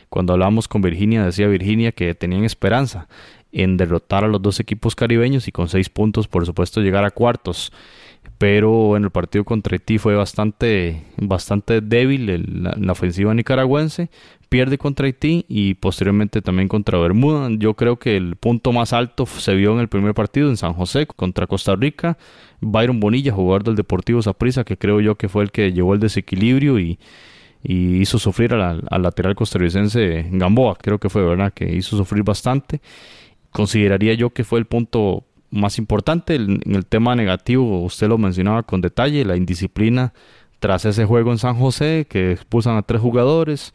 Cuando 0.08 0.32
hablábamos 0.32 0.68
con 0.68 0.80
Virginia, 0.80 1.22
decía 1.22 1.48
Virginia 1.48 1.92
que 1.92 2.14
tenían 2.14 2.44
esperanza 2.44 3.08
en 3.52 3.76
derrotar 3.76 4.24
a 4.24 4.28
los 4.28 4.40
dos 4.40 4.58
equipos 4.58 4.96
caribeños 4.96 5.48
y 5.48 5.52
con 5.52 5.68
seis 5.68 5.90
puntos, 5.90 6.28
por 6.28 6.46
supuesto, 6.46 6.80
llegar 6.80 7.04
a 7.04 7.10
cuartos. 7.10 7.72
Pero 8.40 8.96
en 8.96 9.04
el 9.04 9.10
partido 9.10 9.44
contra 9.44 9.74
Haití 9.74 9.98
fue 9.98 10.14
bastante, 10.14 11.02
bastante 11.18 11.82
débil 11.82 12.62
la, 12.62 12.90
ofensiva 12.90 13.34
nicaragüense, 13.34 14.08
pierde 14.48 14.78
contra 14.78 15.04
Haití 15.04 15.44
y 15.46 15.74
posteriormente 15.74 16.40
también 16.40 16.66
contra 16.66 16.98
Bermuda. 16.98 17.50
Yo 17.58 17.74
creo 17.74 17.98
que 17.98 18.16
el 18.16 18.36
punto 18.36 18.72
más 18.72 18.94
alto 18.94 19.26
se 19.26 19.54
vio 19.54 19.74
en 19.74 19.80
el 19.80 19.88
primer 19.88 20.14
partido 20.14 20.48
en 20.48 20.56
San 20.56 20.72
José 20.72 21.04
contra 21.04 21.46
Costa 21.46 21.76
Rica. 21.76 22.16
Byron 22.62 22.98
Bonilla, 22.98 23.30
jugador 23.30 23.62
del 23.62 23.74
Deportivo 23.74 24.22
Saprissa, 24.22 24.64
que 24.64 24.78
creo 24.78 25.02
yo 25.02 25.16
que 25.16 25.28
fue 25.28 25.42
el 25.42 25.50
que 25.50 25.74
llevó 25.74 25.92
el 25.92 26.00
desequilibrio 26.00 26.78
y, 26.78 26.98
hizo 27.62 28.18
sufrir 28.18 28.54
al, 28.54 28.82
lateral 29.02 29.34
costarricense 29.34 30.24
Gamboa, 30.30 30.76
creo 30.76 30.96
que 30.98 31.10
fue, 31.10 31.22
¿verdad? 31.22 31.52
Que 31.52 31.76
hizo 31.76 31.94
sufrir 31.94 32.24
bastante. 32.24 32.80
Consideraría 33.52 34.14
yo 34.14 34.30
que 34.30 34.44
fue 34.44 34.60
el 34.60 34.64
punto 34.64 35.26
más 35.50 35.78
importante 35.78 36.34
en 36.36 36.60
el 36.64 36.86
tema 36.86 37.14
negativo, 37.14 37.82
usted 37.82 38.08
lo 38.08 38.18
mencionaba 38.18 38.62
con 38.62 38.80
detalle, 38.80 39.24
la 39.24 39.36
indisciplina 39.36 40.12
tras 40.60 40.84
ese 40.84 41.04
juego 41.06 41.32
en 41.32 41.38
San 41.38 41.56
José, 41.56 42.06
que 42.08 42.32
expulsan 42.32 42.76
a 42.76 42.82
tres 42.82 43.00
jugadores, 43.00 43.74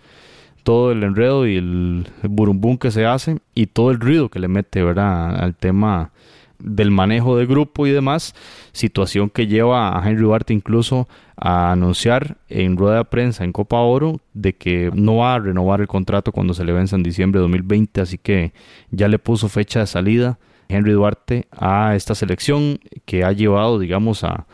todo 0.63 0.91
el 0.91 1.03
enredo 1.03 1.47
y 1.47 1.57
el 1.57 2.07
burumbum 2.23 2.77
que 2.77 2.91
se 2.91 3.05
hace 3.05 3.37
y 3.53 3.67
todo 3.67 3.91
el 3.91 3.99
ruido 3.99 4.29
que 4.29 4.39
le 4.39 4.47
mete, 4.47 4.83
¿verdad?, 4.83 5.35
al 5.35 5.55
tema 5.55 6.11
del 6.59 6.89
manejo 6.89 7.37
de 7.37 7.45
grupo 7.45 7.85
y 7.85 7.91
demás, 7.91 8.33
situación 8.71 9.29
que 9.29 9.47
lleva 9.47 9.97
a 9.97 10.09
Henry 10.09 10.23
Duarte 10.23 10.53
incluso 10.53 11.07
a 11.35 11.71
anunciar 11.71 12.37
en 12.49 12.77
rueda 12.77 12.97
de 12.97 13.05
prensa 13.05 13.43
en 13.43 13.51
Copa 13.51 13.79
Oro 13.81 14.21
de 14.33 14.55
que 14.55 14.89
no 14.93 15.17
va 15.17 15.35
a 15.35 15.39
renovar 15.39 15.81
el 15.81 15.87
contrato 15.87 16.31
cuando 16.31 16.53
se 16.53 16.63
le 16.63 16.71
vence 16.71 16.95
en 16.95 17.03
diciembre 17.03 17.39
de 17.39 17.43
2020, 17.43 18.01
así 18.01 18.17
que 18.17 18.53
ya 18.89 19.07
le 19.07 19.19
puso 19.19 19.49
fecha 19.49 19.81
de 19.81 19.87
salida 19.87 20.39
Henry 20.69 20.93
Duarte 20.93 21.47
a 21.51 21.95
esta 21.95 22.15
selección 22.15 22.79
que 23.05 23.23
ha 23.23 23.31
llevado, 23.31 23.79
digamos, 23.79 24.23
a, 24.23 24.45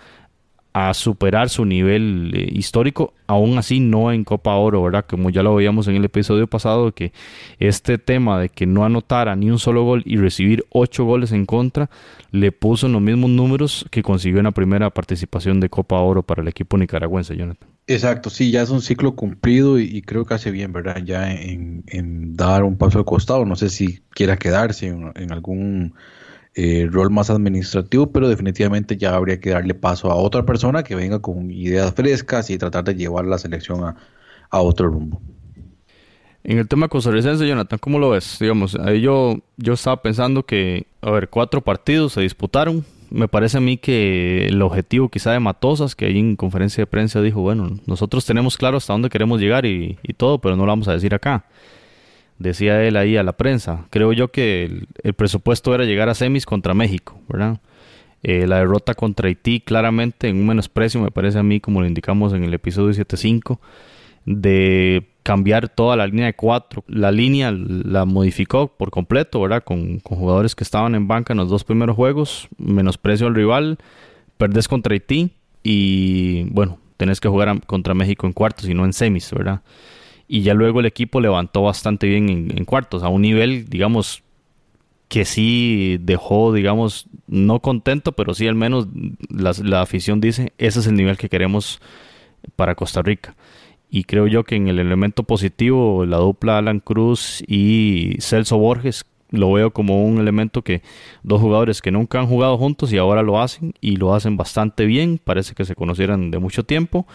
a 0.74 0.94
superar 0.94 1.50
su 1.50 1.66
nivel 1.66 2.32
eh, 2.34 2.50
histórico, 2.54 3.14
aún 3.28 3.58
así 3.58 3.80
no 3.80 4.12
en 4.12 4.24
Copa 4.24 4.56
Oro, 4.56 4.82
¿verdad? 4.82 5.06
Como 5.08 5.30
ya 5.30 5.44
lo 5.44 5.56
veíamos 5.56 5.88
en 5.88 5.96
el 5.96 6.06
episodio 6.06 6.48
pasado, 6.48 6.94
que 6.94 7.12
este 7.60 7.98
tema 7.98 8.40
de 8.40 8.50
que 8.50 8.66
no 8.66 8.86
anotara 8.86 9.36
ni 9.36 9.52
un 9.52 9.60
solo 9.60 9.84
gol 9.84 10.02
y 10.06 10.16
recibir 10.18 10.66
ocho 10.70 11.04
goles 11.04 11.34
en 11.34 11.46
contra, 11.46 11.90
le 12.32 12.52
puso 12.52 12.88
en 12.88 12.94
los 12.94 13.02
mismos 13.02 13.30
números 13.30 13.86
que 13.92 14.02
consiguió 14.02 14.40
en 14.40 14.46
la 14.46 14.52
primera 14.52 14.90
participación 14.90 15.60
de 15.60 15.70
Copa 15.70 16.00
Oro 16.00 16.24
para 16.24 16.42
el 16.42 16.48
equipo 16.48 16.78
nicaragüense, 16.78 17.36
Jonathan. 17.36 17.68
Exacto, 17.88 18.30
sí, 18.30 18.52
ya 18.52 18.62
es 18.62 18.70
un 18.70 18.82
ciclo 18.82 19.16
cumplido 19.16 19.78
y, 19.78 20.02
creo 20.04 20.24
que 20.26 20.36
hace 20.36 20.52
bien, 20.52 20.72
¿verdad? 20.72 21.04
Ya 21.04 21.34
en, 21.34 21.84
dar 22.38 22.64
un 22.64 22.78
paso 22.78 23.00
al 23.00 23.06
costado, 23.06 23.46
no 23.46 23.58
sé 23.58 23.70
si 23.70 24.00
quiera 24.12 24.38
quedarse 24.38 24.88
en 24.88 25.32
algún 25.32 25.94
eh, 26.54 26.86
rol 26.92 27.10
más 27.12 27.30
administrativo, 27.30 28.12
pero 28.12 28.28
definitivamente 28.28 28.98
ya 28.98 29.16
habría 29.16 29.40
que 29.40 29.52
darle 29.52 29.74
paso 29.74 30.12
a 30.12 30.16
otra 30.16 30.46
persona 30.46 30.84
que 30.84 30.96
venga 30.96 31.20
con 31.20 31.50
ideas 31.50 31.94
frescas 31.94 32.50
y 32.50 32.58
tratar 32.58 32.84
de 32.84 32.96
llevar 32.96 33.26
la 33.26 33.38
selección 33.38 33.84
a, 33.86 33.96
otro 34.60 34.90
rumbo. 34.90 35.22
En 36.44 36.58
el 36.58 36.68
tema 36.68 36.90
costarricense, 36.90 37.48
Jonathan, 37.48 37.80
¿cómo 37.80 38.00
lo 38.00 38.10
ves? 38.10 38.36
Digamos, 38.38 38.76
ahí 38.76 39.00
yo, 39.00 39.40
yo 39.56 39.74
estaba 39.74 40.02
pensando 40.02 40.44
que, 40.44 40.88
a 41.02 41.12
ver, 41.12 41.30
cuatro 41.30 41.62
partidos 41.62 42.14
se 42.14 42.22
disputaron. 42.22 42.84
Me 43.10 43.30
parece 43.30 43.58
a 43.58 43.62
mí 43.62 43.78
que 43.78 44.48
el 44.48 44.62
objetivo 44.62 45.08
quizá 45.08 45.32
de 45.32 45.40
Matosas, 45.40 45.96
que 45.96 46.06
ahí 46.06 46.20
en 46.20 46.36
conferencia 46.36 46.82
de 46.82 46.88
prensa 46.88 47.22
dijo, 47.22 47.40
bueno, 47.40 47.80
nosotros 47.86 48.26
tenemos 48.26 48.58
claro 48.58 48.76
hasta 48.76 48.92
dónde 48.92 49.10
queremos 49.10 49.40
llegar 49.40 49.66
y, 49.66 49.98
y 50.04 50.14
todo, 50.14 50.40
pero 50.40 50.58
no 50.58 50.66
lo 50.66 50.72
vamos 50.74 50.90
a 50.90 50.94
decir 50.94 51.16
acá 51.16 51.46
decía 52.42 52.84
él 52.84 52.98
ahí 52.98 53.18
a 53.18 53.24
la 53.24 53.34
prensa. 53.34 53.86
Creo 53.90 54.14
yo 54.14 54.30
que 54.30 54.86
el, 55.04 55.14
presupuesto 55.14 55.74
era 55.74 55.86
llegar 55.86 56.10
a 56.10 56.16
semis 56.16 56.46
contra 56.46 56.74
México, 56.74 57.20
¿verdad? 57.30 57.60
Eh, 58.24 58.46
la 58.48 58.58
derrota 58.58 58.94
contra 58.94 59.28
Haití 59.28 59.62
claramente 59.62 60.28
en 60.28 60.38
un 60.38 60.48
menosprecio, 60.48 61.02
me 61.02 61.12
parece 61.12 61.40
a 61.40 61.44
mí, 61.44 61.60
como 61.60 61.82
lo 61.82 61.88
indicamos 61.88 62.34
en 62.34 62.44
el 62.44 62.54
episodio 62.54 62.92
7.5, 62.92 63.60
de 64.26 65.08
cambiar 65.24 65.70
toda 65.70 65.96
la 65.96 66.08
línea 66.08 66.28
de 66.28 66.36
cuatro. 66.36 66.84
La 66.88 67.12
línea 67.12 67.52
la 67.52 68.06
modificó 68.06 68.68
por 68.68 68.92
completo, 68.92 69.42
¿verdad? 69.42 69.64
Con, 69.64 70.00
con 70.00 70.18
jugadores 70.18 70.56
que 70.56 70.64
estaban 70.64 70.96
en 70.96 71.08
banca 71.08 71.34
en 71.34 71.38
los 71.38 71.50
dos 71.50 71.64
primeros 71.64 71.96
juegos, 71.96 72.48
menosprecio 72.58 73.28
al 73.28 73.36
rival, 73.36 73.78
perdés 74.38 74.68
contra 74.68 74.94
Haití 74.94 75.32
y, 75.64 76.44
bueno, 76.50 76.80
tenés 76.98 77.20
que 77.20 77.28
jugar 77.28 77.66
contra 77.66 77.94
México 77.94 78.28
en 78.28 78.34
cuartos 78.34 78.68
y 78.70 78.74
no 78.74 78.86
en 78.86 78.94
semis, 78.94 79.32
¿verdad? 79.32 79.62
Y 80.32 80.44
ya 80.44 80.54
luego 80.54 80.80
el 80.80 80.86
equipo 80.86 81.20
levantó 81.20 81.64
bastante 81.64 82.08
bien 82.08 82.54
en, 82.56 82.64
cuartos, 82.64 83.04
a 83.04 83.10
un 83.10 83.22
nivel, 83.22 83.68
digamos, 83.68 84.24
que 85.10 85.26
sí 85.26 85.98
dejó, 86.00 86.54
digamos, 86.54 87.08
no 87.28 87.60
contento, 87.60 88.14
pero 88.14 88.34
sí 88.34 88.48
al 88.48 88.56
menos 88.56 88.88
la, 89.30 89.82
afición 89.82 90.22
dice, 90.22 90.54
ese 90.58 90.80
es 90.80 90.88
el 90.88 90.96
nivel 90.96 91.18
que 91.18 91.28
queremos 91.28 91.82
para 92.56 92.76
Costa 92.76 93.02
Rica. 93.02 93.36
Y 93.90 94.06
creo 94.06 94.26
yo 94.26 94.46
que 94.46 94.56
en 94.56 94.70
el 94.70 94.80
elemento 94.80 95.24
positivo, 95.24 96.06
la 96.06 96.16
dupla 96.16 96.60
Alan 96.60 96.80
Cruz 96.80 97.44
y 97.46 98.16
Celso 98.22 98.58
Borges, 98.58 99.04
lo 99.32 99.52
veo 99.52 99.72
como 99.72 100.06
un 100.06 100.18
elemento 100.18 100.62
que 100.62 100.82
dos 101.24 101.42
jugadores 101.42 101.82
que 101.82 101.92
nunca 101.92 102.22
han 102.22 102.28
jugado 102.28 102.58
juntos 102.58 102.94
y 102.94 102.98
ahora 102.98 103.22
lo 103.22 103.42
hacen 103.42 103.74
y 103.82 103.98
lo 103.98 104.16
hacen 104.16 104.38
bastante 104.38 104.86
bien, 104.86 105.20
parece 105.22 105.56
que 105.56 105.66
se 105.66 105.76
conocieran 105.76 106.32
de 106.32 106.40
mucho 106.40 106.64
tiempo 106.64 107.06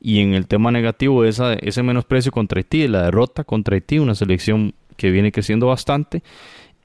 y 0.00 0.20
en 0.20 0.34
el 0.34 0.46
tema 0.46 0.70
negativo, 0.70 1.24
esa, 1.24 1.54
ese 1.54 1.82
menosprecio 1.82 2.32
contra 2.32 2.58
Haití, 2.58 2.86
la 2.88 3.02
derrota 3.02 3.44
contra 3.44 3.74
Haití, 3.74 3.98
una 3.98 4.14
selección 4.14 4.74
que 4.96 5.10
viene 5.10 5.32
creciendo 5.32 5.66
bastante, 5.66 6.22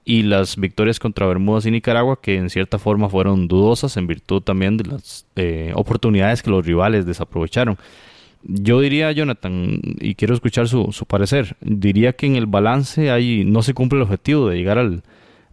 y 0.05 0.23
las 0.23 0.57
victorias 0.57 0.99
contra 0.99 1.27
Bermudas 1.27 1.65
y 1.65 1.71
Nicaragua, 1.71 2.19
que 2.21 2.35
en 2.35 2.49
cierta 2.49 2.77
forma 2.77 3.09
fueron 3.09 3.47
dudosas 3.47 3.95
en 3.97 4.07
virtud 4.07 4.41
también 4.41 4.77
de 4.77 4.85
las 4.85 5.25
eh, 5.35 5.71
oportunidades 5.75 6.41
que 6.43 6.49
los 6.49 6.65
rivales 6.65 7.05
desaprovecharon. 7.05 7.77
Yo 8.43 8.81
diría, 8.81 9.11
Jonathan, 9.13 9.79
y 10.01 10.15
quiero 10.15 10.33
escuchar 10.33 10.67
su, 10.67 10.91
su 10.91 11.05
parecer, 11.05 11.55
diría 11.61 12.13
que 12.13 12.25
en 12.25 12.35
el 12.35 12.45
balance 12.45 13.09
ahí 13.09 13.45
no 13.45 13.63
se 13.63 13.73
cumple 13.73 13.99
el 13.99 14.03
objetivo 14.03 14.49
de 14.49 14.57
llegar 14.57 14.77
al, 14.77 15.03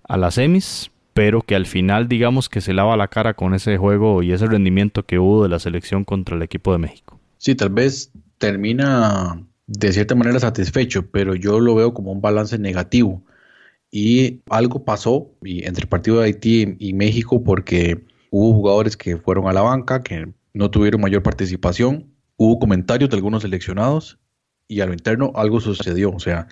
a 0.09 0.17
las 0.17 0.35
semis, 0.35 0.91
pero 1.15 1.43
que 1.43 1.55
al 1.55 1.67
final 1.67 2.09
digamos 2.09 2.49
que 2.49 2.61
se 2.61 2.73
lava 2.73 2.97
la 2.97 3.07
cara 3.07 3.35
con 3.35 3.55
ese 3.55 3.77
juego 3.77 4.25
y 4.25 4.33
ese 4.33 4.47
rendimiento 4.47 5.05
que 5.05 5.21
hubo 5.21 5.45
de 5.45 5.49
la 5.49 5.61
selección 5.61 6.05
contra 6.05 6.35
el 6.35 6.43
equipo 6.43 6.73
de 6.73 6.79
México. 6.79 7.20
Sí, 7.41 7.55
tal 7.55 7.71
vez 7.71 8.13
termina 8.37 9.47
de 9.67 9.93
cierta 9.95 10.15
manera 10.15 10.39
satisfecho, 10.39 11.11
pero 11.11 11.35
yo 11.35 11.59
lo 11.59 11.75
veo 11.75 11.95
como 11.95 12.13
un 12.13 12.21
balance 12.21 12.59
negativo. 12.59 13.25
Y 13.91 14.43
algo 14.51 14.85
pasó 14.85 15.33
entre 15.43 15.85
el 15.85 15.89
partido 15.89 16.19
de 16.19 16.27
Haití 16.27 16.77
y 16.79 16.93
México 16.93 17.43
porque 17.43 18.05
hubo 18.31 18.53
jugadores 18.53 18.95
que 18.99 19.17
fueron 19.17 19.49
a 19.49 19.55
la 19.55 19.63
banca, 19.63 20.03
que 20.03 20.29
no 20.53 20.71
tuvieron 20.71 21.01
mayor 21.01 21.23
participación, 21.23 22.13
hubo 22.37 22.59
comentarios 22.59 23.09
de 23.09 23.17
algunos 23.17 23.41
seleccionados 23.41 24.19
y 24.69 24.83
a 24.83 24.87
lo 24.87 24.93
interno 24.93 25.33
algo 25.35 25.61
sucedió. 25.61 26.11
O 26.11 26.21
sea, 26.21 26.47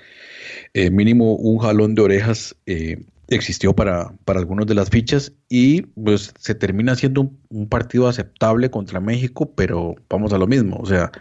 eh, 0.73 0.91
mínimo 0.91 1.35
un 1.35 1.59
jalón 1.59 1.95
de 1.97 2.03
orejas 2.03 2.57
eh, 2.65 3.05
existió 3.29 3.75
para, 3.75 4.13
para 4.25 4.41
algunos 4.41 4.67
de 4.67 4.75
las 4.75 4.91
fichas 4.91 5.33
y 5.49 5.83
pues 5.83 6.33
se 6.39 6.55
termina 6.55 6.95
siendo 6.97 7.31
un, 7.49 7.69
partido 7.69 8.09
aceptable 8.09 8.71
contra 8.71 9.01
México, 9.01 9.53
pero 9.55 9.95
vamos 10.09 10.33
a 10.33 10.39
lo 10.39 10.47
mismo, 10.47 10.77
o 10.81 10.87
sea, 10.87 11.13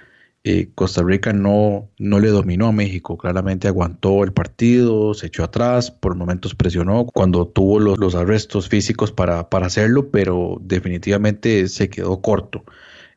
eh, 0.43 0.69
Costa 0.75 1.03
Rica 1.03 1.33
no, 1.33 1.89
no 1.99 2.19
le 2.19 2.29
dominó 2.29 2.67
a 2.67 2.71
México, 2.71 3.17
claramente 3.17 3.67
aguantó 3.67 4.23
el 4.23 4.31
partido, 4.31 5.13
se 5.13 5.27
echó 5.27 5.43
atrás, 5.43 5.91
por 5.91 6.15
momentos 6.15 6.55
presionó 6.55 7.05
cuando 7.05 7.47
tuvo 7.47 7.79
los, 7.79 7.97
los 7.97 8.15
arrestos 8.15 8.69
físicos 8.69 9.11
para, 9.11 9.49
para 9.49 9.67
hacerlo, 9.67 10.09
pero 10.09 10.57
definitivamente 10.61 11.67
se 11.67 11.89
quedó 11.89 12.21
corto. 12.21 12.63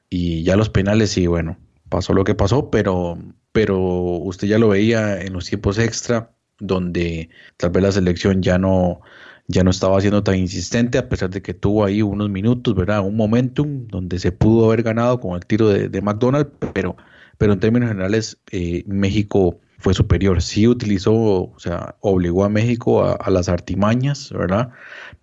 Y 0.08 0.42
ya 0.42 0.56
los 0.56 0.70
penales, 0.70 1.10
sí, 1.10 1.28
bueno, 1.28 1.56
pasó 1.88 2.14
lo 2.14 2.24
que 2.24 2.34
pasó, 2.34 2.70
pero, 2.70 3.18
pero 3.52 3.78
usted 3.78 4.48
ya 4.48 4.58
lo 4.58 4.68
veía 4.68 5.20
en 5.20 5.32
los 5.32 5.46
tiempos 5.46 5.78
extra, 5.78 6.32
donde 6.60 7.30
tal 7.56 7.70
vez 7.70 7.82
la 7.82 7.92
selección 7.92 8.42
ya 8.42 8.58
no, 8.58 9.00
ya 9.48 9.64
no 9.64 9.70
estaba 9.70 10.00
siendo 10.00 10.22
tan 10.22 10.36
insistente, 10.36 10.98
a 10.98 11.08
pesar 11.08 11.30
de 11.30 11.42
que 11.42 11.54
tuvo 11.54 11.84
ahí 11.84 12.02
unos 12.02 12.30
minutos, 12.30 12.74
¿verdad? 12.74 13.00
Un 13.00 13.16
momentum 13.16 13.86
donde 13.88 14.18
se 14.18 14.30
pudo 14.32 14.66
haber 14.66 14.82
ganado 14.82 15.18
con 15.20 15.34
el 15.34 15.44
tiro 15.44 15.68
de, 15.68 15.88
de 15.88 16.02
McDonald's, 16.02 16.52
pero, 16.72 16.96
pero 17.38 17.52
en 17.52 17.60
términos 17.60 17.88
generales 17.88 18.38
eh, 18.52 18.84
México 18.86 19.58
fue 19.80 19.94
superior. 19.94 20.40
Sí 20.42 20.68
utilizó, 20.68 21.14
o 21.14 21.58
sea, 21.58 21.96
obligó 22.00 22.44
a 22.44 22.48
México 22.48 23.02
a, 23.02 23.30
las 23.30 23.48
artimañas, 23.48 24.30
¿verdad? 24.30 24.70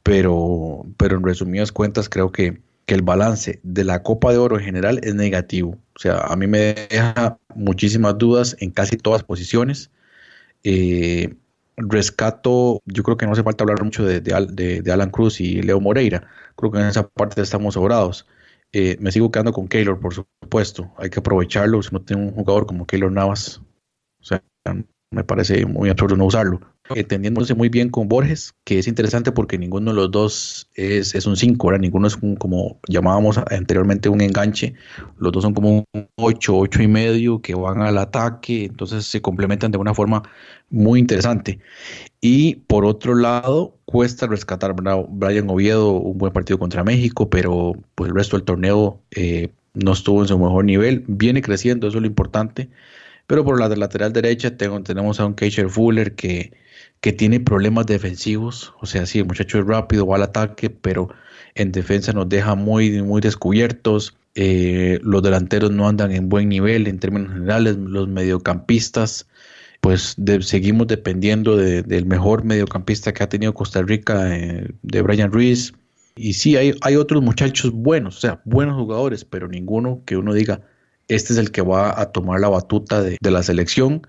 Pero, 0.03 0.85
pero 0.97 1.17
en 1.17 1.23
resumidas 1.23 1.71
cuentas 1.71 2.09
creo 2.09 2.31
que, 2.31 2.59
que 2.85 2.95
el 2.95 3.03
balance 3.03 3.59
de 3.63 3.83
la 3.83 4.03
Copa 4.03 4.31
de 4.31 4.39
Oro 4.39 4.57
en 4.57 4.65
general 4.65 4.99
es 5.03 5.15
negativo. 5.15 5.77
O 5.95 5.99
sea, 5.99 6.17
a 6.19 6.35
mí 6.35 6.47
me 6.47 6.73
deja 6.89 7.37
muchísimas 7.55 8.17
dudas 8.17 8.57
en 8.59 8.71
casi 8.71 8.97
todas 8.97 9.23
posiciones. 9.23 9.91
Eh, 10.63 11.35
rescato, 11.77 12.81
yo 12.85 13.03
creo 13.03 13.17
que 13.17 13.25
no 13.25 13.33
hace 13.33 13.43
falta 13.43 13.63
hablar 13.63 13.83
mucho 13.83 14.03
de, 14.03 14.91
Alan 14.91 15.11
Cruz 15.11 15.39
y 15.39 15.61
Leo 15.61 15.79
Moreira. 15.79 16.27
Creo 16.55 16.71
que 16.71 16.79
en 16.79 16.87
esa 16.87 17.07
parte 17.07 17.41
estamos 17.41 17.75
sobrados. 17.75 18.27
Eh, 18.73 18.97
me 18.99 19.11
sigo 19.11 19.31
quedando 19.31 19.53
con 19.53 19.67
Keylor, 19.67 19.99
por 19.99 20.13
supuesto. 20.13 20.91
Hay 20.97 21.09
que 21.09 21.19
aprovecharlo. 21.19 21.81
Si 21.81 21.93
no 21.93 22.01
tiene 22.01 22.23
un 22.23 22.31
jugador 22.31 22.65
como 22.65 22.85
Keylor 22.85 23.11
Navas, 23.11 23.61
o 24.19 24.23
sea, 24.23 24.43
me 25.11 25.23
parece 25.23 25.65
muy 25.65 25.89
absurdo 25.89 26.17
no 26.17 26.25
usarlo. 26.25 26.59
Entendiéndose 26.95 27.53
muy 27.53 27.69
bien 27.69 27.89
con 27.89 28.07
Borges, 28.07 28.53
que 28.63 28.79
es 28.79 28.87
interesante 28.87 29.31
porque 29.31 29.57
ninguno 29.57 29.91
de 29.91 29.95
los 29.95 30.11
dos 30.11 30.69
es, 30.75 31.15
es 31.15 31.25
un 31.25 31.35
5, 31.35 31.67
ahora 31.67 31.77
ninguno 31.77 32.07
es 32.07 32.17
como 32.37 32.79
llamábamos 32.87 33.37
anteriormente 33.37 34.09
un 34.09 34.21
enganche, 34.21 34.73
los 35.17 35.31
dos 35.31 35.43
son 35.43 35.53
como 35.53 35.85
un 35.93 36.07
8, 36.15 36.57
8 36.57 36.81
y 36.81 36.87
medio 36.87 37.41
que 37.41 37.55
van 37.55 37.81
al 37.81 37.97
ataque, 37.97 38.65
entonces 38.65 39.05
se 39.05 39.21
complementan 39.21 39.71
de 39.71 39.77
una 39.77 39.93
forma 39.93 40.23
muy 40.69 40.99
interesante. 40.99 41.59
Y 42.21 42.55
por 42.55 42.85
otro 42.85 43.15
lado, 43.15 43.77
cuesta 43.85 44.27
rescatar 44.27 44.75
Brian 44.75 45.49
Oviedo, 45.49 45.91
un 45.93 46.17
buen 46.17 46.33
partido 46.33 46.59
contra 46.59 46.83
México, 46.83 47.29
pero 47.29 47.73
pues 47.95 48.09
el 48.09 48.15
resto 48.15 48.37
del 48.37 48.45
torneo 48.45 49.01
eh, 49.11 49.51
no 49.73 49.93
estuvo 49.93 50.21
en 50.21 50.27
su 50.27 50.37
mejor 50.39 50.65
nivel, 50.65 51.03
viene 51.07 51.41
creciendo, 51.41 51.87
eso 51.87 51.97
es 51.97 52.01
lo 52.01 52.07
importante. 52.07 52.69
Pero 53.27 53.43
por 53.43 53.59
la 53.59 53.67
lateral 53.69 54.13
derecha 54.13 54.57
tengo, 54.57 54.81
tenemos 54.83 55.19
a 55.19 55.25
un 55.25 55.35
Keisher 55.35 55.69
Fuller 55.69 56.15
que, 56.15 56.53
que 57.01 57.13
tiene 57.13 57.39
problemas 57.39 57.85
defensivos. 57.85 58.73
O 58.81 58.85
sea, 58.85 59.05
sí, 59.05 59.19
el 59.19 59.25
muchacho 59.25 59.59
es 59.59 59.65
rápido, 59.65 60.07
va 60.07 60.15
al 60.15 60.23
ataque, 60.23 60.69
pero 60.69 61.09
en 61.55 61.71
defensa 61.71 62.13
nos 62.13 62.29
deja 62.29 62.55
muy, 62.55 63.01
muy 63.01 63.21
descubiertos. 63.21 64.17
Eh, 64.35 64.99
los 65.01 65.23
delanteros 65.23 65.71
no 65.71 65.87
andan 65.87 66.11
en 66.11 66.29
buen 66.29 66.49
nivel 66.49 66.87
en 66.87 66.99
términos 66.99 67.33
generales. 67.33 67.77
Los 67.77 68.07
mediocampistas, 68.07 69.27
pues 69.81 70.15
seguimos 70.41 70.87
dependiendo 70.87 71.55
del 71.55 72.05
mejor 72.05 72.43
mediocampista 72.43 73.13
que 73.13 73.23
ha 73.23 73.29
tenido 73.29 73.53
Costa 73.53 73.81
Rica, 73.81 74.35
eh, 74.35 74.69
de 74.81 75.01
Brian 75.01 75.31
Ruiz. 75.31 75.73
Y 76.15 76.33
sí, 76.33 76.55
hay, 76.55 76.73
hay 76.81 76.95
otros 76.95 77.21
muchachos 77.21 77.71
buenos, 77.71 78.17
o 78.17 78.19
sea, 78.19 78.41
buenos 78.43 78.75
jugadores, 78.75 79.23
pero 79.23 79.47
ninguno 79.47 80.01
que 80.03 80.17
uno 80.17 80.33
diga, 80.33 80.61
este 81.07 81.33
es 81.33 81.39
el 81.39 81.51
que 81.51 81.61
va 81.61 81.99
a 81.99 82.11
tomar 82.11 82.39
la 82.39 82.49
batuta 82.49 83.01
de, 83.01 83.17
la 83.21 83.43
selección. 83.43 84.05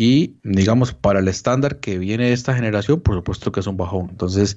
Y 0.00 0.36
digamos, 0.44 0.94
para 0.94 1.18
el 1.18 1.26
estándar 1.26 1.80
que 1.80 1.98
viene 1.98 2.26
de 2.26 2.32
esta 2.32 2.54
generación, 2.54 3.00
por 3.00 3.16
supuesto 3.16 3.50
que 3.50 3.58
es 3.58 3.66
un 3.66 3.76
bajón. 3.76 4.06
Entonces, 4.10 4.56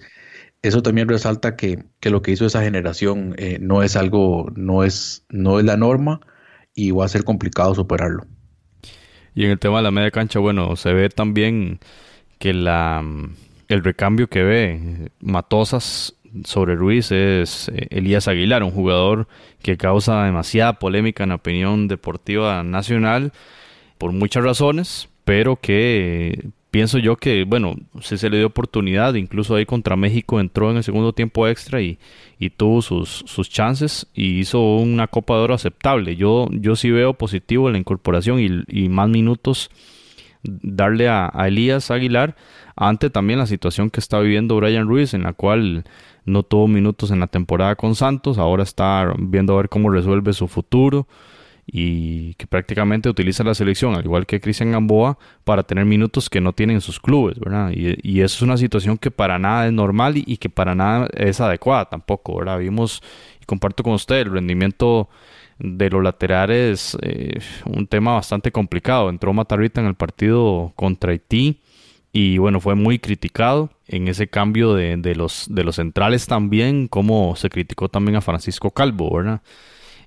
eso 0.62 0.84
también 0.84 1.10
resalta 1.10 1.56
que, 1.56 1.84
lo 2.04 2.22
que 2.22 2.30
hizo 2.30 2.46
esa 2.46 2.62
generación 2.62 3.34
eh, 3.40 3.58
no 3.60 3.82
es 3.82 3.96
algo, 3.96 4.52
no 4.56 4.84
es, 4.84 5.26
no 5.30 5.58
es 5.58 5.66
la 5.66 5.78
norma 5.78 6.22
y 6.76 6.92
va 6.92 7.06
a 7.06 7.08
ser 7.08 7.24
complicado 7.24 7.74
superarlo. 7.74 8.28
Y 9.34 9.46
en 9.46 9.50
el 9.50 9.58
tema 9.58 9.78
de 9.78 9.84
la 9.84 9.90
media 9.90 10.12
cancha, 10.12 10.38
bueno, 10.38 10.76
se 10.76 10.94
ve 10.94 11.10
también 11.10 11.80
que 12.38 12.54
la 12.54 13.04
el 13.68 13.84
recambio 13.84 14.28
que 14.28 14.44
ve 14.44 15.10
Matosas 15.22 16.14
sobre 16.44 16.76
Ruiz 16.76 17.12
es 17.12 17.68
eh, 17.70 17.88
Elías 17.90 18.28
Aguilar, 18.28 18.62
un 18.62 18.70
jugador 18.70 19.28
que 19.64 19.76
causa 19.76 20.24
demasiada 20.24 20.78
polémica 20.78 21.24
en 21.24 21.30
la 21.30 21.36
opinión 21.36 21.88
deportiva 21.88 22.62
nacional 22.62 23.32
por 23.98 24.12
muchas 24.12 24.44
razones, 24.44 25.10
pero 25.24 25.56
que 25.58 26.52
pienso 26.72 26.98
yo 26.98 27.18
que, 27.18 27.44
bueno, 27.44 27.76
si 28.02 28.18
se 28.18 28.30
le 28.30 28.38
dio 28.38 28.48
oportunidad, 28.48 29.14
incluso 29.16 29.56
ahí 29.56 29.66
contra 29.66 29.98
México 29.98 30.40
entró 30.40 30.72
en 30.72 30.78
el 30.78 30.84
segundo 30.84 31.14
tiempo 31.14 31.48
extra 31.48 31.82
y, 31.82 32.00
tuvo 32.58 32.82
sus, 32.82 33.24
sus 33.28 33.50
chances 33.50 34.08
y 34.16 34.40
hizo 34.40 34.60
una 34.78 35.08
Copa 35.08 35.36
de 35.36 35.42
Oro 35.42 35.54
aceptable. 35.54 36.16
Yo, 36.16 36.48
yo 36.52 36.76
sí 36.76 36.90
veo 36.90 37.14
positivo 37.14 37.70
la 37.70 37.78
incorporación 37.78 38.66
y, 38.68 38.90
más 38.90 39.10
minutos 39.10 39.70
darle 40.44 41.08
a, 41.08 41.30
a 41.32 41.50
Elías 41.50 41.92
Aguilar 41.92 42.36
ante 42.76 43.12
también 43.12 43.38
la 43.38 43.46
situación 43.46 43.92
que 43.92 44.00
está 44.00 44.20
viviendo 44.20 44.56
Brian 44.56 44.88
Ruiz, 44.88 45.14
en 45.14 45.24
la 45.24 45.34
cual 45.34 45.84
no 46.26 46.42
tuvo 46.42 46.68
minutos 46.68 47.12
en 47.12 47.20
la 47.20 47.28
temporada 47.28 47.76
con 47.76 47.94
Santos, 47.94 48.40
ahora 48.40 48.64
está 48.64 49.14
viendo 49.20 49.54
a 49.54 49.58
ver 49.58 49.70
cómo 49.70 49.90
resuelve 49.90 50.34
su 50.34 50.48
futuro 50.48 51.08
y 51.66 52.34
que 52.36 52.48
prácticamente 52.48 53.10
utiliza 53.10 53.44
la 53.44 53.54
selección, 53.54 53.96
al 53.96 54.04
igual 54.04 54.26
que 54.26 54.42
Cristian 54.42 54.72
Gamboa, 54.72 55.18
para 55.44 55.64
tener 55.64 55.86
minutos 55.86 56.30
que 56.30 56.42
no 56.42 56.54
tienen 56.54 56.82
sus 56.82 57.00
clubes, 57.00 57.40
¿verdad? 57.40 57.72
Y, 57.74 58.22
eso 58.22 58.36
es 58.36 58.42
una 58.42 58.58
situación 58.58 58.98
que 58.98 59.12
para 59.12 59.40
nada 59.40 59.68
es 59.68 59.74
normal 59.74 60.16
y, 60.18 60.38
que 60.38 60.50
para 60.50 60.76
nada 60.76 61.08
es 61.14 61.40
adecuada 61.40 61.86
tampoco, 61.90 62.38
¿verdad? 62.38 62.60
Vimos, 62.60 63.02
y 63.42 63.46
comparto 63.46 63.84
con 63.84 63.94
usted, 63.94 64.18
el 64.18 64.32
rendimiento 64.32 65.10
de 65.60 65.90
los 65.90 66.04
laterales, 66.04 66.98
eh, 67.02 67.40
un 67.66 67.88
tema 67.88 68.14
bastante 68.14 68.52
complicado. 68.52 69.10
Entró 69.10 69.32
Matarrita 69.34 69.82
en 69.82 69.88
el 69.88 69.96
partido 69.96 70.74
contra 70.76 71.12
Haití 71.12 71.62
y 72.12 72.38
bueno, 72.40 72.60
fue 72.60 72.76
muy 72.76 73.00
criticado 73.00 73.70
en 73.88 74.08
ese 74.08 74.28
cambio 74.28 74.74
de, 74.74 74.98
de, 74.98 75.16
los, 75.16 75.46
de 75.50 75.64
los 75.64 75.76
centrales 75.76 76.26
también, 76.26 76.88
como 76.88 77.36
se 77.36 77.50
criticó 77.50 77.90
también 77.90 78.18
a 78.18 78.22
Francisco 78.22 78.72
Calvo, 78.72 79.16
¿verdad? 79.16 79.42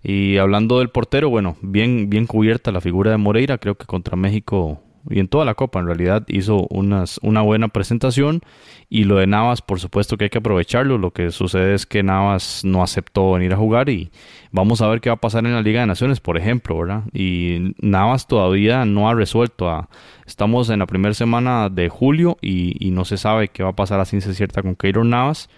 Y 0.05 0.37
hablando 0.37 0.79
del 0.79 0.91
portero, 0.91 1.31
bueno, 1.31 1.57
bien, 1.63 2.11
bien 2.11 2.27
cubierta 2.27 2.71
la 2.71 2.83
figura 2.83 3.11
de 3.11 3.17
Moreira, 3.17 3.59
creo 3.59 3.77
que 3.77 3.87
contra 3.87 4.17
México 4.17 4.83
y 5.11 5.21
en 5.21 5.29
toda 5.29 5.45
la 5.45 5.55
Copa 5.55 5.81
en 5.81 5.87
realidad 5.87 6.25
hizo 6.29 6.67
unas, 6.71 7.19
una 7.23 7.43
buena 7.43 7.69
presentación. 7.69 8.41
Y 8.89 9.05
lo 9.05 9.17
de 9.17 9.27
Navas 9.27 9.63
por 9.63 9.81
supuesto 9.81 10.17
que 10.17 10.25
hay 10.25 10.31
que 10.31 10.39
aprovecharlo, 10.39 10.99
lo 10.99 11.13
que 11.13 11.31
sucede 11.31 11.75
es 11.75 11.87
que 11.87 12.03
Navas 12.03 12.63
no 12.65 12.83
aceptó 12.83 13.33
venir 13.33 13.53
a 13.53 13.57
jugar 13.57 13.89
y 13.89 14.11
vamos 14.53 14.83
a 14.83 14.89
ver 14.89 15.01
qué 15.01 15.09
va 15.11 15.15
a 15.15 15.21
pasar 15.21 15.45
en 15.47 15.55
la 15.55 15.63
Liga 15.63 15.81
de 15.81 15.87
Naciones 15.87 16.21
por 16.21 16.37
ejemplo, 16.37 16.79
¿verdad? 16.79 17.05
Y 17.13 17.75
Navas 17.81 18.29
todavía 18.29 18.85
no 18.85 19.09
ha 19.09 19.15
resuelto, 19.15 19.69
a, 19.69 19.89
estamos 20.27 20.71
en 20.71 20.79
la 20.79 20.87
primera 20.87 21.15
semana 21.15 21.69
de 21.71 21.89
julio 21.89 22.37
y, 22.41 22.91
no 22.95 23.05
se 23.05 23.17
sabe 23.17 23.49
qué 23.49 23.65
va 23.65 23.71
a 23.71 23.77
pasar 23.77 23.99
a 23.99 24.05
ciencia 24.05 24.33
cierta 24.35 24.63
con 24.63 24.77
Keylor 24.77 25.05
Navas 25.05 25.49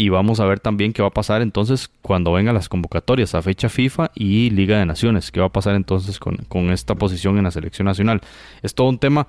y 0.00 0.08
vamos 0.08 0.40
a 0.40 0.46
ver 0.46 0.60
también 0.60 0.94
qué 0.94 1.02
va 1.02 1.08
a 1.08 1.12
pasar 1.12 1.42
entonces 1.42 1.90
cuando 2.00 2.32
vengan 2.32 2.54
las 2.54 2.70
convocatorias 2.70 3.34
a 3.34 3.42
fecha 3.42 3.68
FIFA 3.68 4.12
y 4.14 4.48
Liga 4.48 4.78
de 4.78 4.86
Naciones. 4.86 5.30
¿Qué 5.30 5.40
va 5.40 5.46
a 5.48 5.52
pasar 5.52 5.74
entonces 5.74 6.18
con, 6.18 6.70
esta 6.70 6.94
posición 6.94 7.36
en 7.36 7.44
la 7.44 7.50
selección 7.50 7.84
nacional? 7.84 8.22
Es 8.62 8.74
todo 8.74 8.88
un 8.88 8.98
tema, 8.98 9.26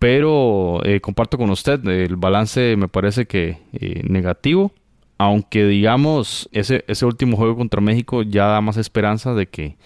pero 0.00 0.80
eh, 0.84 1.00
comparto 1.00 1.38
con 1.38 1.48
usted, 1.50 1.86
el 1.86 2.16
balance 2.16 2.74
me 2.76 2.88
parece 2.88 3.26
que 3.26 3.58
eh, 3.72 4.02
negativo. 4.02 4.72
Aunque 5.16 5.64
digamos, 5.64 6.48
ese, 6.50 6.84
ese 6.88 7.06
último 7.06 7.36
juego 7.36 7.54
contra 7.54 7.80
México 7.80 8.22
ya 8.22 8.46
da 8.46 8.60
más 8.60 8.78
esperanza 8.78 9.32
de 9.32 9.46
que 9.46 9.76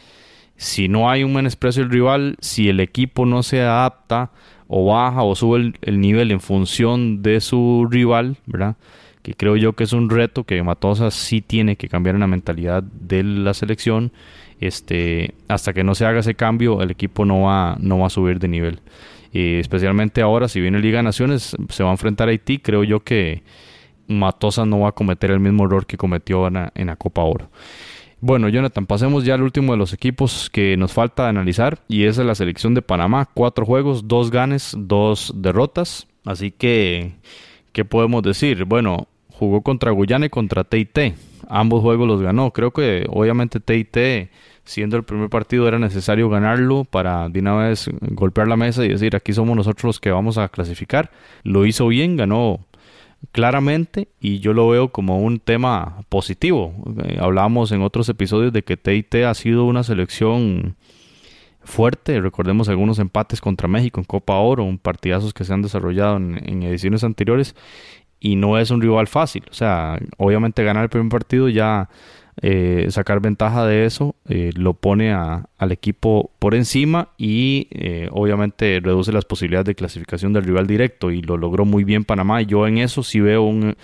si 0.57 0.89
no 0.89 1.11
hay 1.11 1.23
un 1.23 1.35
menosprecio 1.35 1.83
del 1.83 1.93
rival, 1.93 2.37
si 2.41 2.71
el 2.71 2.81
equipo 2.81 3.27
no 3.27 3.43
se 3.43 3.61
adapta 3.61 4.31
o 4.69 4.87
baja 4.87 5.23
o 5.23 5.35
sube 5.35 5.75
el 5.83 6.01
nivel 6.01 6.31
en 6.31 6.41
función 6.41 7.21
de 7.21 7.43
su 7.43 7.87
rival, 7.91 8.39
¿verdad? 8.47 8.77
Que 9.25 9.33
creo 9.33 9.57
yo 9.57 9.73
que 9.73 9.85
es 9.85 9.95
un 9.95 10.11
reto 10.11 10.45
que 10.45 10.63
Matosa 10.63 11.11
sí 11.11 11.41
tiene 11.41 11.77
que 11.77 11.89
cambiar 11.89 12.15
en 12.15 12.21
la 12.21 12.27
mentalidad 12.27 12.83
de 12.83 13.25
la 13.25 13.55
selección. 13.55 14.13
Este, 14.61 15.33
hasta 15.49 15.73
que 15.73 15.83
no 15.83 15.95
se 15.95 16.05
haga 16.05 16.21
ese 16.21 16.35
cambio, 16.35 16.83
el 16.83 16.91
equipo 16.91 17.25
no 17.25 17.41
va, 17.41 17.79
no 17.81 17.99
va 17.99 18.09
a 18.09 18.11
subir 18.11 18.39
de 18.39 18.49
nivel. 18.49 18.81
Y 19.33 19.55
especialmente 19.55 20.21
ahora, 20.21 20.47
si 20.47 20.61
viene 20.61 20.79
Liga 20.79 20.99
de 20.99 21.05
Naciones, 21.05 21.57
se 21.71 21.83
va 21.83 21.89
a 21.89 21.93
enfrentar 21.93 22.29
a 22.29 22.33
Haití. 22.33 22.59
Creo 22.59 22.85
yo 22.85 23.01
que 23.01 23.43
Matosa 24.09 24.67
no 24.67 24.81
va 24.81 24.91
a 24.91 24.93
cometer 24.93 25.31
el 25.31 25.41
mismo 25.41 25.65
error 25.65 25.87
que 25.87 25.97
cometió 25.97 26.47
en 26.47 26.87
la, 26.87 26.97
Copa 26.97 27.23
Oro. 27.23 27.49
Bueno, 28.21 28.51
Jonathan, 28.51 28.85
pasemos 28.85 29.25
ya 29.25 29.37
al 29.37 29.43
último 29.43 29.73
de 29.73 29.79
los 29.79 29.95
equipos 29.95 30.51
que 30.51 30.77
nos 30.77 30.93
falta 30.93 31.31
analizar 31.31 31.79
y 31.89 32.05
es 32.05 32.19
la 32.19 32.35
selección 32.35 32.75
de 32.75 32.83
Panamá. 32.83 33.31
Cuatro 33.33 33.65
juegos, 33.65 34.07
dos 34.07 34.31
ganes, 34.31 34.77
dos 34.79 35.33
derrotas. 35.35 36.09
Así 36.27 36.51
que, 36.51 37.15
¿qué 37.73 37.87
podemos 37.87 38.23
decir? 38.23 38.67
Bueno, 38.67 39.09
jugó 39.39 39.63
contra 39.63 39.91
Guyana 39.91 40.27
y 40.27 40.31
contra 40.31 40.65
TIT. 40.65 41.15
Ambos 41.49 41.83
juegos 41.83 42.09
los 42.09 42.23
ganó. 42.23 42.53
Creo 42.53 42.71
que 42.71 43.07
obviamente 43.11 43.61
TIT, 43.61 44.31
siendo 44.65 44.97
el 44.97 45.03
primer 45.03 45.29
partido, 45.29 45.69
era 45.69 45.79
necesario 45.79 46.29
ganarlo 46.29 46.85
para 46.85 47.29
de 47.29 47.41
una 47.41 47.57
vez 47.57 47.91
golpear 48.01 48.49
la 48.49 48.57
mesa 48.57 48.85
y 48.85 48.89
decir 48.89 49.17
aquí 49.17 49.33
somos 49.33 49.57
nosotros 49.57 49.85
los 49.85 50.01
que 50.01 50.11
vamos 50.11 50.39
a 50.39 50.49
clasificar. 50.49 51.11
Lo 51.43 51.67
hizo 51.67 51.89
bien, 51.89 52.17
ganó 52.17 52.61
claramente 53.33 54.09
y 54.21 54.39
yo 54.39 54.53
lo 54.53 54.69
veo 54.69 54.89
como 54.89 55.21
un 55.21 55.41
tema 55.41 56.03
positivo. 56.09 56.73
Eh, 57.05 57.19
hablábamos 57.21 57.73
en 57.73 57.83
otros 57.83 58.09
episodios 58.09 58.53
de 58.53 58.63
que 58.63 58.77
TIT 58.77 59.15
ha 59.27 59.35
sido 59.35 59.65
una 59.65 59.83
selección 59.83 60.77
fuerte. 61.63 62.21
Recordemos 62.21 62.69
algunos 62.69 62.99
empates 62.99 63.41
contra 63.41 63.67
México 63.67 64.01
en 64.01 64.05
Copa 64.05 64.37
Oro, 64.37 64.65
un 64.65 64.79
partidazos 64.79 65.33
que 65.33 65.45
se 65.45 65.53
han 65.53 65.63
desarrollado 65.63 66.19
en 66.19 66.63
ediciones 66.63 67.03
anteriores 67.05 67.55
y 68.25 68.37
no 68.37 68.59
es 68.59 68.71
un 68.71 68.81
rival 68.81 69.07
fácil. 69.07 69.45
O 69.51 69.53
sea, 69.53 69.99
obviamente 70.17 70.65
ganar 70.65 70.85
el 70.85 70.89
primer 70.89 71.11
partido 71.11 71.51
ya 71.51 71.91
eh, 72.41 72.87
sacar 72.89 73.21
ventaja 73.21 73.67
de 73.67 73.85
eso 73.85 74.17
eh, 74.31 74.51
lo 74.57 74.73
pone 74.73 75.13
al 75.13 75.73
equipo 75.73 76.31
por 76.39 76.55
encima 76.55 77.11
y 77.19 77.69
eh, 77.71 78.09
obviamente 78.13 78.81
reduce 78.83 79.13
las 79.13 79.27
posibilidades 79.27 79.67
de 79.67 79.75
clasificación 79.75 80.33
del 80.33 80.45
rival 80.45 80.67
directo 80.67 81.11
y 81.11 81.21
lo 81.21 81.37
logró 81.37 81.67
muy 81.67 81.85
bien 81.85 82.05
Panamá. 82.05 82.41
Y 82.41 82.47
yo 82.47 82.67
en 82.67 82.79
eso 82.79 83.03
sí 83.03 83.21
veo 83.21 83.43
un, 83.43 83.77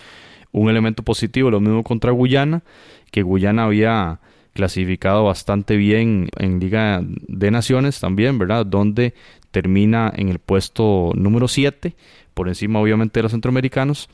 un 0.52 0.70
elemento 0.70 1.02
positivo, 1.02 1.50
lo 1.50 1.60
mismo 1.60 1.82
contra 1.82 2.10
Guyana, 2.10 2.62
que 3.10 3.20
Guyana 3.20 3.64
había 3.64 4.20
clasificado 4.52 5.24
bastante 5.24 5.76
bien 5.76 6.28
en 6.38 6.60
Liga 6.60 7.02
de 7.02 7.50
Naciones 7.50 8.00
también, 8.00 8.38
¿verdad? 8.38 8.66
Donde 8.66 9.14
termina 9.50 10.12
en 10.14 10.28
el 10.28 10.38
puesto 10.38 11.12
número 11.14 11.48
7 11.48 11.94
por 12.34 12.48
encima 12.48 12.80
obviamente 12.80 13.18
de 13.18 13.22
los 13.24 13.32
centroamericanos 13.32 14.08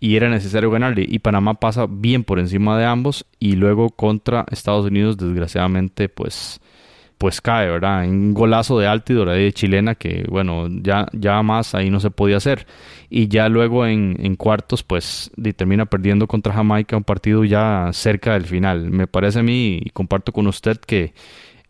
y 0.00 0.16
era 0.16 0.28
necesario 0.28 0.70
ganarle 0.70 1.06
y 1.08 1.18
Panamá 1.20 1.54
pasa 1.54 1.86
bien 1.88 2.24
por 2.24 2.38
encima 2.38 2.78
de 2.78 2.86
ambos 2.86 3.26
y 3.38 3.52
luego 3.52 3.90
contra 3.90 4.46
Estados 4.50 4.86
Unidos 4.86 5.16
desgraciadamente 5.16 6.08
pues 6.08 6.60
pues 7.20 7.42
cae, 7.42 7.68
¿verdad? 7.68 8.08
Un 8.08 8.32
golazo 8.32 8.78
de 8.78 8.86
Altidor 8.86 9.28
de 9.28 9.52
chilena 9.52 9.94
que, 9.94 10.24
bueno, 10.30 10.68
ya, 10.70 11.06
ya 11.12 11.42
más 11.42 11.74
ahí 11.74 11.90
no 11.90 12.00
se 12.00 12.10
podía 12.10 12.38
hacer. 12.38 12.66
Y 13.10 13.28
ya 13.28 13.50
luego 13.50 13.84
en, 13.86 14.36
cuartos, 14.36 14.82
pues 14.82 15.30
termina 15.54 15.84
perdiendo 15.84 16.26
contra 16.26 16.54
Jamaica 16.54 16.96
un 16.96 17.04
partido 17.04 17.44
ya 17.44 17.90
cerca 17.92 18.32
del 18.32 18.46
final. 18.46 18.90
Me 18.90 19.06
parece 19.06 19.40
a 19.40 19.42
mí, 19.42 19.80
y 19.84 19.90
comparto 19.90 20.32
con 20.32 20.46
usted, 20.46 20.78
que 20.78 21.12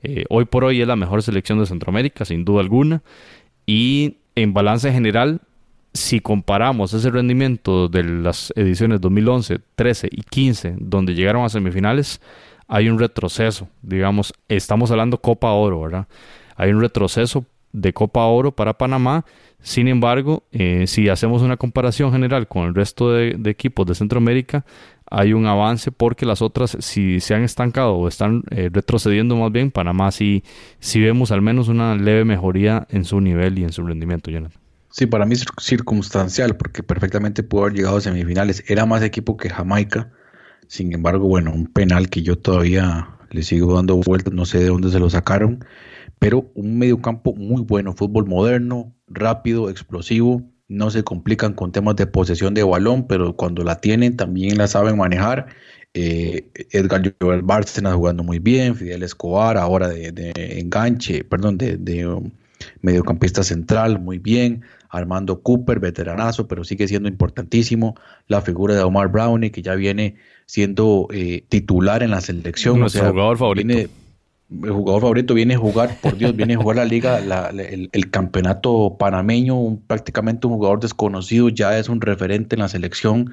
eh, 0.05 0.25
hoy 0.29 0.45
por 0.45 0.63
hoy 0.63 0.83
es 0.83 0.87
la 0.87 0.95
mejor 0.95 1.21
selección 1.21 1.59
de 1.59 1.67
Centroamérica, 1.67 2.25
sin 2.25 2.45
duda 2.45 2.61
alguna. 2.61 3.03
Y 3.67 4.19
en 4.37 4.55
balance 4.55 4.93
general, 4.93 5.41
si 5.93 6.21
comparamos 6.21 6.95
ese 6.95 7.11
rendimiento 7.11 7.89
de 7.89 8.05
las 8.05 8.53
ediciones 8.55 9.01
2011, 9.01 9.59
13 9.75 10.11
y 10.13 10.23
15, 10.23 10.77
donde 10.79 11.17
llegaron 11.17 11.45
a 11.45 11.49
semifinales, 11.49 12.21
hay 12.71 12.89
un 12.89 12.99
retroceso. 12.99 13.69
Digamos, 13.83 14.33
estamos 14.49 14.91
hablando 14.93 15.21
Copa 15.21 15.51
Oro, 15.51 15.83
¿verdad? 15.83 16.07
Hay 16.57 16.71
un 16.71 16.81
retroceso 16.81 17.45
de 17.73 17.93
Copa 17.93 18.25
Oro 18.27 18.53
para 18.53 18.79
Panamá. 18.79 19.25
Sin 19.61 19.89
embargo, 19.89 20.45
eh, 20.53 20.87
si 20.87 21.09
hacemos 21.09 21.43
una 21.43 21.57
comparación 21.57 22.13
general 22.13 22.47
con 22.47 22.69
el 22.69 22.75
resto 22.75 23.13
de, 23.13 23.37
equipos 23.47 23.87
de 23.87 23.97
Centroamérica, 23.97 24.65
hay 25.11 25.33
un 25.33 25.47
avance 25.47 25.91
porque 25.91 26.25
las 26.25 26.43
otras, 26.43 26.77
si 26.79 27.19
se 27.19 27.35
han 27.35 27.43
estancado 27.43 27.95
o 27.95 28.07
están 28.07 28.45
eh, 28.51 28.71
retrocediendo 28.73 29.35
más 29.35 29.51
bien, 29.51 29.73
Panamá 29.73 30.13
sí, 30.13 30.45
sí 30.79 31.01
vemos 31.01 31.33
al 31.33 31.43
menos 31.43 31.67
una 31.67 31.97
leve 31.97 32.25
mejoría 32.25 32.87
en 32.91 33.05
su 33.05 33.21
nivel 33.21 33.59
y 33.59 33.65
en 33.65 33.73
su 33.73 33.83
rendimiento, 33.83 34.31
Jonathan. 34.31 34.61
Sí, 34.91 35.07
para 35.07 35.27
mí 35.27 35.35
es 35.35 35.45
circunstancial, 35.61 36.57
porque 36.57 36.85
perfectamente 36.85 37.43
pudo 37.43 37.63
haber 37.63 37.75
llegado 37.75 37.97
a 37.97 38.01
semifinales. 38.01 38.65
Era 38.69 38.87
más 38.87 39.03
equipo 39.03 39.37
que 39.37 39.51
Jamaica. 39.51 40.13
Sin 40.71 40.93
embargo, 40.93 41.27
bueno, 41.27 41.53
un 41.53 41.67
penal 41.67 42.09
que 42.09 42.23
yo 42.23 42.39
todavía 42.39 43.09
le 43.31 43.43
sigo 43.43 43.75
dando 43.75 43.97
vueltas, 43.97 44.33
no 44.33 44.47
sé 44.47 44.61
de 44.61 44.69
dónde 44.69 44.91
se 44.91 45.01
lo 45.01 45.11
sacaron, 45.11 45.65
pero 46.21 46.49
un 46.55 46.79
mediocampo 46.79 47.35
muy 47.35 47.63
bueno, 47.63 47.93
fútbol 47.93 48.27
moderno, 48.27 48.95
rápido, 49.09 49.69
explosivo, 49.69 50.49
no 50.69 50.93
se 50.93 51.03
complican 51.03 51.55
con 51.55 51.73
temas 51.73 51.97
de 51.97 52.07
posesión 52.07 52.55
de 52.55 52.63
balón, 52.63 53.09
pero 53.09 53.35
cuando 53.35 53.65
la 53.65 53.81
tienen 53.81 54.17
también 54.17 54.59
la 54.59 54.69
saben 54.69 54.97
manejar. 54.97 55.47
Eh, 55.93 56.53
Edgar 56.71 57.03
Joel 57.21 57.43
Bárcenas 57.43 57.95
jugando 57.95 58.23
muy 58.23 58.39
bien, 58.39 58.77
Fidel 58.77 59.03
Escobar 59.03 59.57
ahora 59.57 59.89
de, 59.89 60.33
enganche, 60.37 61.25
perdón, 61.25 61.59
de, 61.59 62.07
um, 62.07 62.31
mediocampista 62.81 63.43
central, 63.43 63.99
muy 63.99 64.19
bien. 64.19 64.63
Armando 64.89 65.43
Cooper, 65.43 65.81
veteranazo, 65.81 66.47
pero 66.49 66.65
sigue 66.65 66.87
siendo 66.87 67.09
importantísimo. 67.09 67.97
La 68.27 68.41
figura 68.41 68.75
de 68.75 68.83
Omar 68.83 69.09
Brownie, 69.09 69.51
que 69.51 69.63
ya 69.63 69.75
viene 69.75 70.17
siendo 70.51 71.07
eh, 71.13 71.45
titular 71.49 72.03
en 72.03 72.11
la 72.11 72.21
selección. 72.21 72.83
o 72.83 72.89
sea, 72.89 73.11
jugador 73.11 73.39
favorito. 73.39 73.73
el 73.73 74.73
jugador 74.73 75.03
favorito 75.03 75.33
viene 75.33 75.55
a 75.55 75.59
jugar, 75.59 75.97
por 76.01 76.17
Dios, 76.19 76.35
viene 76.35 76.55
a 76.55 76.57
jugar 76.57 76.79
la 76.79 76.85
liga, 76.85 77.21
el, 77.21 78.11
campeonato 78.11 78.97
panameño, 78.99 79.79
prácticamente 79.87 80.49
un 80.49 80.55
jugador 80.55 80.81
desconocido, 80.81 81.51
ya 81.51 81.79
es 81.79 81.89
un 81.89 82.01
referente 82.01 82.57
en 82.57 82.63
la 82.63 82.69
selección. 82.69 83.33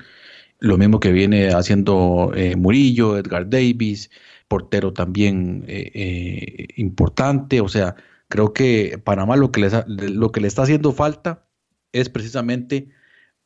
Lo 0.59 0.78
mismo 0.78 0.99
que 0.99 1.11
viene 1.11 1.49
haciendo 1.49 2.34
eh, 2.36 2.55
Murillo, 2.55 3.18
Edgar 3.18 3.49
Davis, 3.49 4.11
portero 4.47 4.93
también 4.93 5.65
eh, 5.68 6.68
importante. 6.76 7.61
O 7.61 7.68
sea, 7.68 7.95
creo 8.28 8.53
que 8.53 9.01
Panamá 9.03 9.38
lo 9.38 9.51
que, 9.51 9.68
lo 9.88 10.32
que 10.32 10.39
le 10.39 10.47
está 10.47 10.61
haciendo 10.61 10.91
falta 10.91 11.47
es 11.93 12.09
precisamente 12.09 12.89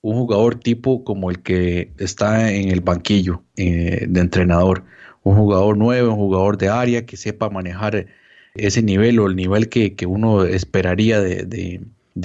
un 0.01 0.15
jugador 0.15 0.55
tipo 0.55 1.03
como 1.03 1.29
el 1.29 1.41
que 1.41 1.91
está 1.97 2.51
en 2.51 2.69
el 2.69 2.81
banquillo 2.81 3.43
eh, 3.55 4.05
de 4.09 4.19
entrenador. 4.21 4.83
Un 5.23 5.35
jugador 5.35 5.77
nuevo, 5.77 6.13
un 6.13 6.17
jugador 6.17 6.57
de 6.57 6.69
área 6.69 7.05
que 7.05 7.17
sepa 7.17 7.49
manejar 7.49 8.07
ese 8.55 8.81
nivel 8.81 9.19
o 9.19 9.27
el 9.27 9.35
nivel 9.35 9.69
que, 9.69 9.95
uno 10.07 10.43
esperaría 10.43 11.21
de, 11.21 11.81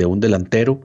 un 0.07 0.21
delantero. 0.21 0.81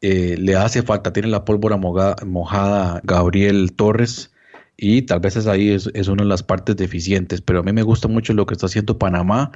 Eh, 0.00 0.36
le 0.38 0.56
hace 0.56 0.82
falta, 0.82 1.12
tiene 1.12 1.28
la 1.28 1.44
pólvora 1.44 1.76
mojada, 1.76 3.00
Gabriel 3.04 3.72
Torres 3.74 4.32
y 4.76 5.02
tal 5.02 5.20
vez 5.20 5.36
es 5.36 5.46
ahí 5.46 5.70
es, 5.70 5.90
es, 5.92 6.08
una 6.08 6.22
de 6.22 6.28
las 6.30 6.42
partes 6.42 6.74
deficientes, 6.76 7.42
pero 7.42 7.60
a 7.60 7.62
mí 7.62 7.72
me 7.72 7.82
gusta 7.82 8.08
mucho 8.08 8.32
lo 8.32 8.46
que 8.46 8.54
está 8.54 8.64
haciendo 8.66 8.98
Panamá 8.98 9.52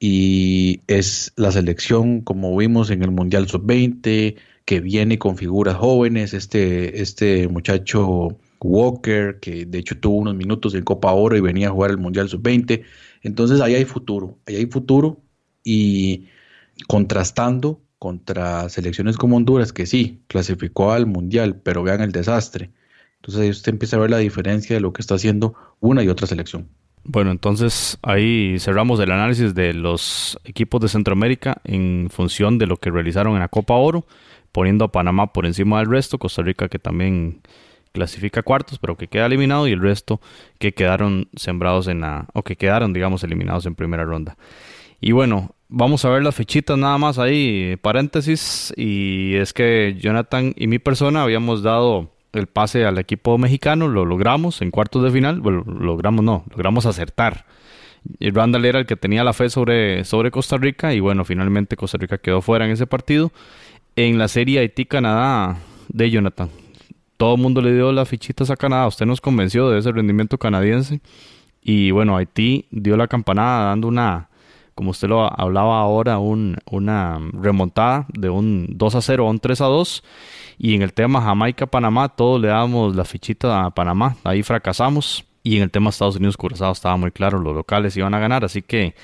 y 0.00 0.80
es 0.86 1.32
la 1.36 1.52
selección 1.52 2.22
como 2.22 2.56
vimos 2.56 2.90
en 2.90 3.02
el 3.02 3.10
Mundial 3.10 3.48
Sub-20, 3.48 4.36
que 4.64 4.80
viene 4.80 5.18
con 5.18 5.36
figuras 5.36 5.76
jóvenes, 5.76 6.34
este, 6.34 7.02
este 7.02 7.48
muchacho 7.48 8.38
Walker, 8.60 9.38
que 9.40 9.66
de 9.66 9.78
hecho 9.78 9.98
tuvo 9.98 10.18
unos 10.18 10.34
minutos 10.34 10.74
en 10.74 10.84
Copa 10.84 11.12
Oro 11.12 11.36
y 11.36 11.40
venía 11.40 11.68
a 11.68 11.72
jugar 11.72 11.90
el 11.90 11.98
Mundial 11.98 12.28
Sub-20. 12.28 12.82
Entonces 13.22 13.60
ahí 13.60 13.74
hay 13.74 13.84
futuro, 13.84 14.38
ahí 14.46 14.56
hay 14.56 14.66
futuro 14.66 15.20
y 15.64 16.26
contrastando 16.88 17.80
contra 17.98 18.68
selecciones 18.68 19.16
como 19.16 19.36
Honduras, 19.36 19.72
que 19.72 19.86
sí, 19.86 20.22
clasificó 20.26 20.92
al 20.92 21.06
Mundial, 21.06 21.60
pero 21.62 21.82
vean 21.82 22.00
el 22.00 22.12
desastre. 22.12 22.70
Entonces 23.16 23.42
ahí 23.42 23.50
usted 23.50 23.72
empieza 23.72 23.96
a 23.96 24.00
ver 24.00 24.10
la 24.10 24.18
diferencia 24.18 24.74
de 24.74 24.80
lo 24.80 24.92
que 24.92 25.02
está 25.02 25.14
haciendo 25.14 25.54
una 25.80 26.02
y 26.02 26.08
otra 26.08 26.26
selección. 26.26 26.68
Bueno, 27.04 27.32
entonces 27.32 27.98
ahí 28.02 28.56
cerramos 28.60 29.00
el 29.00 29.10
análisis 29.10 29.54
de 29.54 29.74
los 29.74 30.38
equipos 30.44 30.80
de 30.80 30.88
Centroamérica 30.88 31.60
en 31.64 32.08
función 32.10 32.58
de 32.58 32.66
lo 32.66 32.76
que 32.76 32.90
realizaron 32.90 33.34
en 33.34 33.40
la 33.40 33.48
Copa 33.48 33.74
Oro 33.74 34.06
poniendo 34.52 34.84
a 34.84 34.92
Panamá 34.92 35.32
por 35.32 35.46
encima 35.46 35.78
del 35.78 35.90
resto, 35.90 36.18
Costa 36.18 36.42
Rica 36.42 36.68
que 36.68 36.78
también 36.78 37.40
clasifica 37.92 38.42
cuartos, 38.42 38.78
pero 38.78 38.96
que 38.96 39.08
queda 39.08 39.26
eliminado, 39.26 39.68
y 39.68 39.72
el 39.72 39.80
resto 39.80 40.20
que 40.58 40.72
quedaron 40.72 41.28
sembrados 41.34 41.88
en 41.88 42.00
la, 42.00 42.26
o 42.32 42.42
que 42.42 42.56
quedaron, 42.56 42.92
digamos, 42.92 43.22
eliminados 43.24 43.66
en 43.66 43.74
primera 43.74 44.04
ronda. 44.04 44.36
Y 45.00 45.12
bueno, 45.12 45.54
vamos 45.68 46.04
a 46.04 46.10
ver 46.10 46.22
las 46.22 46.34
fichitas 46.34 46.78
nada 46.78 46.96
más 46.98 47.18
ahí, 47.18 47.76
paréntesis, 47.82 48.72
y 48.76 49.34
es 49.34 49.52
que 49.52 49.96
Jonathan 49.98 50.54
y 50.56 50.66
mi 50.66 50.78
persona 50.78 51.22
habíamos 51.22 51.62
dado 51.62 52.10
el 52.32 52.46
pase 52.46 52.86
al 52.86 52.98
equipo 52.98 53.36
mexicano, 53.36 53.88
lo 53.88 54.06
logramos 54.06 54.62
en 54.62 54.70
cuartos 54.70 55.02
de 55.02 55.10
final, 55.10 55.40
bueno, 55.40 55.64
logramos 55.66 56.24
no, 56.24 56.44
logramos 56.50 56.86
acertar. 56.86 57.44
Randall 58.18 58.64
era 58.64 58.80
el 58.80 58.86
que 58.86 58.96
tenía 58.96 59.22
la 59.22 59.32
fe 59.32 59.48
sobre, 59.48 60.04
sobre 60.04 60.32
Costa 60.32 60.56
Rica 60.56 60.92
y 60.92 60.98
bueno, 60.98 61.24
finalmente 61.24 61.76
Costa 61.76 61.98
Rica 61.98 62.18
quedó 62.18 62.40
fuera 62.42 62.64
en 62.64 62.72
ese 62.72 62.86
partido 62.86 63.30
en 63.96 64.18
la 64.18 64.28
serie 64.28 64.60
Haití-Canadá 64.60 65.58
de 65.88 66.10
Jonathan. 66.10 66.48
Todo 67.16 67.34
el 67.34 67.40
mundo 67.40 67.60
le 67.60 67.74
dio 67.74 67.92
las 67.92 68.08
fichitas 68.08 68.50
a 68.50 68.56
Canadá. 68.56 68.86
Usted 68.86 69.06
nos 69.06 69.20
convenció 69.20 69.68
de 69.70 69.78
ese 69.78 69.92
rendimiento 69.92 70.38
canadiense. 70.38 71.00
Y 71.62 71.90
bueno, 71.90 72.16
Haití 72.16 72.66
dio 72.70 72.96
la 72.96 73.06
campanada 73.06 73.66
dando 73.66 73.88
una, 73.88 74.28
como 74.74 74.90
usted 74.90 75.08
lo 75.08 75.32
hablaba 75.40 75.80
ahora, 75.80 76.18
un, 76.18 76.56
una 76.70 77.20
remontada 77.32 78.06
de 78.12 78.28
un 78.28 78.66
2 78.70 78.94
a 78.96 79.00
0 79.00 79.26
a 79.26 79.30
un 79.30 79.38
3 79.38 79.60
a 79.60 79.66
2. 79.66 80.04
Y 80.58 80.74
en 80.74 80.82
el 80.82 80.92
tema 80.92 81.20
Jamaica-Panamá, 81.20 82.08
todos 82.08 82.40
le 82.40 82.48
damos 82.48 82.96
la 82.96 83.04
fichita 83.04 83.64
a 83.64 83.70
Panamá. 83.70 84.16
Ahí 84.24 84.42
fracasamos. 84.42 85.24
Y 85.44 85.56
en 85.56 85.62
el 85.64 85.70
tema 85.70 85.90
Estados 85.90 86.16
Unidos-Curazao 86.16 86.72
estaba 86.72 86.96
muy 86.96 87.10
claro, 87.10 87.40
los 87.40 87.54
locales 87.54 87.96
iban 87.96 88.14
a 88.14 88.20
ganar. 88.20 88.44
Así 88.44 88.62
que 88.62 88.94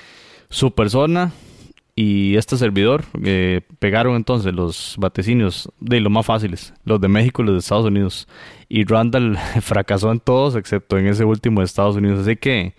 su 0.49 0.71
persona 0.71 1.31
y 2.01 2.37
este 2.37 2.55
servidor 2.55 3.03
eh, 3.25 3.59
pegaron 3.77 4.15
entonces 4.15 4.53
los 4.53 4.95
vaticinios 4.97 5.69
de 5.81 5.99
los 5.99 6.09
más 6.09 6.25
fáciles, 6.25 6.73
los 6.85 7.01
de 7.01 7.09
México 7.09 7.41
y 7.41 7.45
los 7.45 7.55
de 7.55 7.59
Estados 7.59 7.87
Unidos. 7.87 8.25
Y 8.69 8.85
Randall 8.85 9.37
fracasó 9.61 10.09
en 10.13 10.21
todos 10.21 10.55
excepto 10.55 10.97
en 10.97 11.07
ese 11.07 11.25
último 11.25 11.59
de 11.59 11.65
Estados 11.65 11.97
Unidos. 11.97 12.21
Así 12.21 12.37
que 12.37 12.73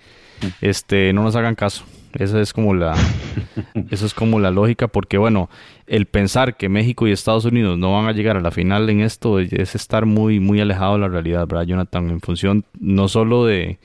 este 0.63 1.13
no 1.13 1.23
nos 1.23 1.37
hagan 1.37 1.55
caso. 1.55 1.85
Esa 2.15 2.41
es 2.41 2.55
como 2.55 2.73
la 2.73 2.95
eso 3.91 4.07
es 4.07 4.15
como 4.15 4.41
la 4.41 4.51
lógica 4.51 4.89
porque 4.89 5.19
bueno, 5.19 5.51
el 5.87 6.07
pensar 6.07 6.57
que 6.57 6.71
México 6.71 7.07
y 7.07 7.13
Estados 7.13 7.45
Unidos 7.45 7.77
no 7.77 7.93
van 7.93 8.07
a 8.07 8.13
llegar 8.13 8.39
a 8.39 8.41
la 8.41 8.51
final 8.51 8.89
en 8.89 9.03
esto 9.03 9.39
es 9.39 9.75
estar 9.75 10.07
muy 10.07 10.41
muy 10.41 10.63
alejado 10.63 10.95
de 10.95 11.01
la 11.01 11.09
realidad, 11.09 11.47
¿verdad, 11.47 11.67
Jonathan? 11.67 12.09
En 12.09 12.23
función 12.23 12.65
no 12.81 13.07
solo 13.07 13.45
de 13.45 13.81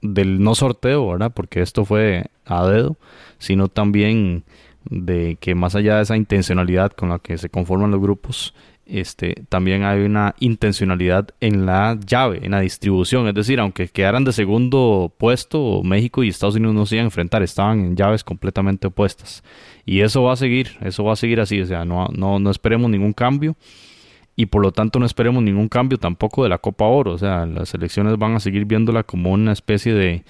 del 0.00 0.42
no 0.42 0.56
sorteo, 0.56 1.08
¿verdad? 1.08 1.30
Porque 1.32 1.62
esto 1.62 1.84
fue 1.84 2.24
a 2.46 2.66
dedo, 2.66 2.96
sino 3.38 3.68
también 3.68 4.42
de 4.88 5.36
que 5.40 5.54
más 5.54 5.74
allá 5.74 5.96
de 5.96 6.02
esa 6.02 6.16
intencionalidad 6.16 6.92
con 6.92 7.08
la 7.08 7.18
que 7.18 7.38
se 7.38 7.48
conforman 7.48 7.90
los 7.90 8.00
grupos, 8.00 8.54
este, 8.84 9.34
también 9.48 9.84
hay 9.84 10.00
una 10.00 10.34
intencionalidad 10.40 11.28
en 11.40 11.66
la 11.66 11.98
llave, 12.04 12.40
en 12.42 12.50
la 12.50 12.60
distribución. 12.60 13.28
Es 13.28 13.34
decir, 13.34 13.60
aunque 13.60 13.88
quedaran 13.88 14.24
de 14.24 14.32
segundo 14.32 15.14
puesto, 15.16 15.82
México 15.82 16.22
y 16.22 16.28
Estados 16.28 16.56
Unidos 16.56 16.74
no 16.74 16.86
se 16.86 16.96
iban 16.96 17.04
a 17.04 17.08
enfrentar, 17.08 17.42
estaban 17.42 17.80
en 17.80 17.96
llaves 17.96 18.24
completamente 18.24 18.88
opuestas. 18.88 19.42
Y 19.86 20.00
eso 20.00 20.22
va 20.24 20.32
a 20.32 20.36
seguir, 20.36 20.76
eso 20.82 21.04
va 21.04 21.12
a 21.12 21.16
seguir 21.16 21.40
así. 21.40 21.60
O 21.60 21.66
sea, 21.66 21.84
no, 21.84 22.08
no, 22.08 22.38
no 22.38 22.50
esperemos 22.50 22.90
ningún 22.90 23.12
cambio 23.12 23.56
y 24.34 24.46
por 24.46 24.62
lo 24.62 24.72
tanto 24.72 24.98
no 24.98 25.06
esperemos 25.06 25.42
ningún 25.42 25.68
cambio 25.68 25.98
tampoco 25.98 26.42
de 26.42 26.48
la 26.48 26.58
Copa 26.58 26.84
Oro. 26.84 27.12
O 27.12 27.18
sea, 27.18 27.46
las 27.46 27.74
elecciones 27.74 28.16
van 28.18 28.34
a 28.34 28.40
seguir 28.40 28.64
viéndola 28.64 29.04
como 29.04 29.30
una 29.32 29.52
especie 29.52 29.94
de 29.94 30.24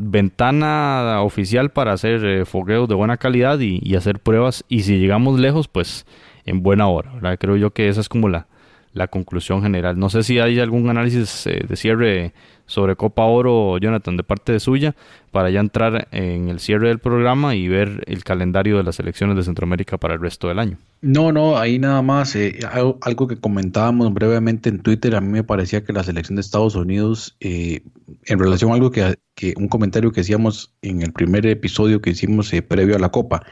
ventana 0.00 1.22
oficial 1.22 1.70
para 1.70 1.92
hacer 1.92 2.24
eh, 2.24 2.44
fogueos 2.44 2.88
de 2.88 2.94
buena 2.94 3.16
calidad 3.16 3.58
y, 3.58 3.94
hacer 3.96 4.20
pruebas. 4.20 4.64
Y 4.68 4.84
si 4.84 4.98
llegamos 4.98 5.40
lejos, 5.40 5.66
pues 5.66 6.06
en 6.44 6.62
buena 6.62 6.86
hora. 6.86 7.36
Creo 7.36 7.56
yo 7.56 7.72
que 7.72 7.88
esa 7.88 8.00
es 8.00 8.08
como 8.08 8.28
la, 8.28 8.46
la 8.92 9.08
conclusión 9.08 9.62
general. 9.62 9.98
No 9.98 10.10
sé 10.10 10.22
si 10.22 10.38
hay 10.38 10.58
algún 10.60 10.88
análisis 10.88 11.46
eh, 11.46 11.64
de 11.66 11.76
cierre 11.76 12.32
sobre 12.66 12.96
Copa 12.96 13.24
Oro, 13.24 13.78
Jonathan, 13.78 14.16
de 14.16 14.22
parte 14.22 14.52
de 14.52 14.60
suya, 14.60 14.94
para 15.30 15.50
ya 15.50 15.60
entrar 15.60 16.08
en 16.12 16.48
el 16.48 16.60
cierre 16.60 16.88
del 16.88 16.98
programa 16.98 17.54
y 17.54 17.66
ver 17.66 18.04
el 18.06 18.24
calendario 18.24 18.76
de 18.76 18.82
las 18.82 19.00
elecciones 19.00 19.36
de 19.36 19.42
Centroamérica 19.42 19.96
para 19.96 20.14
el 20.14 20.20
resto 20.20 20.48
del 20.48 20.58
año. 20.58 20.76
No, 21.00 21.32
no, 21.32 21.56
ahí 21.56 21.78
nada 21.78 22.02
más, 22.02 22.36
eh, 22.36 22.58
algo, 23.00 23.26
que 23.26 23.38
comentábamos 23.38 24.12
brevemente 24.12 24.68
en 24.68 24.80
Twitter, 24.80 25.16
a 25.16 25.20
mí 25.20 25.28
me 25.28 25.44
parecía 25.44 25.82
que 25.82 25.92
la 25.92 26.04
selección 26.04 26.36
de 26.36 26.40
Estados 26.40 26.74
Unidos, 26.74 27.36
eh, 27.40 27.80
en 28.26 28.38
relación 28.38 28.70
a 28.70 28.74
algo 28.74 28.90
que, 28.90 29.16
un 29.56 29.68
comentario 29.68 30.12
que 30.12 30.20
hacíamos 30.20 30.74
en 30.82 31.02
el 31.02 31.12
primer 31.12 31.46
episodio 31.46 32.02
que 32.02 32.10
hicimos 32.10 32.52
previo 32.68 32.96
a 32.96 32.98
la 32.98 33.10
Copa, 33.10 33.44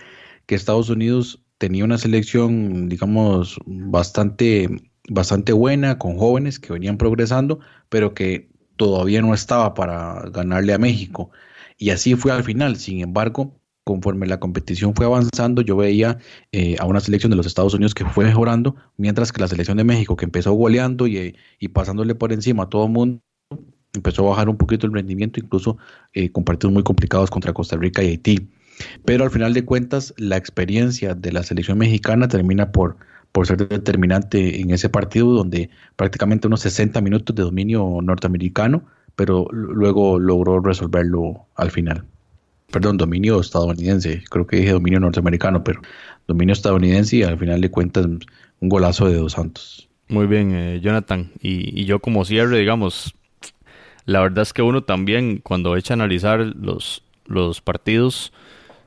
que 0.45 0.55
Estados 0.55 0.91
Unidos 0.91 1.43
tenía 1.59 1.85
una 1.85 1.99
selección, 1.99 2.89
digamos, 2.89 3.59
bastante 3.65 4.69
bastante 5.09 5.53
buena, 5.53 5.99
con 5.99 6.17
jóvenes 6.19 6.59
que 6.59 6.73
venían 6.73 6.99
progresando, 6.99 7.61
pero 7.89 8.15
que 8.15 8.49
todavía 8.77 9.23
no 9.23 9.35
estaba 9.35 9.75
para 9.75 10.29
ganarle 10.31 10.73
a 10.73 10.79
México. 10.79 11.31
Y 11.79 11.91
así 11.91 12.15
fue 12.15 12.33
al 12.33 12.45
final. 12.45 12.77
Sin 12.77 13.01
embargo, 13.01 13.59
conforme 13.85 14.27
la 14.27 14.41
competición 14.41 14.95
fue 14.95 15.07
avanzando, 15.07 15.63
yo 15.63 15.77
veía 15.77 16.19
eh, 16.53 16.77
a 16.79 16.87
una 16.87 17.01
selección 17.01 17.31
de 17.31 17.37
los 17.37 17.47
Estados 17.47 17.75
Unidos 17.75 17.95
que 17.95 18.05
fue 18.05 18.25
mejorando, 18.25 18.77
mientras 18.97 19.33
que 19.33 19.41
la 19.41 19.49
selección 19.49 19.77
de 19.77 19.85
México, 19.85 20.17
que 20.17 20.25
empezó 20.25 20.53
goleando 20.53 21.07
y, 21.07 21.37
y 21.59 21.69
pasándole 21.69 22.15
por 22.15 22.33
encima 22.33 22.65
a 22.65 22.69
todo 22.69 22.87
el 22.87 22.93
mundo, 22.93 23.21
empezó 23.95 24.27
a 24.27 24.31
bajar 24.31 24.49
un 24.49 24.57
poquito 24.57 24.87
el 24.87 24.93
rendimiento, 24.93 25.41
incluso 25.41 25.79
eh, 26.13 26.31
con 26.31 26.45
partidos 26.45 26.73
muy 26.73 26.83
complicados 26.83 27.31
contra 27.31 27.53
Costa 27.53 27.77
Rica 27.77 28.03
y 28.03 28.09
Haití. 28.09 28.49
Pero 29.05 29.25
al 29.25 29.31
final 29.31 29.55
de 29.55 29.65
cuentas, 29.65 30.13
la 30.19 30.37
experiencia 30.37 31.15
de 31.15 31.33
la 31.33 31.43
selección 31.43 31.79
mexicana 31.79 32.29
termina 32.29 32.73
por, 32.73 32.97
por 33.37 33.47
ser 33.47 33.69
determinante 33.69 34.63
en 34.63 34.71
ese 34.71 34.89
partido 34.89 35.31
donde 35.35 35.69
prácticamente 35.95 36.47
unos 36.47 36.61
60 36.61 37.03
minutos 37.03 37.37
de 37.37 37.43
dominio 37.43 37.99
norteamericano, 38.03 38.85
pero 39.15 39.47
luego 39.51 40.19
logró 40.19 40.59
resolverlo 40.61 41.45
al 41.55 41.71
final. 41.71 42.05
Perdón, 42.71 42.97
dominio 42.97 43.39
estadounidense, 43.39 44.25
creo 44.31 44.47
que 44.47 44.57
dije 44.57 44.73
dominio 44.73 45.01
norteamericano, 45.01 45.63
pero 45.63 45.83
dominio 46.27 46.55
estadounidense 46.55 47.17
y 47.17 47.25
al 47.25 47.39
final 47.39 47.61
de 47.61 47.71
cuentas 47.71 48.07
un 48.07 48.69
golazo 48.71 49.07
de 49.07 49.17
dos 49.17 49.33
santos. 49.33 49.87
Muy 50.09 50.27
bien, 50.27 50.53
eh, 50.55 50.81
Jonathan. 50.81 51.31
Y, 51.43 51.85
yo 51.85 51.99
como 51.99 52.25
cierre, 52.25 52.59
digamos, 52.59 53.15
la 54.07 54.23
verdad 54.23 54.45
es 54.45 54.55
que 54.55 54.63
uno 54.63 54.83
también 54.85 55.43
cuando 55.43 55.77
echa 55.77 55.93
a 55.93 55.97
analizar 55.97 56.41
los 56.57 57.61
partidos 57.61 58.33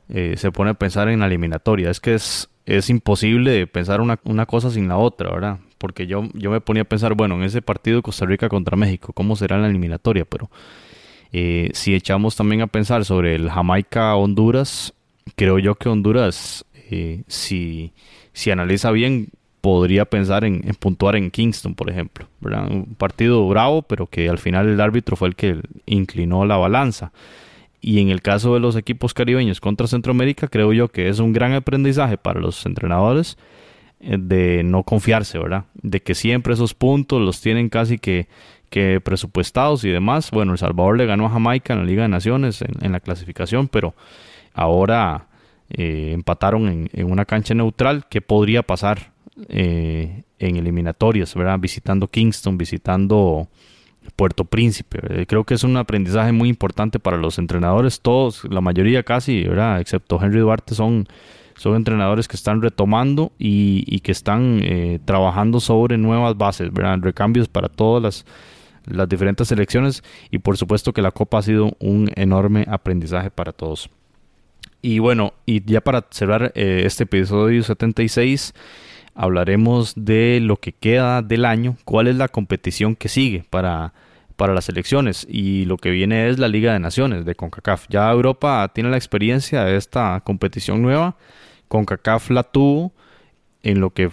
eh, 0.09 0.35
se 0.37 0.51
pone 0.51 0.71
a 0.71 0.73
pensar 0.73 1.09
en 1.09 1.19
la 1.19 1.27
eliminatoria. 1.27 1.89
Es 1.89 1.99
que 1.99 2.15
es 2.15 2.49
es 2.69 2.89
imposible 2.91 3.65
pensar 3.65 3.99
una, 3.99 4.19
una, 4.25 4.45
cosa 4.45 4.69
sin 4.69 4.87
la 4.87 4.97
otra, 4.97 5.31
¿verdad? 5.31 5.57
Porque 5.79 6.05
yo, 6.05 6.29
yo 6.33 6.51
me 6.51 6.61
ponía 6.61 6.83
a 6.83 6.85
pensar, 6.85 7.15
bueno, 7.15 7.35
en 7.35 7.43
ese 7.43 7.63
partido 7.63 8.03
Costa 8.03 8.27
Rica 8.27 8.47
contra 8.47 8.77
México, 8.77 9.11
¿cómo 9.11 9.35
será 9.35 9.57
la 9.57 9.67
eliminatoria? 9.67 10.23
Pero 10.25 10.51
eh, 11.31 11.71
si 11.73 11.95
echamos 11.95 12.35
también 12.35 12.61
a 12.61 12.67
pensar 12.67 13.05
sobre 13.05 13.33
el 13.33 13.49
Jamaica-Honduras, 13.49 14.93
creo 15.35 15.57
yo 15.57 15.75
que 15.75 15.89
Honduras, 15.89 16.63
eh, 16.91 17.23
si, 17.27 17.91
si 18.33 18.51
analiza 18.51 18.91
bien, 18.91 19.29
podría 19.61 20.05
pensar 20.05 20.43
en, 20.43 20.61
en, 20.63 20.75
puntuar 20.75 21.15
en 21.15 21.31
Kingston, 21.31 21.73
por 21.73 21.89
ejemplo. 21.89 22.27
¿verdad? 22.39 22.69
Un 22.69 22.93
partido 22.93 23.47
bravo, 23.47 23.81
pero 23.81 24.05
que 24.05 24.29
al 24.29 24.37
final 24.37 24.69
el 24.69 24.79
árbitro 24.79 25.15
fue 25.15 25.29
el 25.29 25.35
que 25.35 25.59
inclinó 25.87 26.45
la 26.45 26.57
balanza. 26.57 27.11
Y 27.81 27.99
en 27.99 28.09
el 28.09 28.21
caso 28.21 28.53
de 28.53 28.59
los 28.59 28.75
equipos 28.75 29.13
caribeños 29.13 29.61
contra 29.61 29.87
Centroamérica, 29.87 30.47
creo 30.47 30.73
yo 30.73 30.89
que 30.89 31.07
es 31.07 31.19
un 31.19 31.31
gran 31.31 31.53
aprendizaje 31.53 32.17
para 32.17 32.39
los 32.39 32.65
entrenadores 32.65 33.37
eh, 34.01 34.17
de 34.19 34.63
no 34.63 34.83
confiarse, 34.83 35.39
¿verdad? 35.39 35.65
De 35.73 36.01
que 36.01 36.15
siempre 36.15 36.53
esos 36.53 36.73
puntos 36.73 37.21
los 37.21 37.41
tienen 37.41 37.69
casi 37.69 37.97
que, 37.97 38.27
presupuestados 39.03 39.83
y 39.83 39.89
demás. 39.89 40.29
Bueno, 40.31 40.51
El 40.51 40.57
Salvador 40.57 40.97
le 40.97 41.05
ganó 41.05 41.25
a 41.25 41.29
Jamaica 41.29 41.73
en 41.73 41.79
la 41.79 41.85
Liga 41.85 42.03
de 42.03 42.09
Naciones 42.09 42.61
en, 42.61 42.91
la 42.91 42.99
clasificación, 42.99 43.67
pero 43.67 43.95
ahora 44.53 45.27
eh, 45.69 46.11
empataron 46.13 46.89
en, 46.91 47.11
una 47.11 47.25
cancha 47.25 47.53
neutral. 47.53 48.05
¿Qué 48.09 48.21
podría 48.21 48.61
pasar 48.61 49.11
eh, 49.47 50.23
en 50.37 50.55
eliminatorias, 50.57 51.33
¿verdad? 51.33 51.59
Visitando 51.59 52.07
Kingston, 52.07 52.57
visitando 52.57 53.47
Puerto 54.15 54.45
Príncipe. 54.45 55.25
Creo 55.27 55.43
que 55.43 55.53
es 55.53 55.63
un 55.63 55.77
aprendizaje 55.77 56.31
muy 56.31 56.49
importante 56.49 56.99
para 56.99 57.17
los 57.17 57.37
entrenadores, 57.37 58.01
todos, 58.01 58.43
la 58.49 58.61
mayoría 58.61 59.03
casi, 59.03 59.43
¿verdad? 59.43 59.79
excepto 59.79 60.19
Henry 60.21 60.39
Duarte, 60.39 60.75
son, 60.75 61.07
son 61.55 61.75
entrenadores 61.75 62.27
que 62.27 62.35
están 62.35 62.61
retomando 62.61 63.31
y, 63.37 63.99
que 64.01 64.11
están 64.11 64.59
eh, 64.63 64.99
trabajando 65.05 65.59
sobre 65.59 65.97
nuevas 65.97 66.37
bases, 66.37 66.69
recambios 66.73 67.47
para 67.47 67.69
todas 67.69 68.03
las, 68.03 68.25
las 68.85 69.07
diferentes 69.07 69.47
selecciones 69.47 70.03
y 70.31 70.39
por 70.39 70.57
supuesto 70.57 70.93
que 70.93 71.01
la 71.01 71.11
Copa 71.11 71.39
ha 71.39 71.41
sido 71.41 71.75
un 71.79 72.09
enorme 72.15 72.65
aprendizaje 72.67 73.29
para 73.31 73.53
todos. 73.53 73.89
Y 74.81 74.99
bueno, 74.99 75.33
y 75.45 75.63
ya 75.65 75.81
para 75.81 76.05
cerrar 76.09 76.53
eh, 76.55 76.83
este 76.85 77.03
episodio 77.03 77.63
76, 77.63 78.53
hablaremos 79.19 79.93
de 79.97 80.39
lo 80.41 80.55
que 80.55 80.71
queda 80.71 81.21
del 81.21 81.43
año, 81.43 81.75
cuál 81.83 82.07
es 82.07 82.15
la 82.15 82.29
competición 82.29 82.95
que 82.95 83.09
sigue 83.09 83.43
para, 83.49 83.93
para 84.37 84.53
las 84.53 84.69
elecciones 84.69 85.27
y 85.29 85.65
lo 85.65 85.75
que 85.75 85.91
viene 85.91 86.29
es 86.29 86.39
la 86.39 86.47
Liga 86.47 86.71
de 86.71 86.79
Naciones 86.79 87.25
de 87.25 87.35
CONCACAF. 87.35 87.87
Ya 87.89 88.09
Europa 88.09 88.71
tiene 88.73 88.89
la 88.89 88.95
experiencia 88.95 89.65
de 89.65 89.75
esta 89.75 90.21
competición 90.21 90.81
nueva, 90.81 91.17
CONCACAF 91.67 92.29
la 92.29 92.43
tuvo 92.43 92.93
en 93.61 93.81
lo 93.81 93.89
que 93.89 94.09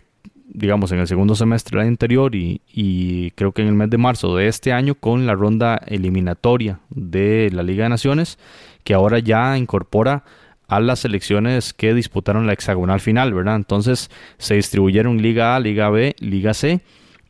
digamos 0.49 0.91
en 0.91 0.99
el 0.99 1.07
segundo 1.07 1.37
semestre 1.37 1.79
del 1.79 1.87
anterior 1.87 2.35
y, 2.35 2.61
y 2.67 3.31
creo 3.33 3.53
que 3.53 3.63
en 3.63 3.69
el 3.69 3.75
mes 3.75 3.91
de 3.91 3.99
marzo 3.99 4.35
de 4.35 4.49
este 4.49 4.73
año 4.73 4.97
con 4.97 5.25
la 5.25 5.37
ronda 5.37 5.81
eliminatoria 5.87 6.81
de 6.91 7.49
la 7.53 7.63
Liga 7.63 7.85
de 7.85 7.91
Naciones 7.91 8.41
que 8.83 8.95
ahora 8.95 9.21
ya 9.21 9.57
incorpora 9.57 10.25
a 10.69 10.81
las 10.81 11.01
selecciones 11.01 11.73
que 11.73 11.95
disputaron 11.95 12.47
la 12.47 12.53
hexagonal 12.53 13.01
final, 13.01 13.33
¿verdad? 13.35 13.57
Entonces 13.57 14.11
se 14.39 14.55
distribuyeron 14.55 15.23
Liga 15.23 15.57
A, 15.57 15.61
Liga 15.61 15.91
B, 15.91 16.17
Liga 16.19 16.55
C 16.55 16.81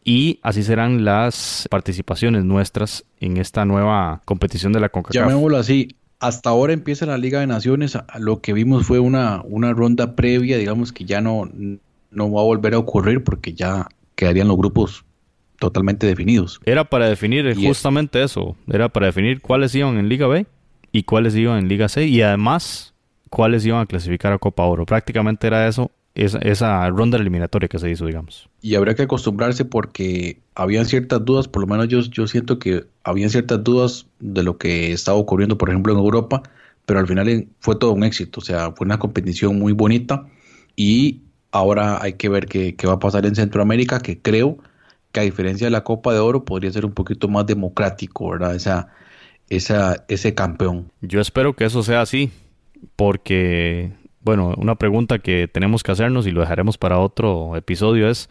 y 0.04 0.38
así 0.42 0.62
serán 0.62 1.04
las 1.04 1.66
participaciones 1.70 2.44
nuestras 2.44 3.04
en 3.20 3.36
esta 3.36 3.64
nueva 3.64 4.22
competición 4.24 4.72
de 4.72 4.80
la 4.80 4.88
CONCACAF. 4.88 5.14
Llamémoslo 5.14 5.56
así, 5.56 5.96
hasta 6.20 6.50
ahora 6.50 6.72
empieza 6.72 7.06
la 7.06 7.18
Liga 7.18 7.40
de 7.40 7.46
Naciones, 7.46 7.98
lo 8.18 8.40
que 8.40 8.52
vimos 8.52 8.86
fue 8.86 8.98
una, 9.00 9.42
una 9.44 9.72
ronda 9.72 10.16
previa, 10.16 10.56
digamos 10.58 10.92
que 10.92 11.04
ya 11.04 11.20
no, 11.20 11.50
no 12.10 12.32
va 12.32 12.40
a 12.40 12.44
volver 12.44 12.74
a 12.74 12.78
ocurrir 12.78 13.22
porque 13.22 13.52
ya 13.52 13.88
quedarían 14.14 14.48
los 14.48 14.56
grupos 14.56 15.04
totalmente 15.58 16.06
definidos. 16.06 16.60
Era 16.64 16.84
para 16.84 17.08
definir 17.08 17.54
justamente 17.56 18.22
eso, 18.22 18.56
era 18.68 18.88
para 18.88 19.06
definir 19.06 19.40
cuáles 19.40 19.74
iban 19.74 19.98
en 19.98 20.08
Liga 20.08 20.26
B 20.26 20.46
y 20.92 21.02
cuáles 21.02 21.34
iban 21.34 21.58
en 21.58 21.68
Liga 21.68 21.88
C 21.88 22.06
y 22.06 22.22
además 22.22 22.94
cuáles 23.30 23.64
iban 23.66 23.80
a 23.80 23.86
clasificar 23.86 24.32
a 24.32 24.38
Copa 24.38 24.64
Oro. 24.64 24.86
Prácticamente 24.86 25.46
era 25.46 25.66
eso, 25.66 25.90
esa, 26.14 26.38
esa 26.38 26.88
ronda 26.90 27.18
eliminatoria 27.18 27.68
que 27.68 27.78
se 27.78 27.90
hizo, 27.90 28.06
digamos. 28.06 28.48
Y 28.62 28.74
habría 28.74 28.94
que 28.94 29.02
acostumbrarse 29.02 29.64
porque 29.64 30.40
habían 30.54 30.86
ciertas 30.86 31.24
dudas, 31.24 31.48
por 31.48 31.62
lo 31.62 31.68
menos 31.68 31.88
yo, 31.88 32.00
yo 32.00 32.26
siento 32.26 32.58
que 32.58 32.84
habían 33.04 33.30
ciertas 33.30 33.62
dudas 33.62 34.06
de 34.18 34.42
lo 34.42 34.58
que 34.58 34.92
estaba 34.92 35.18
ocurriendo, 35.18 35.58
por 35.58 35.68
ejemplo, 35.68 35.92
en 35.92 35.98
Europa, 35.98 36.42
pero 36.86 37.00
al 37.00 37.06
final 37.06 37.48
fue 37.60 37.76
todo 37.76 37.92
un 37.92 38.04
éxito, 38.04 38.40
o 38.40 38.44
sea, 38.44 38.72
fue 38.72 38.84
una 38.84 38.98
competición 38.98 39.58
muy 39.58 39.72
bonita 39.72 40.26
y 40.76 41.20
ahora 41.50 42.02
hay 42.02 42.14
que 42.14 42.28
ver 42.28 42.46
qué, 42.46 42.76
qué 42.76 42.86
va 42.86 42.94
a 42.94 42.98
pasar 42.98 43.26
en 43.26 43.34
Centroamérica, 43.34 44.00
que 44.00 44.20
creo 44.20 44.58
que 45.12 45.20
a 45.20 45.24
diferencia 45.24 45.66
de 45.66 45.70
la 45.70 45.84
Copa 45.84 46.12
de 46.12 46.20
Oro 46.20 46.44
podría 46.44 46.70
ser 46.70 46.84
un 46.84 46.92
poquito 46.92 47.28
más 47.28 47.46
democrático, 47.46 48.30
¿verdad? 48.30 48.54
Esa, 48.54 48.88
esa, 49.48 50.04
ese 50.08 50.34
campeón. 50.34 50.90
Yo 51.00 51.20
espero 51.20 51.54
que 51.54 51.64
eso 51.64 51.82
sea 51.82 52.02
así, 52.02 52.30
porque, 52.94 53.92
bueno, 54.20 54.54
una 54.56 54.76
pregunta 54.76 55.18
que 55.18 55.48
tenemos 55.48 55.82
que 55.82 55.92
hacernos 55.92 56.26
y 56.26 56.30
lo 56.30 56.40
dejaremos 56.40 56.78
para 56.78 56.98
otro 56.98 57.56
episodio 57.56 58.08
es, 58.08 58.28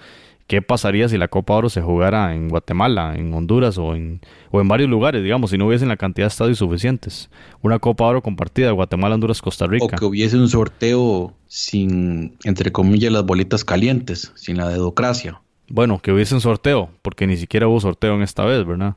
¿qué 0.48 0.62
pasaría 0.62 1.10
si 1.10 1.18
la 1.18 1.28
Copa 1.28 1.56
Oro 1.56 1.70
se 1.70 1.82
jugara 1.82 2.34
en 2.36 2.50
Guatemala, 2.50 3.16
en 3.16 3.34
Honduras 3.34 3.78
o 3.78 3.96
en, 3.96 4.22
o 4.52 4.62
en 4.62 4.68
varios 4.68 4.90
lugares, 4.90 5.24
digamos, 5.24 5.52
si 5.52 5.58
no 5.58 5.68
hubiesen 5.68 5.90
la 5.90 5.98
cantidad 5.98 6.26
de 6.28 6.30
estadios 6.30 6.60
suficientes? 6.60 7.30
Una 7.62 7.80
Copa 7.80 8.06
Oro 8.06 8.22
compartida, 8.22 8.72
Guatemala, 8.72 9.16
Honduras, 9.16 9.42
Costa 9.42 9.68
Rica. 9.68 9.86
O 9.86 9.90
que 9.90 10.06
hubiese 10.06 10.38
un 10.38 10.50
sorteo 10.50 11.34
sin, 11.48 12.38
entre 12.44 12.72
comillas, 12.72 13.12
las 13.12 13.26
bolitas 13.26 13.66
calientes, 13.66 14.32
sin 14.36 14.58
la 14.58 14.70
dedocracia. 14.70 15.42
Bueno, 15.68 16.00
que 16.00 16.12
hubiese 16.12 16.36
un 16.36 16.42
sorteo, 16.42 16.90
porque 17.02 17.26
ni 17.26 17.38
siquiera 17.38 17.68
hubo 17.68 17.80
sorteo 17.80 18.16
en 18.16 18.22
esta 18.22 18.46
vez, 18.46 18.66
¿verdad? 18.66 18.96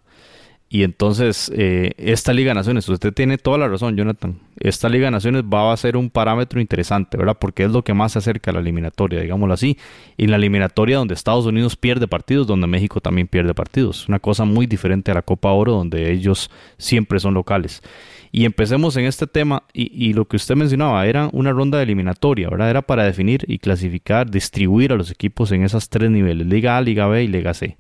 Y 0.71 0.83
entonces, 0.83 1.51
eh, 1.55 1.93
esta 1.97 2.35
Liga 2.35 2.51
de 2.51 2.57
Naciones, 2.57 2.87
usted 2.89 3.15
tiene 3.15 3.39
toda 3.39 3.57
la 3.57 3.69
razón, 3.69 3.97
Jonathan. 3.97 4.39
Esta 4.61 4.91
Liga 4.91 5.07
de 5.07 5.13
Naciones 5.13 5.45
va 5.45 5.73
a 5.73 5.77
ser 5.79 5.97
un 5.97 6.11
parámetro 6.11 6.61
interesante, 6.61 7.17
¿verdad? 7.17 7.39
Porque 7.41 7.65
es 7.65 7.71
lo 7.71 7.83
que 7.83 7.95
más 7.95 8.13
se 8.13 8.19
acerca 8.19 8.51
a 8.51 8.55
la 8.55 8.61
eliminatoria, 8.61 9.21
digámoslo 9.21 9.55
así. 9.55 9.79
Y 10.19 10.27
la 10.27 10.37
eliminatoria 10.37 10.99
donde 10.99 11.15
Estados 11.15 11.47
Unidos 11.47 11.77
pierde 11.77 12.07
partidos, 12.07 12.47
donde 12.47 12.67
México 12.67 13.01
también 13.01 13.29
pierde 13.29 13.55
partidos. 13.55 14.09
Una 14.09 14.19
cosa 14.19 14.45
muy 14.45 14.67
diferente 14.67 15.11
a 15.11 15.15
la 15.15 15.23
Copa 15.23 15.53
Oro, 15.53 15.73
donde 15.73 16.13
ellos 16.13 16.51
siempre 16.77 17.19
son 17.19 17.33
locales. 17.33 17.83
Y 18.31 18.45
empecemos 18.45 18.95
en 18.99 19.07
este 19.07 19.27
tema, 19.27 19.63
y, 19.73 20.13
lo 20.13 20.27
que 20.27 20.37
usted 20.37 20.55
mencionaba 20.55 21.07
era 21.07 21.31
una 21.33 21.51
ronda 21.51 21.79
de 21.79 21.85
eliminatoria, 21.85 22.51
¿verdad? 22.51 22.69
Era 22.69 22.83
para 22.83 23.05
definir 23.05 23.43
y 23.49 23.59
clasificar, 23.59 24.31
distribuir 24.31 24.93
a 24.93 24.97
los 24.97 25.11
equipos 25.11 25.51
en 25.53 25.65
esas 25.65 25.89
tres 25.89 26.11
niveles, 26.11 26.47
Liga 26.47 26.77
A, 26.77 26.83
Liga 26.83 27.07
B 27.07 27.25
y 27.25 27.29
Liga 27.29 27.55
C. 27.55 27.79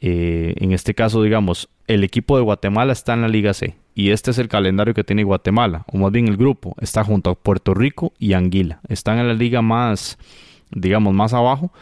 Eh, 0.00 0.54
en 0.56 0.72
este 0.72 0.94
caso, 0.94 1.22
digamos, 1.22 1.68
el 1.86 2.04
equipo 2.04 2.36
de 2.36 2.42
Guatemala 2.42 2.92
está 2.92 3.12
en 3.14 3.22
la 3.22 3.28
Liga 3.28 3.52
C 3.52 3.76
y 3.94 4.10
este 4.10 4.30
es 4.30 4.38
el 4.38 4.48
calendario 4.48 4.94
que 4.94 5.04
tiene 5.04 5.24
Guatemala, 5.24 5.84
o 5.92 5.98
más 5.98 6.10
bien 6.10 6.26
el 6.28 6.36
grupo, 6.36 6.74
está 6.80 7.04
junto 7.04 7.30
a 7.30 7.34
Puerto 7.34 7.74
Rico 7.74 8.12
y 8.18 8.32
Anguila. 8.32 8.80
Están 8.88 9.18
en 9.18 9.28
la 9.28 9.34
liga 9.34 9.60
más, 9.60 10.18
digamos, 10.70 11.12
más 11.12 11.34
abajo, 11.34 11.72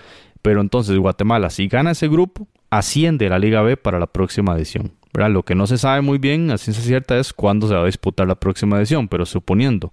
pero 0.42 0.60
entonces 0.60 0.96
Guatemala, 0.98 1.50
si 1.50 1.68
gana 1.68 1.92
ese 1.92 2.08
grupo, 2.08 2.48
asciende 2.70 3.26
a 3.26 3.30
la 3.30 3.38
Liga 3.38 3.62
B 3.62 3.76
para 3.76 3.98
la 3.98 4.06
próxima 4.06 4.56
edición. 4.56 4.92
Lo 5.12 5.42
que 5.42 5.56
no 5.56 5.66
se 5.66 5.78
sabe 5.78 6.00
muy 6.00 6.18
bien, 6.18 6.50
a 6.50 6.58
ciencia 6.58 6.84
cierta, 6.84 7.18
es 7.18 7.32
cuándo 7.32 7.66
se 7.66 7.74
va 7.74 7.82
a 7.82 7.86
disputar 7.86 8.28
la 8.28 8.36
próxima 8.36 8.78
edición, 8.78 9.08
pero 9.08 9.26
suponiendo 9.26 9.92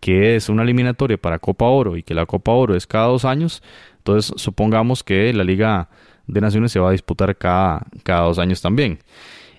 que 0.00 0.34
es 0.34 0.48
una 0.48 0.64
eliminatoria 0.64 1.16
para 1.16 1.38
Copa 1.38 1.66
Oro 1.66 1.96
y 1.96 2.02
que 2.02 2.14
la 2.14 2.26
Copa 2.26 2.52
Oro 2.52 2.74
es 2.74 2.86
cada 2.86 3.06
dos 3.06 3.24
años, 3.24 3.62
entonces 3.98 4.32
supongamos 4.36 5.04
que 5.04 5.32
la 5.32 5.44
Liga 5.44 5.88
de 6.26 6.40
Naciones 6.40 6.72
se 6.72 6.80
va 6.80 6.88
a 6.88 6.92
disputar 6.92 7.36
cada, 7.36 7.86
cada 8.02 8.22
dos 8.22 8.38
años 8.38 8.60
también. 8.60 8.98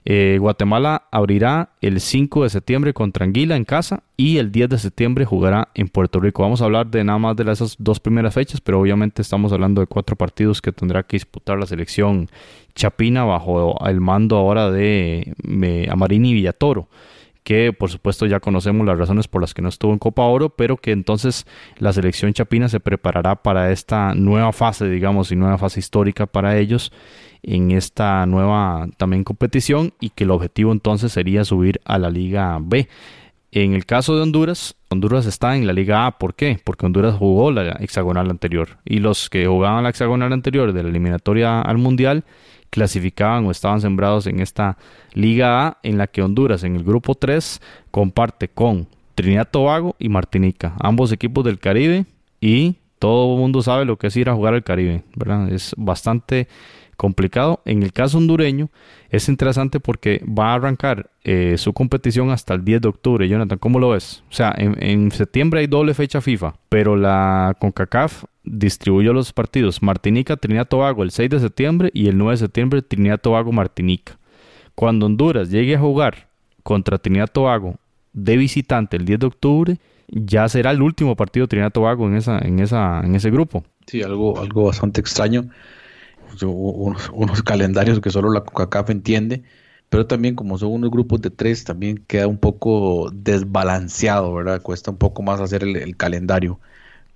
Eh, 0.09 0.37
Guatemala 0.39 1.03
abrirá 1.11 1.71
el 1.81 1.99
5 1.99 2.43
de 2.43 2.49
septiembre 2.49 2.93
contra 2.93 3.25
Anguila 3.25 3.57
en 3.57 3.65
casa 3.65 4.03
y 4.15 4.37
el 4.37 4.53
10 4.53 4.69
de 4.69 4.77
septiembre 4.77 5.25
jugará 5.25 5.67
en 5.73 5.89
Puerto 5.89 6.21
Rico. 6.21 6.43
Vamos 6.43 6.61
a 6.61 6.65
hablar 6.65 6.87
de 6.87 7.03
nada 7.03 7.19
más 7.19 7.35
de 7.35 7.51
esas 7.51 7.75
dos 7.77 7.99
primeras 7.99 8.33
fechas, 8.33 8.61
pero 8.61 8.79
obviamente 8.79 9.21
estamos 9.21 9.51
hablando 9.51 9.81
de 9.81 9.87
cuatro 9.87 10.15
partidos 10.15 10.61
que 10.61 10.71
tendrá 10.71 11.03
que 11.03 11.17
disputar 11.17 11.59
la 11.59 11.65
selección 11.65 12.29
chapina 12.73 13.25
bajo 13.25 13.85
el 13.85 13.99
mando 13.99 14.37
ahora 14.37 14.71
de 14.71 15.33
Amarini 15.89 16.33
Villatoro 16.33 16.87
que 17.47 17.71
por 17.71 17.89
supuesto 17.89 18.25
ya 18.25 18.41
conocemos 18.41 18.85
las 18.85 18.97
razones 18.97 19.29
por 19.29 19.39
las 19.39 19.53
que 19.53 19.61
no 19.61 19.69
estuvo 19.69 19.93
en 19.93 19.99
Copa 19.99 20.23
Oro, 20.23 20.49
pero 20.49 20.75
que 20.75 20.91
entonces 20.91 21.45
la 21.77 21.93
selección 21.93 22.33
chapina 22.33 22.67
se 22.67 22.81
preparará 22.81 23.37
para 23.37 23.71
esta 23.71 24.13
nueva 24.15 24.51
fase, 24.51 24.89
digamos, 24.89 25.31
y 25.31 25.37
nueva 25.37 25.57
fase 25.57 25.79
histórica 25.79 26.25
para 26.25 26.57
ellos 26.57 26.91
en 27.43 27.71
esta 27.71 28.25
nueva 28.25 28.89
también 28.97 29.23
competición 29.23 29.93
y 30.01 30.09
que 30.09 30.25
el 30.25 30.31
objetivo 30.31 30.73
entonces 30.73 31.13
sería 31.13 31.45
subir 31.45 31.79
a 31.85 31.97
la 31.97 32.09
Liga 32.09 32.59
B. 32.61 32.89
En 33.53 33.71
el 33.75 33.85
caso 33.85 34.17
de 34.17 34.23
Honduras, 34.23 34.75
Honduras 34.89 35.25
está 35.25 35.55
en 35.55 35.65
la 35.65 35.71
Liga 35.71 36.05
A. 36.05 36.17
¿Por 36.17 36.35
qué? 36.35 36.59
Porque 36.61 36.85
Honduras 36.85 37.15
jugó 37.15 37.49
la 37.49 37.77
hexagonal 37.79 38.29
anterior. 38.29 38.79
Y 38.83 38.99
los 38.99 39.29
que 39.29 39.47
jugaban 39.47 39.85
la 39.85 39.91
hexagonal 39.91 40.33
anterior 40.33 40.73
de 40.73 40.83
la 40.83 40.89
eliminatoria 40.89 41.61
al 41.61 41.77
Mundial 41.77 42.25
clasificaban 42.69 43.45
o 43.45 43.51
estaban 43.51 43.81
sembrados 43.81 44.27
en 44.27 44.39
esta 44.39 44.77
Liga 45.13 45.67
A 45.67 45.77
en 45.83 45.97
la 45.97 46.07
que 46.07 46.21
Honduras 46.21 46.63
en 46.63 46.75
el 46.75 46.83
grupo 46.83 47.15
3 47.15 47.61
comparte 47.91 48.47
con 48.47 48.87
Trinidad 49.15 49.49
Tobago 49.49 49.95
y 49.97 50.09
Martinica, 50.09 50.73
ambos 50.79 51.11
equipos 51.11 51.43
del 51.43 51.59
Caribe 51.59 52.05
y 52.39 52.75
todo 52.99 53.33
el 53.33 53.39
mundo 53.39 53.61
sabe 53.61 53.85
lo 53.85 53.97
que 53.97 54.07
es 54.07 54.17
ir 54.17 54.29
a 54.29 54.33
jugar 54.33 54.53
al 54.53 54.63
Caribe, 54.63 55.03
¿verdad? 55.15 55.51
Es 55.51 55.73
bastante 55.77 56.47
complicado. 56.97 57.61
En 57.63 57.83
el 57.83 57.93
caso 57.93 58.17
hondureño 58.17 58.69
es 59.09 59.29
interesante 59.29 59.79
porque 59.79 60.21
va 60.27 60.51
a 60.51 60.55
arrancar 60.55 61.09
eh, 61.23 61.55
su 61.57 61.71
competición 61.73 62.31
hasta 62.31 62.55
el 62.55 62.65
10 62.65 62.81
de 62.81 62.87
octubre. 62.89 63.29
Jonathan, 63.29 63.59
¿cómo 63.59 63.79
lo 63.79 63.89
ves? 63.89 64.23
O 64.29 64.33
sea, 64.33 64.53
en, 64.57 64.75
en 64.83 65.11
septiembre 65.11 65.61
hay 65.61 65.67
doble 65.67 65.93
fecha 65.93 66.19
FIFA, 66.19 66.55
pero 66.69 66.97
la 66.97 67.55
CONCACAF 67.59 68.25
distribuyó 68.43 69.13
los 69.13 69.31
partidos 69.31 69.81
Martinica, 69.81 70.35
Trinidad 70.35 70.67
Tobago 70.67 71.03
el 71.03 71.11
6 71.11 71.29
de 71.29 71.39
septiembre 71.39 71.91
y 71.93 72.07
el 72.07 72.17
9 72.17 72.31
de 72.31 72.37
septiembre 72.37 72.81
Trinidad 72.81 73.19
Tobago, 73.21 73.51
Martinica. 73.51 74.17
Cuando 74.75 75.05
Honduras 75.05 75.49
llegue 75.49 75.75
a 75.75 75.79
jugar 75.79 76.27
contra 76.63 76.97
Trinidad 76.97 77.29
Tobago 77.31 77.75
de 78.13 78.37
visitante 78.37 78.97
el 78.97 79.05
10 79.05 79.19
de 79.19 79.27
octubre, 79.27 79.77
ya 80.07 80.47
será 80.49 80.71
el 80.71 80.81
último 80.81 81.15
partido 81.15 81.47
Trinidad 81.47 81.71
Tobago 81.71 82.07
en 82.07 82.15
esa, 82.15 82.39
en 82.39 82.59
esa, 82.59 83.01
en 83.01 83.15
ese 83.15 83.29
grupo. 83.29 83.63
Sí, 83.85 84.01
algo, 84.01 84.39
algo 84.39 84.65
bastante 84.65 85.01
extraño. 85.01 85.49
Unos, 86.41 87.09
unos 87.13 87.43
calendarios 87.43 87.99
que 87.99 88.09
solo 88.09 88.31
la 88.31 88.41
CONCACAF 88.41 88.89
entiende, 88.89 89.43
pero 89.89 90.05
también 90.05 90.35
como 90.35 90.57
son 90.57 90.71
unos 90.73 90.91
grupos 90.91 91.21
de 91.21 91.29
tres, 91.29 91.63
también 91.63 92.03
queda 92.05 92.27
un 92.27 92.37
poco 92.37 93.09
desbalanceado, 93.13 94.33
¿verdad? 94.33 94.61
Cuesta 94.61 94.91
un 94.91 94.97
poco 94.97 95.23
más 95.23 95.39
hacer 95.39 95.63
el 95.63 95.95
calendario 95.97 96.59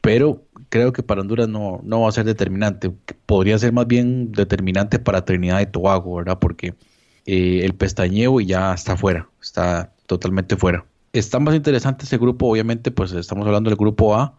pero 0.02 0.44
creo 0.70 0.94
que 0.94 1.04
para 1.04 1.22
Honduras 1.22 1.48
no, 1.48 1.80
no 1.84 2.02
va 2.02 2.10
a 2.10 2.12
ser 2.12 2.26
determinante. 2.26 2.92
Podría 3.26 3.58
ser 3.60 3.72
más 3.72 3.88
bien 3.88 4.32
determinante 4.32 5.00
para 5.00 5.26
Trinidad 5.26 5.62
y 5.62 5.68
Tobago, 5.68 6.16
¿verdad? 6.16 6.40
Porque 6.40 6.74
eh, 7.26 7.62
el 7.64 7.76
pestañeo 7.76 8.40
ya 8.42 8.74
está 8.74 8.98
fuera, 8.98 9.30
está 9.42 9.94
totalmente 10.08 10.58
fuera. 10.58 10.86
Está 11.14 11.40
más 11.40 11.56
interesante 11.56 12.06
ese 12.06 12.18
grupo, 12.18 12.48
obviamente, 12.48 12.92
pues 12.92 13.12
estamos 13.12 13.46
hablando 13.46 13.70
del 13.70 13.78
grupo 13.78 14.16
A, 14.16 14.36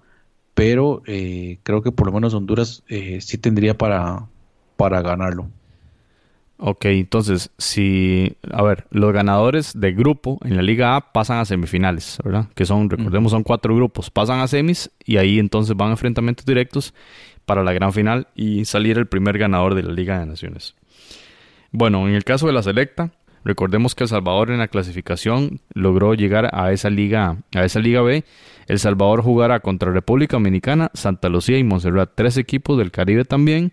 pero 0.54 1.02
eh, 1.06 1.58
creo 1.62 1.82
que 1.82 1.92
por 1.92 2.06
lo 2.06 2.12
menos 2.12 2.34
Honduras 2.34 2.82
eh, 2.88 3.20
sí 3.20 3.38
tendría 3.38 3.76
para, 3.76 4.26
para 4.76 5.02
ganarlo. 5.02 5.48
Ok, 6.64 6.84
entonces, 6.84 7.50
si, 7.58 8.36
a 8.52 8.62
ver, 8.62 8.86
los 8.90 9.12
ganadores 9.12 9.72
de 9.74 9.92
grupo 9.92 10.38
en 10.44 10.56
la 10.56 10.62
Liga 10.62 10.94
A 10.94 11.12
pasan 11.12 11.38
a 11.38 11.44
semifinales, 11.44 12.18
¿verdad? 12.24 12.46
Que 12.54 12.64
son, 12.64 12.88
recordemos, 12.88 13.32
son 13.32 13.42
cuatro 13.42 13.74
grupos, 13.74 14.10
pasan 14.10 14.38
a 14.38 14.46
semis 14.46 14.88
y 15.04 15.16
ahí 15.16 15.40
entonces 15.40 15.76
van 15.76 15.88
a 15.88 15.92
enfrentamientos 15.92 16.46
directos 16.46 16.94
para 17.46 17.64
la 17.64 17.72
gran 17.72 17.92
final 17.92 18.28
y 18.36 18.64
salir 18.64 18.96
el 18.96 19.08
primer 19.08 19.38
ganador 19.38 19.74
de 19.74 19.82
la 19.82 19.92
Liga 19.92 20.20
de 20.20 20.26
Naciones. 20.26 20.76
Bueno, 21.72 22.06
en 22.06 22.14
el 22.14 22.22
caso 22.22 22.46
de 22.46 22.52
la 22.52 22.62
selecta, 22.62 23.10
recordemos 23.44 23.94
que 23.94 24.04
El 24.04 24.08
Salvador 24.08 24.50
en 24.50 24.58
la 24.58 24.68
clasificación 24.68 25.60
logró 25.74 26.14
llegar 26.14 26.50
a 26.52 26.72
esa 26.72 26.90
liga, 26.90 27.38
a 27.54 27.64
esa 27.64 27.80
Liga 27.80 28.02
B. 28.02 28.24
El 28.66 28.78
Salvador 28.78 29.22
jugará 29.22 29.60
contra 29.60 29.92
República 29.92 30.36
Dominicana, 30.36 30.90
Santa 30.94 31.28
Lucía 31.28 31.58
y 31.58 31.64
Montserrat, 31.64 32.12
tres 32.14 32.36
equipos 32.36 32.78
del 32.78 32.90
Caribe 32.90 33.24
también 33.24 33.72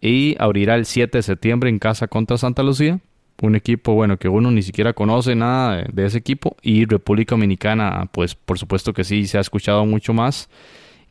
y 0.00 0.36
abrirá 0.38 0.76
el 0.76 0.86
7 0.86 1.18
de 1.18 1.22
septiembre 1.22 1.68
en 1.68 1.78
casa 1.78 2.08
contra 2.08 2.38
Santa 2.38 2.62
Lucía. 2.62 3.00
Un 3.42 3.54
equipo, 3.54 3.94
bueno, 3.94 4.18
que 4.18 4.28
uno 4.28 4.50
ni 4.50 4.62
siquiera 4.62 4.92
conoce 4.92 5.34
nada 5.34 5.84
de, 5.90 6.06
ese 6.06 6.18
equipo. 6.18 6.56
Y 6.62 6.84
República 6.84 7.34
Dominicana, 7.34 8.08
pues 8.12 8.34
por 8.34 8.58
supuesto 8.58 8.92
que 8.92 9.04
sí, 9.04 9.26
se 9.26 9.38
ha 9.38 9.40
escuchado 9.40 9.86
mucho 9.86 10.12
más, 10.12 10.48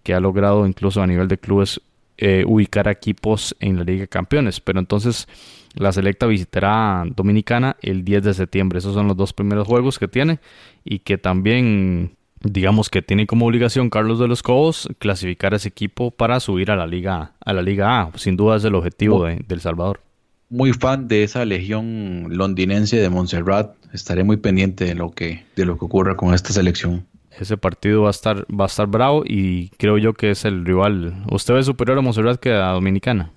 que 0.03 0.13
ha 0.13 0.19
logrado 0.19 0.65
incluso 0.67 1.01
a 1.01 1.07
nivel 1.07 1.27
de 1.27 1.37
clubes 1.37 1.81
eh, 2.17 2.43
ubicar 2.45 2.87
equipos 2.87 3.55
en 3.59 3.77
la 3.77 3.83
Liga 3.83 4.01
de 4.01 4.07
Campeones. 4.07 4.59
Pero 4.59 4.79
entonces 4.79 5.27
la 5.75 5.91
selecta 5.91 6.25
visitará 6.25 7.03
Dominicana 7.15 7.77
el 7.81 8.03
10 8.03 8.23
de 8.23 8.33
septiembre. 8.33 8.79
Esos 8.79 8.93
son 8.93 9.07
los 9.07 9.17
dos 9.17 9.33
primeros 9.33 9.67
juegos 9.67 9.99
que 9.99 10.07
tiene 10.07 10.39
y 10.83 10.99
que 10.99 11.17
también 11.17 12.17
digamos 12.41 12.89
que 12.89 13.01
tiene 13.01 13.27
como 13.27 13.45
obligación 13.45 13.89
Carlos 13.89 14.19
de 14.19 14.27
los 14.27 14.43
Cobos 14.43 14.89
clasificar 14.97 15.53
a 15.53 15.57
ese 15.57 15.69
equipo 15.69 16.11
para 16.11 16.39
subir 16.39 16.71
a 16.71 16.75
la 16.75 16.87
Liga 16.87 17.33
a 17.43 17.53
la 17.53 17.61
Liga 17.61 18.01
A. 18.01 18.11
Sin 18.15 18.37
duda 18.37 18.57
es 18.57 18.63
el 18.63 18.75
objetivo 18.75 19.25
de, 19.25 19.43
El 19.47 19.61
Salvador. 19.61 20.01
Muy 20.49 20.73
fan 20.73 21.07
de 21.07 21.23
esa 21.23 21.45
legión 21.45 22.27
londinense 22.29 22.97
de 22.97 23.09
Montserrat. 23.09 23.75
Estaré 23.93 24.23
muy 24.23 24.37
pendiente 24.37 24.85
de 24.85 24.95
lo 24.95 25.11
que 25.11 25.45
de 25.55 25.65
lo 25.65 25.77
que 25.77 25.85
ocurra 25.85 26.15
con 26.15 26.33
esta 26.33 26.53
selección. 26.53 27.05
Ese 27.37 27.57
partido 27.57 28.03
va 28.03 28.07
a 28.07 28.11
estar 28.11 28.45
va 28.47 28.65
a 28.65 28.67
estar 28.67 28.87
bravo 28.87 29.23
y 29.25 29.69
creo 29.77 29.97
yo 29.97 30.13
que 30.13 30.31
es 30.31 30.45
el 30.45 30.65
rival. 30.65 31.23
¿Usted 31.31 31.53
ve 31.53 31.63
superior 31.63 31.99
a 31.99 32.01
Montserrat 32.01 32.39
que 32.39 32.51
a 32.51 32.71
Dominicana? 32.71 33.31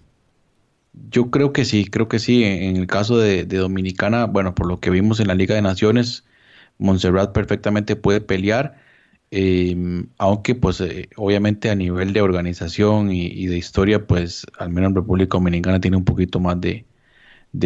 Yo 0.92 1.30
creo 1.30 1.52
que 1.52 1.64
sí, 1.64 1.86
creo 1.86 2.08
que 2.08 2.18
sí. 2.18 2.44
En 2.44 2.76
el 2.76 2.86
caso 2.86 3.18
de, 3.18 3.44
de 3.44 3.56
Dominicana, 3.58 4.26
bueno, 4.26 4.54
por 4.54 4.66
lo 4.66 4.80
que 4.80 4.90
vimos 4.90 5.20
en 5.20 5.28
la 5.28 5.34
Liga 5.34 5.54
de 5.54 5.62
Naciones, 5.62 6.24
Montserrat 6.78 7.32
perfectamente 7.32 7.96
puede 7.96 8.20
pelear 8.20 8.76
Em, 9.34 10.08
aunque 10.18 10.54
pues 10.54 10.78
eh, 10.82 11.08
obviamente 11.16 11.70
a 11.70 11.74
nivel 11.74 12.12
de 12.12 12.20
organización 12.20 13.10
y, 13.10 13.46
de 13.46 13.56
historia, 13.56 14.06
pues 14.06 14.46
al 14.58 14.68
menos 14.68 14.90
en 14.90 14.96
República 14.96 15.38
Dominicana 15.38 15.80
tiene 15.80 15.96
un 15.96 16.04
poquito 16.04 16.38
más 16.38 16.60
de, 16.60 16.84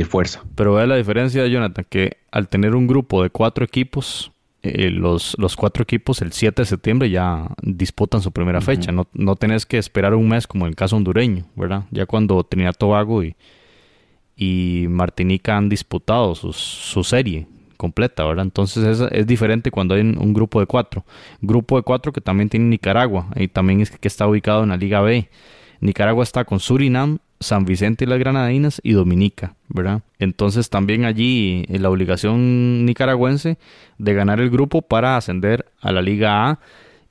fuerza. 0.05 0.45
Pero 0.55 0.75
vea 0.75 0.87
la 0.87 0.95
diferencia, 0.95 1.45
Jonathan, 1.49 1.85
que 1.91 2.19
al 2.31 2.49
tener 2.49 2.77
un 2.77 2.87
grupo 2.87 3.21
de 3.25 3.31
cuatro 3.31 3.65
equipos, 3.65 4.31
eh, 4.67 4.91
los, 4.91 5.37
los 5.39 5.57
cuatro 5.57 5.83
equipos 5.83 6.23
el 6.23 6.33
7 6.33 6.63
de 6.63 6.67
septiembre 6.67 7.11
ya 7.11 7.49
disputan 7.63 8.21
su 8.21 8.33
primera 8.33 8.61
fecha. 8.61 8.93
No, 8.93 9.07
no 9.13 9.37
tenés 9.37 9.67
que 9.67 9.79
esperar 9.79 10.15
un 10.15 10.29
mes 10.29 10.47
como 10.47 10.67
en 10.67 10.71
el 10.71 10.77
caso 10.77 10.97
hondureño, 10.97 11.45
¿verdad? 11.55 11.85
Ya 11.91 12.07
cuando 12.07 12.45
tenía 12.45 12.73
Tobago 12.73 13.23
y, 13.23 13.37
y 14.37 14.87
Martinica 14.89 15.57
han 15.57 15.69
disputado 15.69 16.35
su 16.35 17.05
serie 17.05 17.47
completa, 17.77 18.25
¿verdad? 18.25 18.45
Entonces 18.45 19.01
es, 19.01 19.13
es, 19.13 19.27
diferente 19.27 19.71
cuando 19.71 19.95
hay 19.95 20.01
un 20.01 20.33
grupo 20.35 20.61
de 20.61 20.67
cuatro. 20.67 21.05
Grupo 21.41 21.77
de 21.77 21.83
cuatro 21.83 22.13
que 22.13 22.21
también 22.21 22.49
tiene 22.49 22.67
Nicaragua 22.67 23.29
y 23.37 23.49
también 23.49 23.81
es 23.81 23.91
que 23.91 24.09
está 24.09 24.27
ubicado 24.27 24.63
en 24.63 24.71
la 24.71 24.77
Liga 24.77 25.01
B. 25.01 25.29
Nicaragua 25.81 26.23
está 26.23 26.45
con 26.45 26.61
Surinam 26.61 27.19
San 27.41 27.65
Vicente 27.65 28.05
y 28.05 28.09
las 28.09 28.19
Granadinas 28.19 28.81
y 28.83 28.93
Dominica, 28.93 29.55
¿verdad? 29.69 30.03
Entonces 30.19 30.71
también 30.71 31.05
allí 31.05 31.65
eh, 31.69 31.79
la 31.79 31.91
obligación 31.91 32.85
nicaragüense 32.87 33.59
de 33.99 34.15
ganar 34.15 34.41
el 34.41 34.51
grupo 34.51 34.83
para 34.83 35.17
ascender 35.17 35.67
a 35.81 35.93
la 35.93 36.03
Liga 36.03 36.49
A 36.49 36.61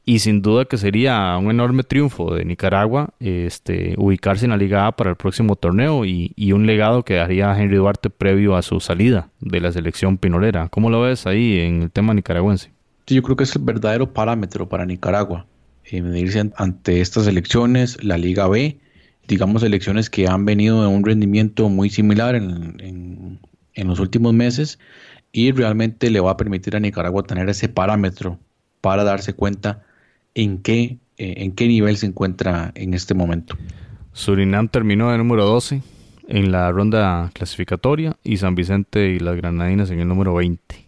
y 0.06 0.20
sin 0.20 0.42
duda 0.42 0.66
que 0.66 0.78
sería 0.78 1.36
un 1.38 1.50
enorme 1.50 1.84
triunfo 1.84 2.36
de 2.36 2.46
Nicaragua 2.46 3.10
este, 3.20 3.96
ubicarse 3.98 4.46
en 4.46 4.52
la 4.52 4.58
Liga 4.58 4.86
A 4.86 4.92
para 4.92 5.10
el 5.10 5.16
próximo 5.16 5.56
torneo 5.56 6.06
y, 6.06 6.32
un 6.54 6.68
legado 6.68 7.04
que 7.04 7.16
daría 7.16 7.60
Henry 7.60 7.76
Duarte 7.76 8.10
previo 8.10 8.56
a 8.56 8.62
su 8.62 8.80
salida 8.80 9.30
de 9.42 9.60
la 9.60 9.72
selección 9.72 10.18
pinolera. 10.18 10.70
¿Cómo 10.70 10.90
lo 10.90 11.02
ves 11.02 11.26
ahí 11.26 11.60
en 11.60 11.82
el 11.82 11.92
tema 11.92 12.14
nicaragüense? 12.14 12.72
Yo 13.08 13.22
creo 13.24 13.36
que 13.36 13.44
es 13.44 13.56
el 13.56 13.64
verdadero 13.64 14.14
parámetro 14.14 14.70
para 14.70 14.86
Nicaragua. 14.86 15.48
Eh, 15.86 16.02
medirse 16.02 16.52
ante 16.56 17.02
estas 17.02 17.28
elecciones, 17.28 18.04
la 18.04 18.18
Liga 18.18 18.48
B, 18.48 18.80
digamos 19.28 19.64
elecciones 19.64 20.10
que 20.10 20.28
han 20.28 20.46
venido 20.46 20.82
de 20.82 20.88
un 20.88 21.04
rendimiento 21.04 21.70
muy 21.70 21.90
similar 21.90 22.36
en, 22.36 23.40
en 23.76 23.88
los 23.88 24.00
últimos 24.00 24.34
meses 24.34 24.80
y 25.32 25.52
realmente 25.52 26.10
le 26.10 26.20
va 26.20 26.32
a 26.32 26.38
permitir 26.38 26.76
a 26.76 26.80
Nicaragua 26.80 27.24
tener 27.24 27.50
ese 27.50 27.70
parámetro 27.70 28.40
para 28.82 29.04
darse 29.04 29.34
cuenta 29.34 29.84
en 30.34 30.62
qué, 30.62 30.98
eh, 31.18 31.36
en 31.38 31.52
qué 31.52 31.68
nivel 31.68 31.98
se 31.98 32.08
encuentra 32.08 32.72
en 32.76 32.94
este 32.94 33.14
momento. 33.14 33.58
Surinam 34.14 34.70
terminó 34.70 35.12
de 35.12 35.18
número 35.18 35.46
12 35.46 35.82
en 36.28 36.52
la 36.52 36.72
ronda 36.72 37.30
clasificatoria 37.34 38.16
y 38.24 38.38
San 38.38 38.56
Vicente 38.56 39.10
y 39.10 39.20
las 39.20 39.36
Granadinas 39.36 39.92
en 39.92 40.00
el 40.00 40.08
número 40.08 40.34
20. 40.36 40.88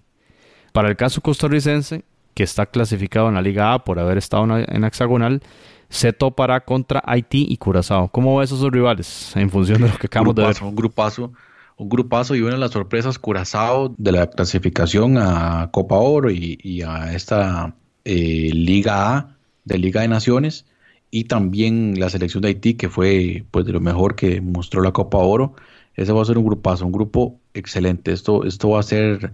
Para 0.72 0.90
el 0.90 0.96
caso 0.96 1.22
costarricense, 1.22 2.04
que 2.34 2.44
está 2.44 2.68
clasificado 2.68 3.28
en 3.28 3.36
la 3.36 3.42
Liga 3.42 3.74
A 3.74 3.84
por 3.84 4.00
haber 4.00 4.18
estado 4.18 4.46
en 4.58 4.84
hexagonal, 4.84 5.42
se 5.90 6.14
topará 6.14 6.62
contra 6.62 7.02
Haití 7.06 7.46
y 7.50 7.58
Curazao. 7.58 8.10
¿Cómo 8.10 8.38
ves 8.38 8.52
esos 8.52 8.72
rivales 8.72 9.36
en 9.36 9.50
función 9.50 9.82
de 9.82 9.90
lo 9.90 9.98
que 9.98 10.08
acabamos 10.08 10.36
de 10.36 10.44
ver? 10.44 10.56
Un 10.62 10.76
grupazo, 10.76 11.32
un 11.78 11.90
grupazo 11.90 12.36
y 12.36 12.42
una 12.42 12.54
de 12.54 12.58
las 12.58 12.72
sorpresas 12.72 13.20
Curazao 13.20 13.94
de 13.98 14.12
la 14.12 14.28
clasificación 14.28 15.18
a 15.18 15.70
Copa 15.72 15.96
Oro 15.96 16.30
y, 16.30 16.82
a 16.82 17.14
esta 17.14 17.76
eh, 18.06 18.50
Liga 18.54 19.16
A 19.16 19.38
de 19.66 19.78
Liga 19.78 20.02
de 20.02 20.08
Naciones 20.08 20.66
y 21.12 21.26
también 21.26 22.00
la 22.00 22.10
selección 22.10 22.42
de 22.42 22.50
Haití, 22.50 22.74
que 22.74 22.90
fue 22.90 23.46
pues 23.52 23.66
de 23.66 23.72
lo 23.72 23.80
mejor 23.80 24.16
que 24.16 24.42
mostró 24.42 24.82
la 24.82 24.92
Copa 24.92 25.18
Oro. 25.20 25.56
Ese 25.96 26.12
va 26.12 26.22
a 26.22 26.26
ser 26.26 26.38
un 26.38 26.46
grupazo, 26.46 26.86
un 26.86 26.92
grupo 26.92 27.40
excelente. 27.54 28.12
Esto, 28.12 28.44
esto 28.44 28.70
va 28.70 28.82
a 28.82 28.84
ser 28.84 29.34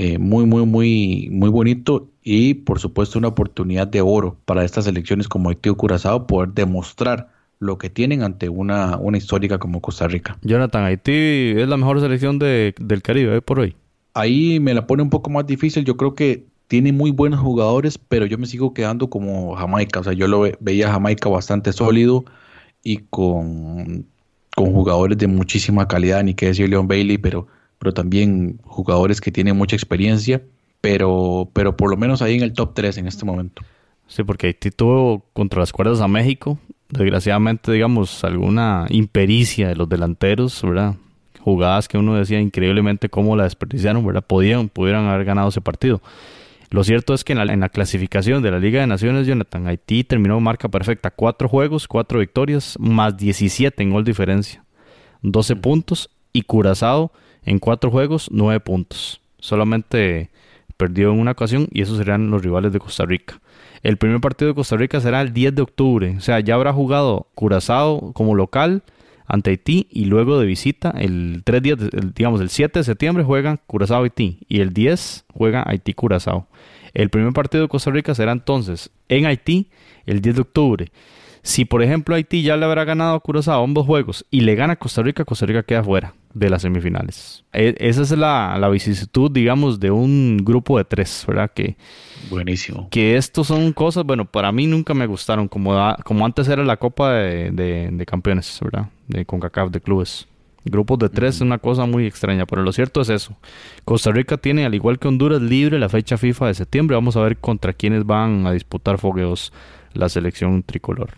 eh, 0.00 0.16
muy, 0.16 0.46
muy, 0.46 0.64
muy, 0.64 1.28
muy 1.32 1.50
bonito 1.50 2.08
y 2.22 2.54
por 2.54 2.78
supuesto 2.78 3.18
una 3.18 3.26
oportunidad 3.26 3.88
de 3.88 4.00
oro 4.00 4.36
para 4.44 4.64
estas 4.64 4.84
selecciones 4.84 5.26
como 5.26 5.48
Haití 5.48 5.70
o 5.70 5.76
Curazao 5.76 6.28
poder 6.28 6.50
demostrar 6.50 7.30
lo 7.58 7.78
que 7.78 7.90
tienen 7.90 8.22
ante 8.22 8.48
una, 8.48 8.96
una 8.96 9.18
histórica 9.18 9.58
como 9.58 9.80
Costa 9.80 10.06
Rica. 10.06 10.38
Jonathan, 10.42 10.84
Haití 10.84 11.50
es 11.56 11.66
la 11.66 11.76
mejor 11.76 11.98
selección 11.98 12.38
de, 12.38 12.76
del 12.78 13.02
Caribe 13.02 13.42
por 13.42 13.58
hoy. 13.58 13.74
Ahí 14.14 14.60
me 14.60 14.72
la 14.72 14.86
pone 14.86 15.02
un 15.02 15.10
poco 15.10 15.30
más 15.30 15.48
difícil. 15.48 15.84
Yo 15.84 15.96
creo 15.96 16.14
que 16.14 16.44
tiene 16.68 16.92
muy 16.92 17.10
buenos 17.10 17.40
jugadores, 17.40 17.98
pero 17.98 18.24
yo 18.24 18.38
me 18.38 18.46
sigo 18.46 18.74
quedando 18.74 19.10
como 19.10 19.56
Jamaica. 19.56 19.98
O 19.98 20.04
sea, 20.04 20.12
yo 20.12 20.28
lo 20.28 20.44
veía 20.60 20.92
Jamaica 20.92 21.28
bastante 21.28 21.72
sólido 21.72 22.24
y 22.84 22.98
con, 23.10 24.06
con 24.54 24.72
jugadores 24.72 25.18
de 25.18 25.26
muchísima 25.26 25.88
calidad, 25.88 26.22
ni 26.22 26.34
qué 26.34 26.46
decir 26.46 26.68
Leon 26.68 26.86
Bailey, 26.86 27.18
pero, 27.18 27.48
pero 27.78 27.92
también 27.92 28.60
jugadores 28.64 29.20
que 29.20 29.30
tienen 29.30 29.56
mucha 29.56 29.76
experiencia, 29.76 30.42
pero, 30.80 31.48
pero 31.52 31.76
por 31.76 31.90
lo 31.90 31.96
menos 31.96 32.22
ahí 32.22 32.34
en 32.34 32.42
el 32.42 32.52
top 32.52 32.74
3 32.74 32.98
en 32.98 33.06
este 33.06 33.24
momento. 33.24 33.62
Sí, 34.06 34.24
porque 34.24 34.48
Haití 34.48 34.70
tuvo 34.70 35.24
contra 35.32 35.60
las 35.60 35.72
cuerdas 35.72 36.00
a 36.00 36.08
México, 36.08 36.58
desgraciadamente, 36.88 37.70
digamos, 37.72 38.24
alguna 38.24 38.86
impericia 38.88 39.68
de 39.68 39.76
los 39.76 39.88
delanteros, 39.88 40.62
¿verdad? 40.62 40.94
Jugadas 41.40 41.88
que 41.88 41.98
uno 41.98 42.14
decía 42.14 42.40
increíblemente 42.40 43.08
cómo 43.08 43.36
la 43.36 43.44
desperdiciaron, 43.44 44.04
¿verdad? 44.04 44.24
Podían, 44.26 44.68
pudieran 44.68 45.06
haber 45.06 45.24
ganado 45.24 45.48
ese 45.50 45.60
partido. 45.60 46.00
Lo 46.70 46.84
cierto 46.84 47.14
es 47.14 47.24
que 47.24 47.32
en 47.32 47.60
la, 47.60 47.68
clasificación 47.70 48.42
de 48.42 48.50
la 48.50 48.58
Liga 48.58 48.80
de 48.80 48.86
Naciones, 48.86 49.26
Jonathan, 49.26 49.66
Haití 49.66 50.04
terminó 50.04 50.38
marca 50.40 50.68
perfecta. 50.68 51.10
Cuatro 51.10 51.48
juegos, 51.48 51.88
cuatro 51.88 52.18
victorias, 52.18 52.76
más 52.78 53.16
17 53.16 53.82
en 53.82 53.90
gol 53.90 54.04
diferencia. 54.04 54.62
12 55.22 55.56
puntos. 55.56 56.10
Y 56.30 56.42
Curazao 56.42 57.10
en 57.48 57.58
cuatro 57.58 57.90
juegos, 57.90 58.28
9 58.30 58.60
puntos. 58.60 59.22
Solamente 59.38 60.28
perdió 60.76 61.12
en 61.12 61.18
una 61.18 61.30
ocasión 61.32 61.66
y 61.72 61.80
esos 61.80 61.96
serán 61.96 62.30
los 62.30 62.42
rivales 62.42 62.72
de 62.72 62.78
Costa 62.78 63.06
Rica. 63.06 63.40
El 63.82 63.96
primer 63.96 64.20
partido 64.20 64.50
de 64.50 64.54
Costa 64.54 64.76
Rica 64.76 65.00
será 65.00 65.22
el 65.22 65.32
10 65.32 65.54
de 65.54 65.62
octubre. 65.62 66.14
O 66.18 66.20
sea, 66.20 66.40
ya 66.40 66.54
habrá 66.54 66.74
jugado 66.74 67.26
Curazao 67.34 68.12
como 68.12 68.34
local 68.34 68.82
ante 69.26 69.50
Haití 69.50 69.86
y 69.90 70.04
luego 70.04 70.38
de 70.38 70.46
visita 70.46 70.90
el 70.90 71.42
3 71.44 71.62
días, 71.62 71.78
digamos 72.14 72.40
el 72.42 72.50
7 72.50 72.80
de 72.80 72.84
septiembre 72.84 73.24
juegan 73.24 73.60
Curazao 73.66 74.02
Haití 74.02 74.40
y 74.46 74.60
el 74.60 74.74
10 74.74 75.24
juega 75.32 75.64
Haití 75.66 75.94
Curazao. 75.94 76.48
El 76.92 77.08
primer 77.08 77.32
partido 77.32 77.62
de 77.62 77.68
Costa 77.68 77.90
Rica 77.90 78.14
será 78.14 78.32
entonces 78.32 78.90
en 79.08 79.24
Haití 79.24 79.68
el 80.04 80.20
10 80.20 80.34
de 80.34 80.42
octubre. 80.42 80.92
Si 81.42 81.64
por 81.64 81.82
ejemplo 81.82 82.14
Haití 82.14 82.42
ya 82.42 82.56
le 82.56 82.64
habrá 82.64 82.84
ganado 82.84 83.14
a 83.14 83.20
Curazao 83.20 83.64
ambos 83.64 83.86
juegos 83.86 84.26
y 84.30 84.40
le 84.40 84.54
gana 84.54 84.74
a 84.74 84.76
Costa 84.76 85.02
Rica, 85.02 85.24
Costa 85.24 85.46
Rica 85.46 85.62
queda 85.62 85.82
fuera 85.82 86.14
de 86.34 86.50
las 86.50 86.62
semifinales. 86.62 87.44
E, 87.52 87.74
esa 87.78 88.02
es 88.02 88.10
la, 88.12 88.56
la, 88.58 88.68
vicisitud, 88.68 89.30
digamos, 89.30 89.80
de 89.80 89.90
un 89.90 90.38
grupo 90.44 90.78
de 90.78 90.84
tres, 90.84 91.24
¿verdad? 91.26 91.50
Que, 91.52 91.76
Buenísimo. 92.30 92.88
Que 92.90 93.16
estos 93.16 93.46
son 93.46 93.72
cosas, 93.72 94.04
bueno, 94.04 94.24
para 94.24 94.52
mí 94.52 94.66
nunca 94.66 94.94
me 94.94 95.06
gustaron, 95.06 95.48
como, 95.48 95.74
como 96.04 96.24
antes 96.24 96.48
era 96.48 96.64
la 96.64 96.76
Copa 96.76 97.12
de, 97.12 97.50
de, 97.90 98.06
Campeones, 98.06 98.58
¿verdad? 98.62 98.88
De 99.06 99.24
CONCACAF, 99.24 99.70
de 99.70 99.80
clubes. 99.80 100.26
Grupos 100.64 100.98
de 100.98 101.08
tres 101.08 101.36
es 101.36 101.40
una 101.40 101.58
cosa 101.58 101.86
muy 101.86 102.06
extraña, 102.06 102.44
pero 102.44 102.62
lo 102.62 102.72
cierto 102.72 103.00
es 103.00 103.08
eso. 103.08 103.34
Costa 103.84 104.10
Rica 104.12 104.36
tiene, 104.36 104.66
al 104.66 104.74
igual 104.74 104.98
que 104.98 105.08
Honduras, 105.08 105.40
libre 105.40 105.78
la 105.78 105.88
fecha 105.88 106.18
FIFA 106.18 106.48
de 106.48 106.54
septiembre. 106.54 106.94
Vamos 106.94 107.16
a 107.16 107.22
ver 107.22 107.38
contra 107.38 107.72
quiénes 107.72 108.04
van 108.04 108.46
a 108.46 108.52
disputar 108.52 108.98
fogueos 108.98 109.52
la 109.94 110.08
selección 110.08 110.62
tricolor. 110.62 111.10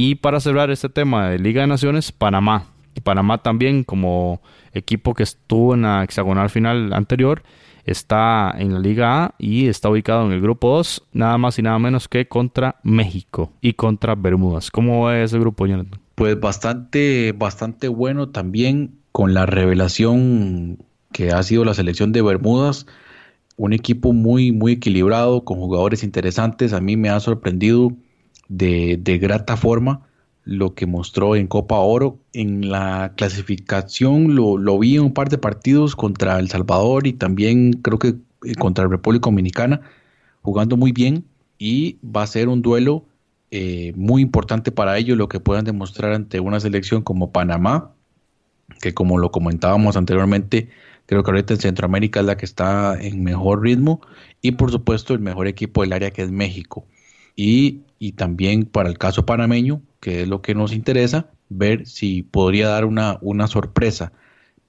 Y 0.00 0.14
para 0.14 0.38
cerrar 0.38 0.70
este 0.70 0.88
tema 0.88 1.28
de 1.28 1.40
Liga 1.40 1.62
de 1.62 1.66
Naciones, 1.66 2.12
Panamá. 2.12 2.66
Panamá 3.02 3.38
también 3.38 3.82
como 3.82 4.40
equipo 4.72 5.12
que 5.12 5.24
estuvo 5.24 5.74
en 5.74 5.82
la 5.82 6.04
hexagonal 6.04 6.50
final 6.50 6.92
anterior, 6.92 7.42
está 7.84 8.54
en 8.56 8.74
la 8.74 8.78
Liga 8.78 9.24
A 9.24 9.34
y 9.38 9.66
está 9.66 9.88
ubicado 9.88 10.24
en 10.24 10.30
el 10.30 10.40
grupo 10.40 10.68
2, 10.76 11.02
nada 11.14 11.36
más 11.36 11.58
y 11.58 11.62
nada 11.62 11.80
menos 11.80 12.06
que 12.06 12.28
contra 12.28 12.76
México 12.84 13.50
y 13.60 13.72
contra 13.72 14.14
Bermudas. 14.14 14.70
¿Cómo 14.70 15.02
va 15.02 15.18
ese 15.18 15.36
grupo, 15.40 15.66
Jonathan? 15.66 16.00
Pues 16.14 16.38
bastante, 16.38 17.34
bastante 17.36 17.88
bueno 17.88 18.28
también 18.28 19.00
con 19.10 19.34
la 19.34 19.46
revelación 19.46 20.78
que 21.10 21.32
ha 21.32 21.42
sido 21.42 21.64
la 21.64 21.74
selección 21.74 22.12
de 22.12 22.22
Bermudas. 22.22 22.86
Un 23.56 23.72
equipo 23.72 24.12
muy, 24.12 24.52
muy 24.52 24.74
equilibrado, 24.74 25.42
con 25.42 25.58
jugadores 25.58 26.04
interesantes. 26.04 26.72
A 26.72 26.80
mí 26.80 26.96
me 26.96 27.08
ha 27.08 27.18
sorprendido 27.18 27.90
de, 28.48 28.98
de 29.00 29.18
grata 29.18 29.56
forma 29.56 30.08
lo 30.48 30.74
que 30.74 30.86
mostró 30.86 31.36
en 31.36 31.46
Copa 31.46 31.76
Oro. 31.76 32.18
En 32.32 32.70
la 32.70 33.12
clasificación 33.16 34.34
lo, 34.34 34.78
vi 34.78 34.96
en 34.96 35.02
un 35.02 35.12
par 35.12 35.28
de 35.28 35.36
partidos 35.36 35.94
contra 35.94 36.38
El 36.38 36.48
Salvador 36.48 37.06
y 37.06 37.12
también 37.12 37.74
creo 37.74 37.98
que 37.98 38.14
eh, 38.44 38.54
contra 38.58 38.88
República 38.88 39.26
Dominicana, 39.26 39.82
jugando 40.40 40.78
muy 40.78 40.92
bien 40.92 41.26
y 41.58 41.98
va 42.02 42.22
a 42.22 42.26
ser 42.26 42.48
un 42.48 42.62
duelo 42.62 43.04
eh, 43.50 43.92
muy 43.94 44.22
importante 44.22 44.72
para 44.72 44.96
ellos 44.96 45.18
lo 45.18 45.28
que 45.28 45.38
puedan 45.38 45.66
demostrar 45.66 46.14
ante 46.14 46.40
una 46.40 46.60
selección 46.60 47.02
como 47.02 47.30
Panamá, 47.30 47.92
que 48.80 48.94
como 48.94 49.18
lo 49.18 49.30
comentábamos 49.30 49.98
anteriormente, 49.98 50.70
creo 51.04 51.24
que 51.24 51.30
ahorita 51.30 51.52
en 51.54 51.60
Centroamérica 51.60 52.20
es 52.20 52.26
la 52.26 52.38
que 52.38 52.46
está 52.46 52.98
en 52.98 53.22
mejor 53.22 53.62
ritmo 53.62 54.00
y 54.40 54.52
por 54.52 54.70
supuesto 54.70 55.12
el 55.12 55.20
mejor 55.20 55.46
equipo 55.46 55.82
del 55.82 55.92
área 55.92 56.10
que 56.10 56.22
es 56.22 56.30
México. 56.30 56.86
Y, 57.36 57.82
y 57.98 58.12
también 58.12 58.64
para 58.64 58.88
el 58.88 58.98
caso 58.98 59.26
panameño, 59.26 59.82
que 60.00 60.22
es 60.22 60.28
lo 60.28 60.42
que 60.42 60.54
nos 60.54 60.72
interesa, 60.72 61.30
ver 61.48 61.86
si 61.86 62.22
podría 62.22 62.68
dar 62.68 62.84
una, 62.84 63.18
una 63.20 63.46
sorpresa, 63.46 64.12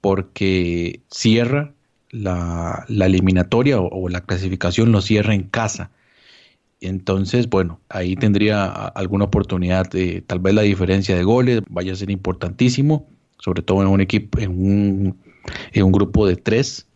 porque 0.00 1.00
cierra 1.10 1.72
la, 2.10 2.86
eliminatoria 2.88 3.80
o, 3.80 4.08
la 4.08 4.22
clasificación 4.22 4.92
lo 4.92 5.00
cierra 5.00 5.34
en 5.34 5.44
casa. 5.44 5.90
Entonces, 6.80 7.48
bueno, 7.48 7.80
ahí 7.88 8.16
tendría 8.16 8.64
alguna 8.66 9.26
oportunidad, 9.26 9.88
de, 9.90 10.22
tal 10.22 10.38
vez 10.38 10.54
la 10.54 10.62
diferencia 10.62 11.14
de 11.14 11.22
goles 11.22 11.62
vaya 11.68 11.92
a 11.92 11.96
ser 11.96 12.10
importantísimo, 12.10 13.08
sobre 13.38 13.62
todo 13.62 13.82
en 13.82 13.88
un 13.88 14.00
equipo, 14.00 14.38
en 14.38 14.50
un, 14.50 15.18
en 15.72 15.82
un 15.82 15.92
grupo 15.92 16.26
de 16.26 16.36
tres, 16.36 16.88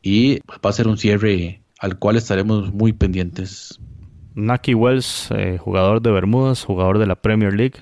y 0.00 0.38
va 0.64 0.70
a 0.70 0.72
ser 0.72 0.86
un 0.86 0.96
cierre 0.96 1.60
al 1.80 1.98
cual 1.98 2.16
estaremos 2.16 2.72
muy 2.72 2.92
pendientes. 2.92 3.80
Naki 4.36 4.74
Wells, 4.74 5.30
eh, 5.34 5.56
jugador 5.58 6.02
de 6.02 6.10
Bermudas, 6.10 6.62
jugador 6.62 6.98
de 6.98 7.06
la 7.06 7.16
Premier 7.16 7.54
League. 7.54 7.80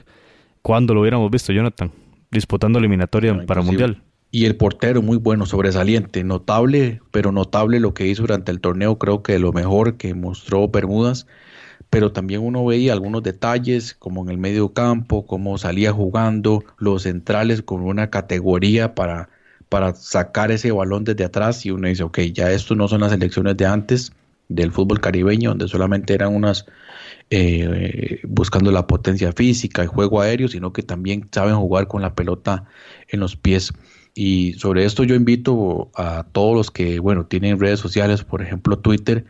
¿Cuándo 0.62 0.94
lo 0.94 1.00
hubiéramos 1.00 1.28
visto, 1.30 1.52
Jonathan? 1.52 1.90
Disputando 2.30 2.78
eliminatoria 2.78 3.44
para 3.44 3.60
Mundial. 3.60 4.02
Y 4.30 4.46
el 4.46 4.56
portero 4.56 5.02
muy 5.02 5.16
bueno, 5.16 5.46
sobresaliente, 5.46 6.22
notable, 6.22 7.00
pero 7.10 7.32
notable 7.32 7.80
lo 7.80 7.92
que 7.92 8.06
hizo 8.06 8.22
durante 8.22 8.52
el 8.52 8.60
torneo, 8.60 8.98
creo 8.98 9.22
que 9.22 9.38
lo 9.40 9.52
mejor 9.52 9.96
que 9.96 10.14
mostró 10.14 10.68
Bermudas. 10.68 11.26
pero 11.90 12.12
también 12.12 12.40
uno 12.40 12.64
veía 12.64 12.92
algunos 12.92 13.22
detalles 13.22 13.94
como 13.94 14.22
en 14.22 14.30
el 14.30 14.38
medio 14.38 14.72
campo, 14.72 15.26
cómo 15.26 15.58
salía 15.58 15.92
jugando 15.92 16.64
los 16.78 17.02
centrales 17.02 17.62
con 17.62 17.82
una 17.82 18.10
categoría 18.10 18.94
para, 18.94 19.28
para 19.68 19.94
sacar 19.94 20.50
ese 20.50 20.72
balón 20.72 21.04
desde 21.04 21.24
atrás 21.24 21.64
y 21.66 21.70
uno 21.70 21.88
dice, 21.88 22.02
ok, 22.04 22.20
ya 22.32 22.50
esto 22.50 22.74
no 22.74 22.88
son 22.88 23.02
las 23.02 23.12
elecciones 23.12 23.56
de 23.56 23.66
antes 23.66 24.12
del 24.48 24.72
fútbol 24.72 25.00
caribeño, 25.00 25.50
donde 25.50 25.68
solamente 25.68 26.14
eran 26.14 26.34
unas 26.34 26.66
eh, 27.30 28.20
buscando 28.24 28.70
la 28.70 28.86
potencia 28.86 29.32
física 29.32 29.84
y 29.84 29.86
juego 29.86 30.20
aéreo, 30.20 30.48
sino 30.48 30.72
que 30.72 30.82
también 30.82 31.28
saben 31.32 31.56
jugar 31.56 31.88
con 31.88 32.02
la 32.02 32.14
pelota 32.14 32.64
en 33.08 33.20
los 33.20 33.36
pies. 33.36 33.72
Y 34.14 34.54
sobre 34.54 34.84
esto 34.84 35.04
yo 35.04 35.14
invito 35.14 35.90
a 35.94 36.26
todos 36.32 36.54
los 36.54 36.70
que, 36.70 37.00
bueno, 37.00 37.26
tienen 37.26 37.58
redes 37.58 37.80
sociales, 37.80 38.24
por 38.24 38.42
ejemplo 38.42 38.78
Twitter, 38.78 39.24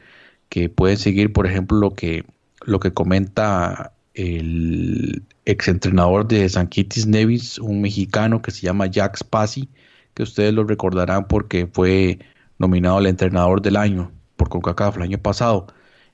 que 0.49 0.69
pueden 0.69 0.99
seguir, 0.99 1.33
por 1.33 1.47
ejemplo, 1.47 1.79
lo 1.79 1.95
que 1.95 2.25
lo 2.67 2.81
que 2.81 2.93
comenta 2.93 3.93
el 4.15 5.23
exentrenador 5.45 6.27
de 6.27 6.49
San 6.49 6.69
Kitts 6.69 7.07
Nevis, 7.07 7.59
un 7.59 7.81
mexicano 7.83 8.43
que 8.43 8.51
se 8.51 8.63
llama 8.63 8.87
Jack 8.87 9.19
Spassi, 9.19 9.69
que 10.15 10.23
ustedes 10.23 10.55
lo 10.55 10.65
recordarán 10.65 11.27
porque 11.29 11.67
fue 11.67 12.19
nominado 12.59 12.99
al 12.99 13.07
entrenador 13.07 13.61
del 13.63 13.77
año 13.77 14.13
por 14.45 14.63
CONCACAF 14.63 14.97
el 14.97 15.03
año 15.03 15.19
pasado. 15.19 15.67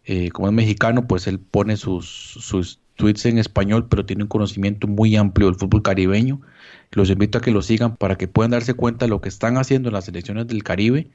Eh, 0.05 0.31
como 0.31 0.49
es 0.49 0.55
mexicano, 0.55 1.07
pues 1.07 1.27
él 1.27 1.39
pone 1.39 1.77
sus, 1.77 2.07
sus 2.07 2.81
tweets 2.97 3.27
en 3.27 3.39
español, 3.39 3.87
pero 3.89 4.07
tiene 4.07 4.23
un 4.25 4.29
conocimiento 4.29 4.87
muy 4.87 5.17
amplio 5.17 5.49
del 5.49 5.57
fútbol 5.57 5.83
caribeño. 5.83 6.41
Los 6.93 7.11
invito 7.11 7.39
a 7.39 7.41
que 7.41 7.51
lo 7.51 7.63
sigan 7.63 7.97
para 7.97 8.17
que 8.17 8.29
puedan 8.29 8.53
darse 8.53 8.75
cuenta 8.75 9.07
de 9.07 9.11
lo 9.11 9.21
que 9.21 9.29
están 9.29 9.57
haciendo 9.57 9.89
en 9.89 9.95
las 9.95 10.05
selecciones 10.05 10.47
del 10.47 10.63
Caribe 10.63 11.11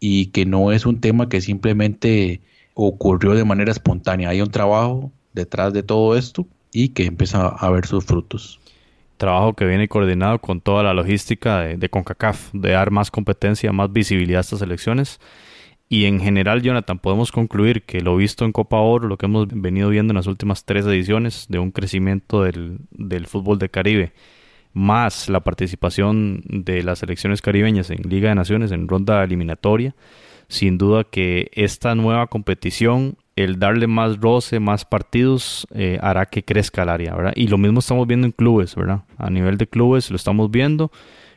y 0.00 0.26
que 0.26 0.46
no 0.46 0.72
es 0.72 0.86
un 0.86 1.00
tema 1.00 1.28
que 1.28 1.40
simplemente 1.40 2.40
ocurrió 2.74 3.34
de 3.34 3.44
manera 3.44 3.70
espontánea. 3.70 4.30
Hay 4.30 4.40
un 4.40 4.50
trabajo 4.50 5.12
detrás 5.32 5.72
de 5.72 5.82
todo 5.82 6.16
esto 6.16 6.46
y 6.72 6.90
que 6.90 7.06
empieza 7.06 7.48
a 7.48 7.70
ver 7.70 7.86
sus 7.86 8.04
frutos. 8.04 8.60
Trabajo 9.16 9.54
que 9.54 9.64
viene 9.64 9.88
coordinado 9.88 10.40
con 10.40 10.60
toda 10.60 10.82
la 10.82 10.92
logística 10.92 11.60
de, 11.60 11.88
CONCACAF, 11.88 12.52
de 12.52 12.70
dar 12.70 12.90
más 12.90 13.10
competencia, 13.10 13.72
más 13.72 13.92
visibilidad 13.92 14.38
a 14.38 14.40
estas 14.40 14.62
elecciones. 14.62 15.20
Y 15.94 16.06
en 16.06 16.18
general, 16.18 16.60
Jonathan, 16.60 16.98
podemos 16.98 17.30
concluir 17.30 17.82
que 17.82 18.00
lo 18.00 18.16
visto 18.16 18.44
en 18.44 18.50
Copa 18.50 18.78
Oro, 18.78 19.06
lo 19.06 19.16
que 19.16 19.26
hemos 19.26 19.46
venido 19.46 19.90
viendo 19.90 20.10
en 20.10 20.16
las 20.16 20.26
últimas 20.26 20.64
tres 20.64 20.84
ediciones 20.86 21.46
de 21.48 21.60
un 21.60 21.70
crecimiento 21.70 22.42
del, 22.42 22.78
del 22.90 23.28
fútbol 23.28 23.60
de 23.60 23.68
Caribe, 23.68 24.12
más 24.72 25.28
la 25.28 25.38
participación 25.44 26.42
de 26.48 26.82
las 26.82 26.98
selecciones 26.98 27.40
caribeñas 27.40 27.90
en 27.90 28.02
Liga 28.10 28.28
de 28.28 28.34
Naciones 28.34 28.72
en 28.72 28.88
ronda 28.88 29.22
eliminatoria, 29.22 29.94
sin 30.48 30.78
duda 30.78 31.04
que 31.04 31.52
esta 31.52 31.94
nueva 31.94 32.26
competición, 32.26 33.16
el 33.36 33.60
darle 33.60 33.86
más 33.86 34.18
roce, 34.18 34.58
más 34.58 34.84
partidos, 34.84 35.64
eh, 35.76 36.00
hará 36.02 36.26
que 36.26 36.42
crezca 36.42 36.82
el 36.82 36.88
área, 36.88 37.14
¿verdad? 37.14 37.34
Y 37.36 37.46
lo 37.46 37.56
mismo 37.56 37.78
estamos 37.78 38.08
viendo 38.08 38.26
en 38.26 38.32
clubes, 38.32 38.74
¿verdad? 38.74 39.04
A 39.16 39.30
nivel 39.30 39.58
de 39.58 39.68
clubes 39.68 40.10
lo 40.10 40.16
estamos 40.16 40.50
viendo 40.50 40.90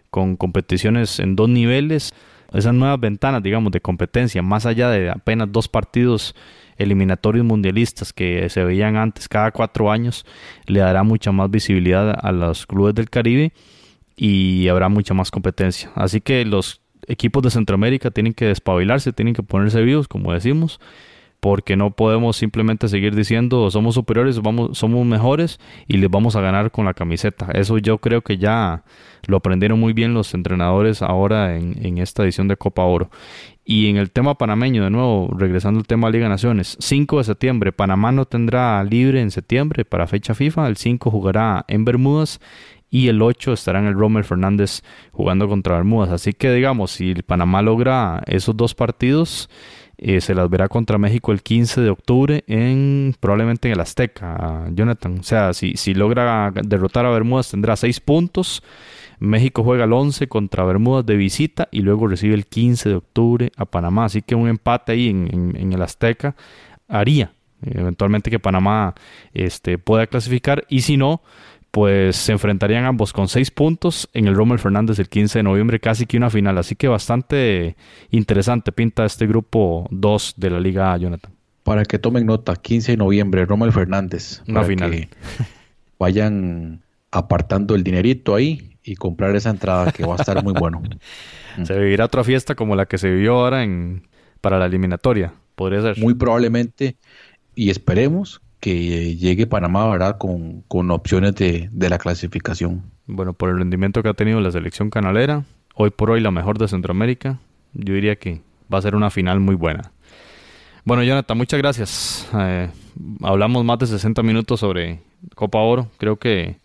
con 0.10 0.36
competiciones 0.36 1.20
en 1.20 1.36
dos 1.36 1.48
niveles, 1.48 2.12
esas 2.58 2.74
nuevas 2.74 3.00
ventanas, 3.00 3.44
digamos, 3.44 3.72
de 3.72 3.82
competencia, 3.82 4.42
más 4.42 4.66
allá 4.66 4.90
de 4.90 5.10
apenas 5.10 5.52
dos 5.52 5.68
partidos 5.68 6.36
eliminatorios 6.78 7.46
mundialistas 7.46 8.14
que 8.14 8.50
se 8.50 8.64
veían 8.64 8.98
antes 8.98 9.28
cada 9.28 9.52
cuatro 9.52 9.92
años, 9.92 10.26
le 10.66 10.80
dará 10.80 11.04
mucha 11.04 11.32
más 11.32 11.50
visibilidad 11.50 12.18
a 12.22 12.32
los 12.32 12.66
clubes 12.66 12.96
del 12.96 13.10
Caribe 13.10 13.54
y 14.16 14.68
habrá 14.68 14.90
mucha 14.90 15.14
más 15.14 15.32
competencia. 15.32 15.92
Así 15.96 16.22
que 16.22 16.46
los 16.46 16.82
equipos 17.08 17.44
de 17.44 17.52
Centroamérica 17.52 18.12
tienen 18.12 18.34
que 18.34 18.46
despabilarse, 18.46 19.14
tienen 19.14 19.34
que 19.34 19.44
ponerse 19.44 19.82
vivos, 19.82 20.08
como 20.08 20.34
decimos, 20.34 20.80
porque 21.40 21.76
no 21.76 21.92
podemos 21.92 22.36
simplemente 22.36 22.88
seguir 22.88 23.16
diciendo 23.16 23.70
somos 23.70 23.96
superiores, 23.96 24.42
vamos, 24.42 24.78
somos 24.78 25.06
mejores 25.06 25.60
y 25.88 25.98
les 25.98 26.10
vamos 26.10 26.36
a 26.36 26.42
ganar 26.42 26.72
con 26.72 26.86
la 26.86 26.94
camiseta. 26.94 27.50
Eso 27.54 27.78
yo 27.78 28.00
creo 28.00 28.22
que 28.22 28.38
ya 28.38 28.84
lo 29.28 29.38
aprendieron 29.38 29.80
muy 29.80 29.94
bien 29.94 30.14
los 30.14 30.34
entrenadores 30.34 31.02
ahora 31.02 31.56
en, 31.56 31.86
en 31.86 31.98
esta 32.00 32.24
edición 32.24 32.48
de 32.48 32.58
Copa 32.58 32.84
Oro. 32.84 33.10
Y 33.70 33.90
en 33.90 33.98
el 33.98 34.12
tema 34.12 34.36
panameño, 34.36 34.84
de 34.86 34.90
nuevo, 34.90 35.30
regresando 35.38 35.80
al 35.80 35.88
tema 35.88 36.10
Liga 36.10 36.30
Naciones, 36.30 36.78
5 36.80 37.18
de 37.18 37.24
septiembre, 37.26 37.74
Panamá 37.74 38.14
no 38.14 38.26
tendrá 38.26 38.82
libre 38.84 39.22
en 39.22 39.30
septiembre 39.30 39.84
para 39.84 40.08
fecha 40.08 40.34
FIFA, 40.34 40.68
el 40.68 40.78
5 40.78 41.12
jugará 41.12 41.66
en 41.68 41.84
Bermudas 41.84 42.40
y 42.90 43.10
el 43.10 43.22
8 43.22 43.54
estará 43.54 43.80
en 43.80 43.88
el 43.88 43.94
Rommel 43.94 44.24
Fernández 44.24 44.84
jugando 45.12 45.48
contra 45.50 45.76
Bermudas. 45.76 46.12
Así 46.12 46.34
que 46.34 46.54
digamos, 46.54 46.92
si 46.92 47.12
el 47.12 47.24
Panamá 47.24 47.62
logra 47.62 48.24
esos 48.28 48.56
dos 48.56 48.74
partidos, 48.74 49.50
eh, 49.98 50.22
se 50.22 50.36
las 50.36 50.50
verá 50.50 50.68
contra 50.68 50.98
México 50.98 51.32
el 51.32 51.42
15 51.42 51.82
de 51.82 51.90
octubre 51.90 52.44
en 52.48 53.16
probablemente 53.20 53.68
en 53.68 53.74
el 53.74 53.80
Azteca, 53.80 54.68
Jonathan. 54.72 55.20
O 55.20 55.24
sea, 55.24 55.54
si, 55.54 55.74
si 55.76 55.94
logra 55.94 56.52
derrotar 56.52 57.06
a 57.06 57.10
Bermudas 57.10 57.52
tendrá 57.52 57.76
6 57.76 58.00
puntos. 58.02 58.64
México 59.20 59.64
juega 59.64 59.86
el 59.86 59.94
11 59.94 60.28
contra 60.28 60.64
Bermudas 60.64 61.04
de 61.06 61.16
visita 61.16 61.68
y 61.72 61.82
luego 61.82 62.08
recibe 62.08 62.36
el 62.36 62.46
15 62.46 62.90
de 62.90 62.96
octubre 62.96 63.52
a 63.58 63.66
Panamá. 63.66 64.06
Así 64.06 64.22
que 64.22 64.36
un 64.36 64.48
empate 64.48 64.92
ahí 64.92 65.10
en, 65.10 65.56
en 65.58 65.74
el 65.74 65.82
Azteca 65.82 66.36
haría 66.88 67.32
eventualmente 67.62 68.30
que 68.30 68.40
Panamá 68.40 68.94
este, 69.34 69.78
pueda 69.78 70.08
clasificar 70.08 70.66
y 70.70 70.82
si 70.82 70.98
no, 70.98 71.22
pues 71.78 72.16
se 72.16 72.32
enfrentarían 72.32 72.86
ambos 72.86 73.14
con 73.14 73.28
seis 73.28 73.52
puntos 73.52 74.10
en 74.14 74.26
el 74.26 74.34
Rommel 74.34 74.58
Fernández 74.58 74.98
el 74.98 75.10
15 75.10 75.38
de 75.38 75.44
noviembre, 75.44 75.80
casi 75.80 76.08
que 76.08 76.18
una 76.18 76.32
final. 76.32 76.58
Así 76.58 76.76
que 76.76 76.88
bastante 76.88 77.76
interesante 78.10 78.72
pinta 78.72 79.06
este 79.06 79.28
grupo 79.28 79.88
2 79.92 80.34
de 80.38 80.50
la 80.50 80.60
Liga 80.60 80.98
Jonathan. 80.98 81.32
Para 81.62 81.86
que 81.86 82.00
tomen 82.00 82.26
nota, 82.26 82.56
15 82.56 82.94
de 82.94 82.98
noviembre, 82.98 83.46
Rommel 83.46 83.72
Fernández. 83.72 84.42
Una 84.48 84.64
final. 84.64 84.90
Que 84.90 85.10
vayan 86.00 86.82
apartando 87.12 87.76
el 87.76 87.84
dinerito 87.84 88.34
ahí 88.34 88.80
y 88.84 88.96
comprar 88.96 89.36
esa 89.36 89.52
entrada 89.52 89.92
que 89.92 90.04
va 90.04 90.16
a 90.16 90.18
estar 90.18 90.44
muy 90.44 90.54
bueno. 90.54 90.82
se 91.64 91.78
vivirá 91.78 92.06
otra 92.06 92.24
fiesta 92.24 92.56
como 92.56 92.76
la 92.76 92.88
que 92.88 92.98
se 92.98 93.08
vivió 93.08 93.36
ahora 93.36 93.62
en, 93.62 94.08
para 94.42 94.58
la 94.58 94.66
eliminatoria, 94.66 95.32
podría 95.54 95.84
ser. 95.84 96.00
Muy 96.00 96.16
probablemente, 96.16 96.96
y 97.54 97.70
esperemos 97.70 98.42
que 98.60 99.16
llegue 99.16 99.48
Panamá, 99.48 99.88
¿verdad? 99.90 100.18
Con, 100.18 100.62
con 100.68 100.92
opciones 100.92 101.36
de, 101.36 101.70
de, 101.72 101.90
la 101.90 101.98
clasificación. 101.98 102.84
Bueno, 103.06 103.34
por 103.34 103.50
el 103.50 103.58
rendimiento 103.60 104.02
que 104.02 104.10
ha 104.10 104.14
tenido 104.14 104.40
la 104.42 104.52
selección 104.52 104.90
canalera, 104.90 105.46
hoy 105.76 105.92
por 105.92 106.12
hoy 106.12 106.22
la 106.22 106.32
mejor 106.32 106.58
de 106.58 106.68
Centroamérica, 106.68 107.40
yo 107.74 107.94
diría 107.94 108.16
que 108.16 108.42
va 108.74 108.80
a 108.80 108.82
ser 108.82 108.96
una 108.96 109.10
final 109.10 109.40
muy 109.40 109.56
buena. 109.56 109.92
Bueno, 110.84 111.04
Jonathan, 111.04 111.38
muchas 111.38 111.60
gracias. 111.60 112.30
Eh, 112.34 112.70
hablamos 113.22 113.64
más 113.66 113.78
de 113.80 113.88
60 113.88 114.24
minutos 114.24 114.62
sobre 114.62 115.02
Copa 115.36 115.60
Oro. 115.60 115.90
Creo 115.98 116.18
que 116.18 116.58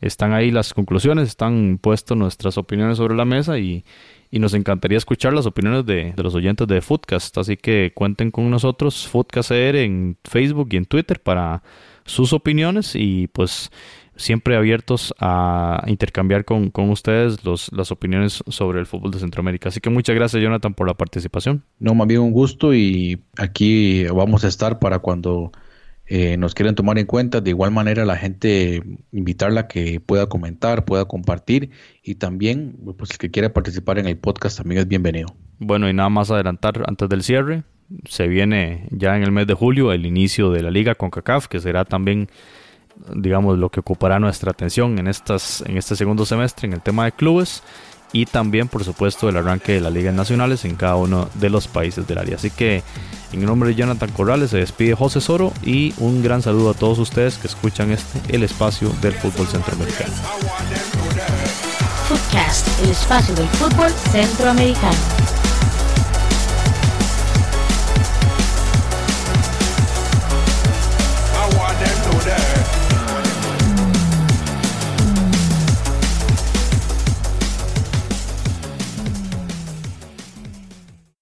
están 0.00 0.34
ahí 0.34 0.50
las 0.50 0.74
conclusiones, 0.74 1.28
están 1.28 1.78
puestas 1.80 2.16
nuestras 2.16 2.58
opiniones 2.58 2.98
sobre 2.98 3.14
la 3.14 3.24
mesa 3.24 3.58
y 3.58 3.84
y 4.34 4.40
nos 4.40 4.52
encantaría 4.52 4.98
escuchar 4.98 5.32
las 5.32 5.46
opiniones 5.46 5.86
de, 5.86 6.12
los 6.16 6.34
oyentes 6.34 6.66
de 6.66 6.80
Foodcast. 6.80 7.38
Así 7.38 7.56
que 7.56 7.92
cuenten 7.94 8.32
con 8.32 8.50
nosotros, 8.50 9.06
Foodcast 9.06 9.52
en 9.52 10.18
Facebook 10.24 10.70
y 10.72 10.76
en 10.76 10.86
Twitter 10.86 11.20
para 11.20 11.62
sus 12.04 12.32
opiniones 12.32 12.96
y 12.96 13.28
pues 13.28 13.70
siempre 14.16 14.56
abiertos 14.56 15.14
a 15.20 15.84
intercambiar 15.86 16.44
con, 16.44 16.70
con 16.70 16.90
ustedes 16.90 17.44
los, 17.44 17.70
las 17.72 17.92
opiniones 17.92 18.42
sobre 18.48 18.80
el 18.80 18.86
fútbol 18.86 19.12
de 19.12 19.20
Centroamérica. 19.20 19.68
Así 19.68 19.78
que 19.78 19.88
muchas 19.88 20.16
gracias 20.16 20.42
Jonathan 20.42 20.74
por 20.74 20.88
la 20.88 20.94
participación. 20.94 21.62
No, 21.78 21.94
más 21.94 22.08
bien 22.08 22.20
un 22.20 22.32
gusto 22.32 22.74
y 22.74 23.22
aquí 23.38 24.04
vamos 24.06 24.44
a 24.44 24.48
estar 24.48 24.80
para 24.80 24.98
cuando 24.98 25.52
eh, 26.06 26.36
nos 26.36 26.54
quieren 26.54 26.74
tomar 26.74 26.98
en 26.98 27.06
cuenta. 27.06 27.40
De 27.40 27.50
igual 27.50 27.70
manera, 27.70 28.04
la 28.04 28.16
gente 28.16 28.82
invitarla 29.12 29.62
a 29.62 29.68
que 29.68 30.00
pueda 30.00 30.28
comentar, 30.28 30.84
pueda 30.84 31.06
compartir 31.06 31.70
y 32.02 32.16
también, 32.16 32.76
pues 32.96 33.10
el 33.12 33.18
que 33.18 33.30
quiera 33.30 33.52
participar 33.52 33.98
en 33.98 34.06
el 34.06 34.18
podcast 34.18 34.58
también 34.58 34.80
es 34.80 34.88
bienvenido. 34.88 35.28
Bueno, 35.58 35.88
y 35.88 35.94
nada 35.94 36.08
más 36.08 36.30
adelantar 36.30 36.82
antes 36.86 37.08
del 37.08 37.22
cierre, 37.22 37.64
se 38.08 38.28
viene 38.28 38.88
ya 38.90 39.16
en 39.16 39.22
el 39.22 39.32
mes 39.32 39.46
de 39.46 39.54
julio 39.54 39.92
el 39.92 40.06
inicio 40.06 40.50
de 40.50 40.62
la 40.62 40.70
liga 40.70 40.94
con 40.94 41.10
CACAF, 41.10 41.48
que 41.48 41.60
será 41.60 41.84
también 41.84 42.28
digamos 43.14 43.58
lo 43.58 43.70
que 43.70 43.80
ocupará 43.80 44.20
nuestra 44.20 44.52
atención 44.52 44.98
en 45.00 45.08
estas 45.08 45.62
en 45.66 45.76
este 45.76 45.96
segundo 45.96 46.24
semestre 46.24 46.68
en 46.68 46.74
el 46.74 46.80
tema 46.80 47.04
de 47.06 47.10
clubes 47.12 47.60
y 48.14 48.26
también 48.26 48.68
por 48.68 48.84
supuesto 48.84 49.28
el 49.28 49.36
arranque 49.36 49.72
de 49.72 49.80
las 49.80 49.92
ligas 49.92 50.14
nacionales 50.14 50.64
en 50.64 50.76
cada 50.76 50.94
uno 50.96 51.28
de 51.34 51.50
los 51.50 51.66
países 51.68 52.06
del 52.06 52.16
área. 52.16 52.36
Así 52.36 52.48
que 52.48 52.82
en 53.32 53.44
nombre 53.44 53.70
de 53.70 53.74
Jonathan 53.74 54.10
Corrales 54.12 54.50
se 54.50 54.58
despide 54.58 54.94
José 54.94 55.20
Soro 55.20 55.52
y 55.64 55.92
un 55.98 56.22
gran 56.22 56.40
saludo 56.40 56.70
a 56.70 56.74
todos 56.74 56.98
ustedes 57.00 57.36
que 57.36 57.48
escuchan 57.48 57.90
este 57.90 58.20
el 58.34 58.44
espacio 58.44 58.88
del 59.02 59.12
fútbol 59.14 59.48
centroamericano. 59.48 60.14
Podcast, 62.08 62.68
el 62.84 62.90
espacio 62.90 63.34
del 63.34 63.48
fútbol 63.48 63.90
centroamericano. 64.12 65.53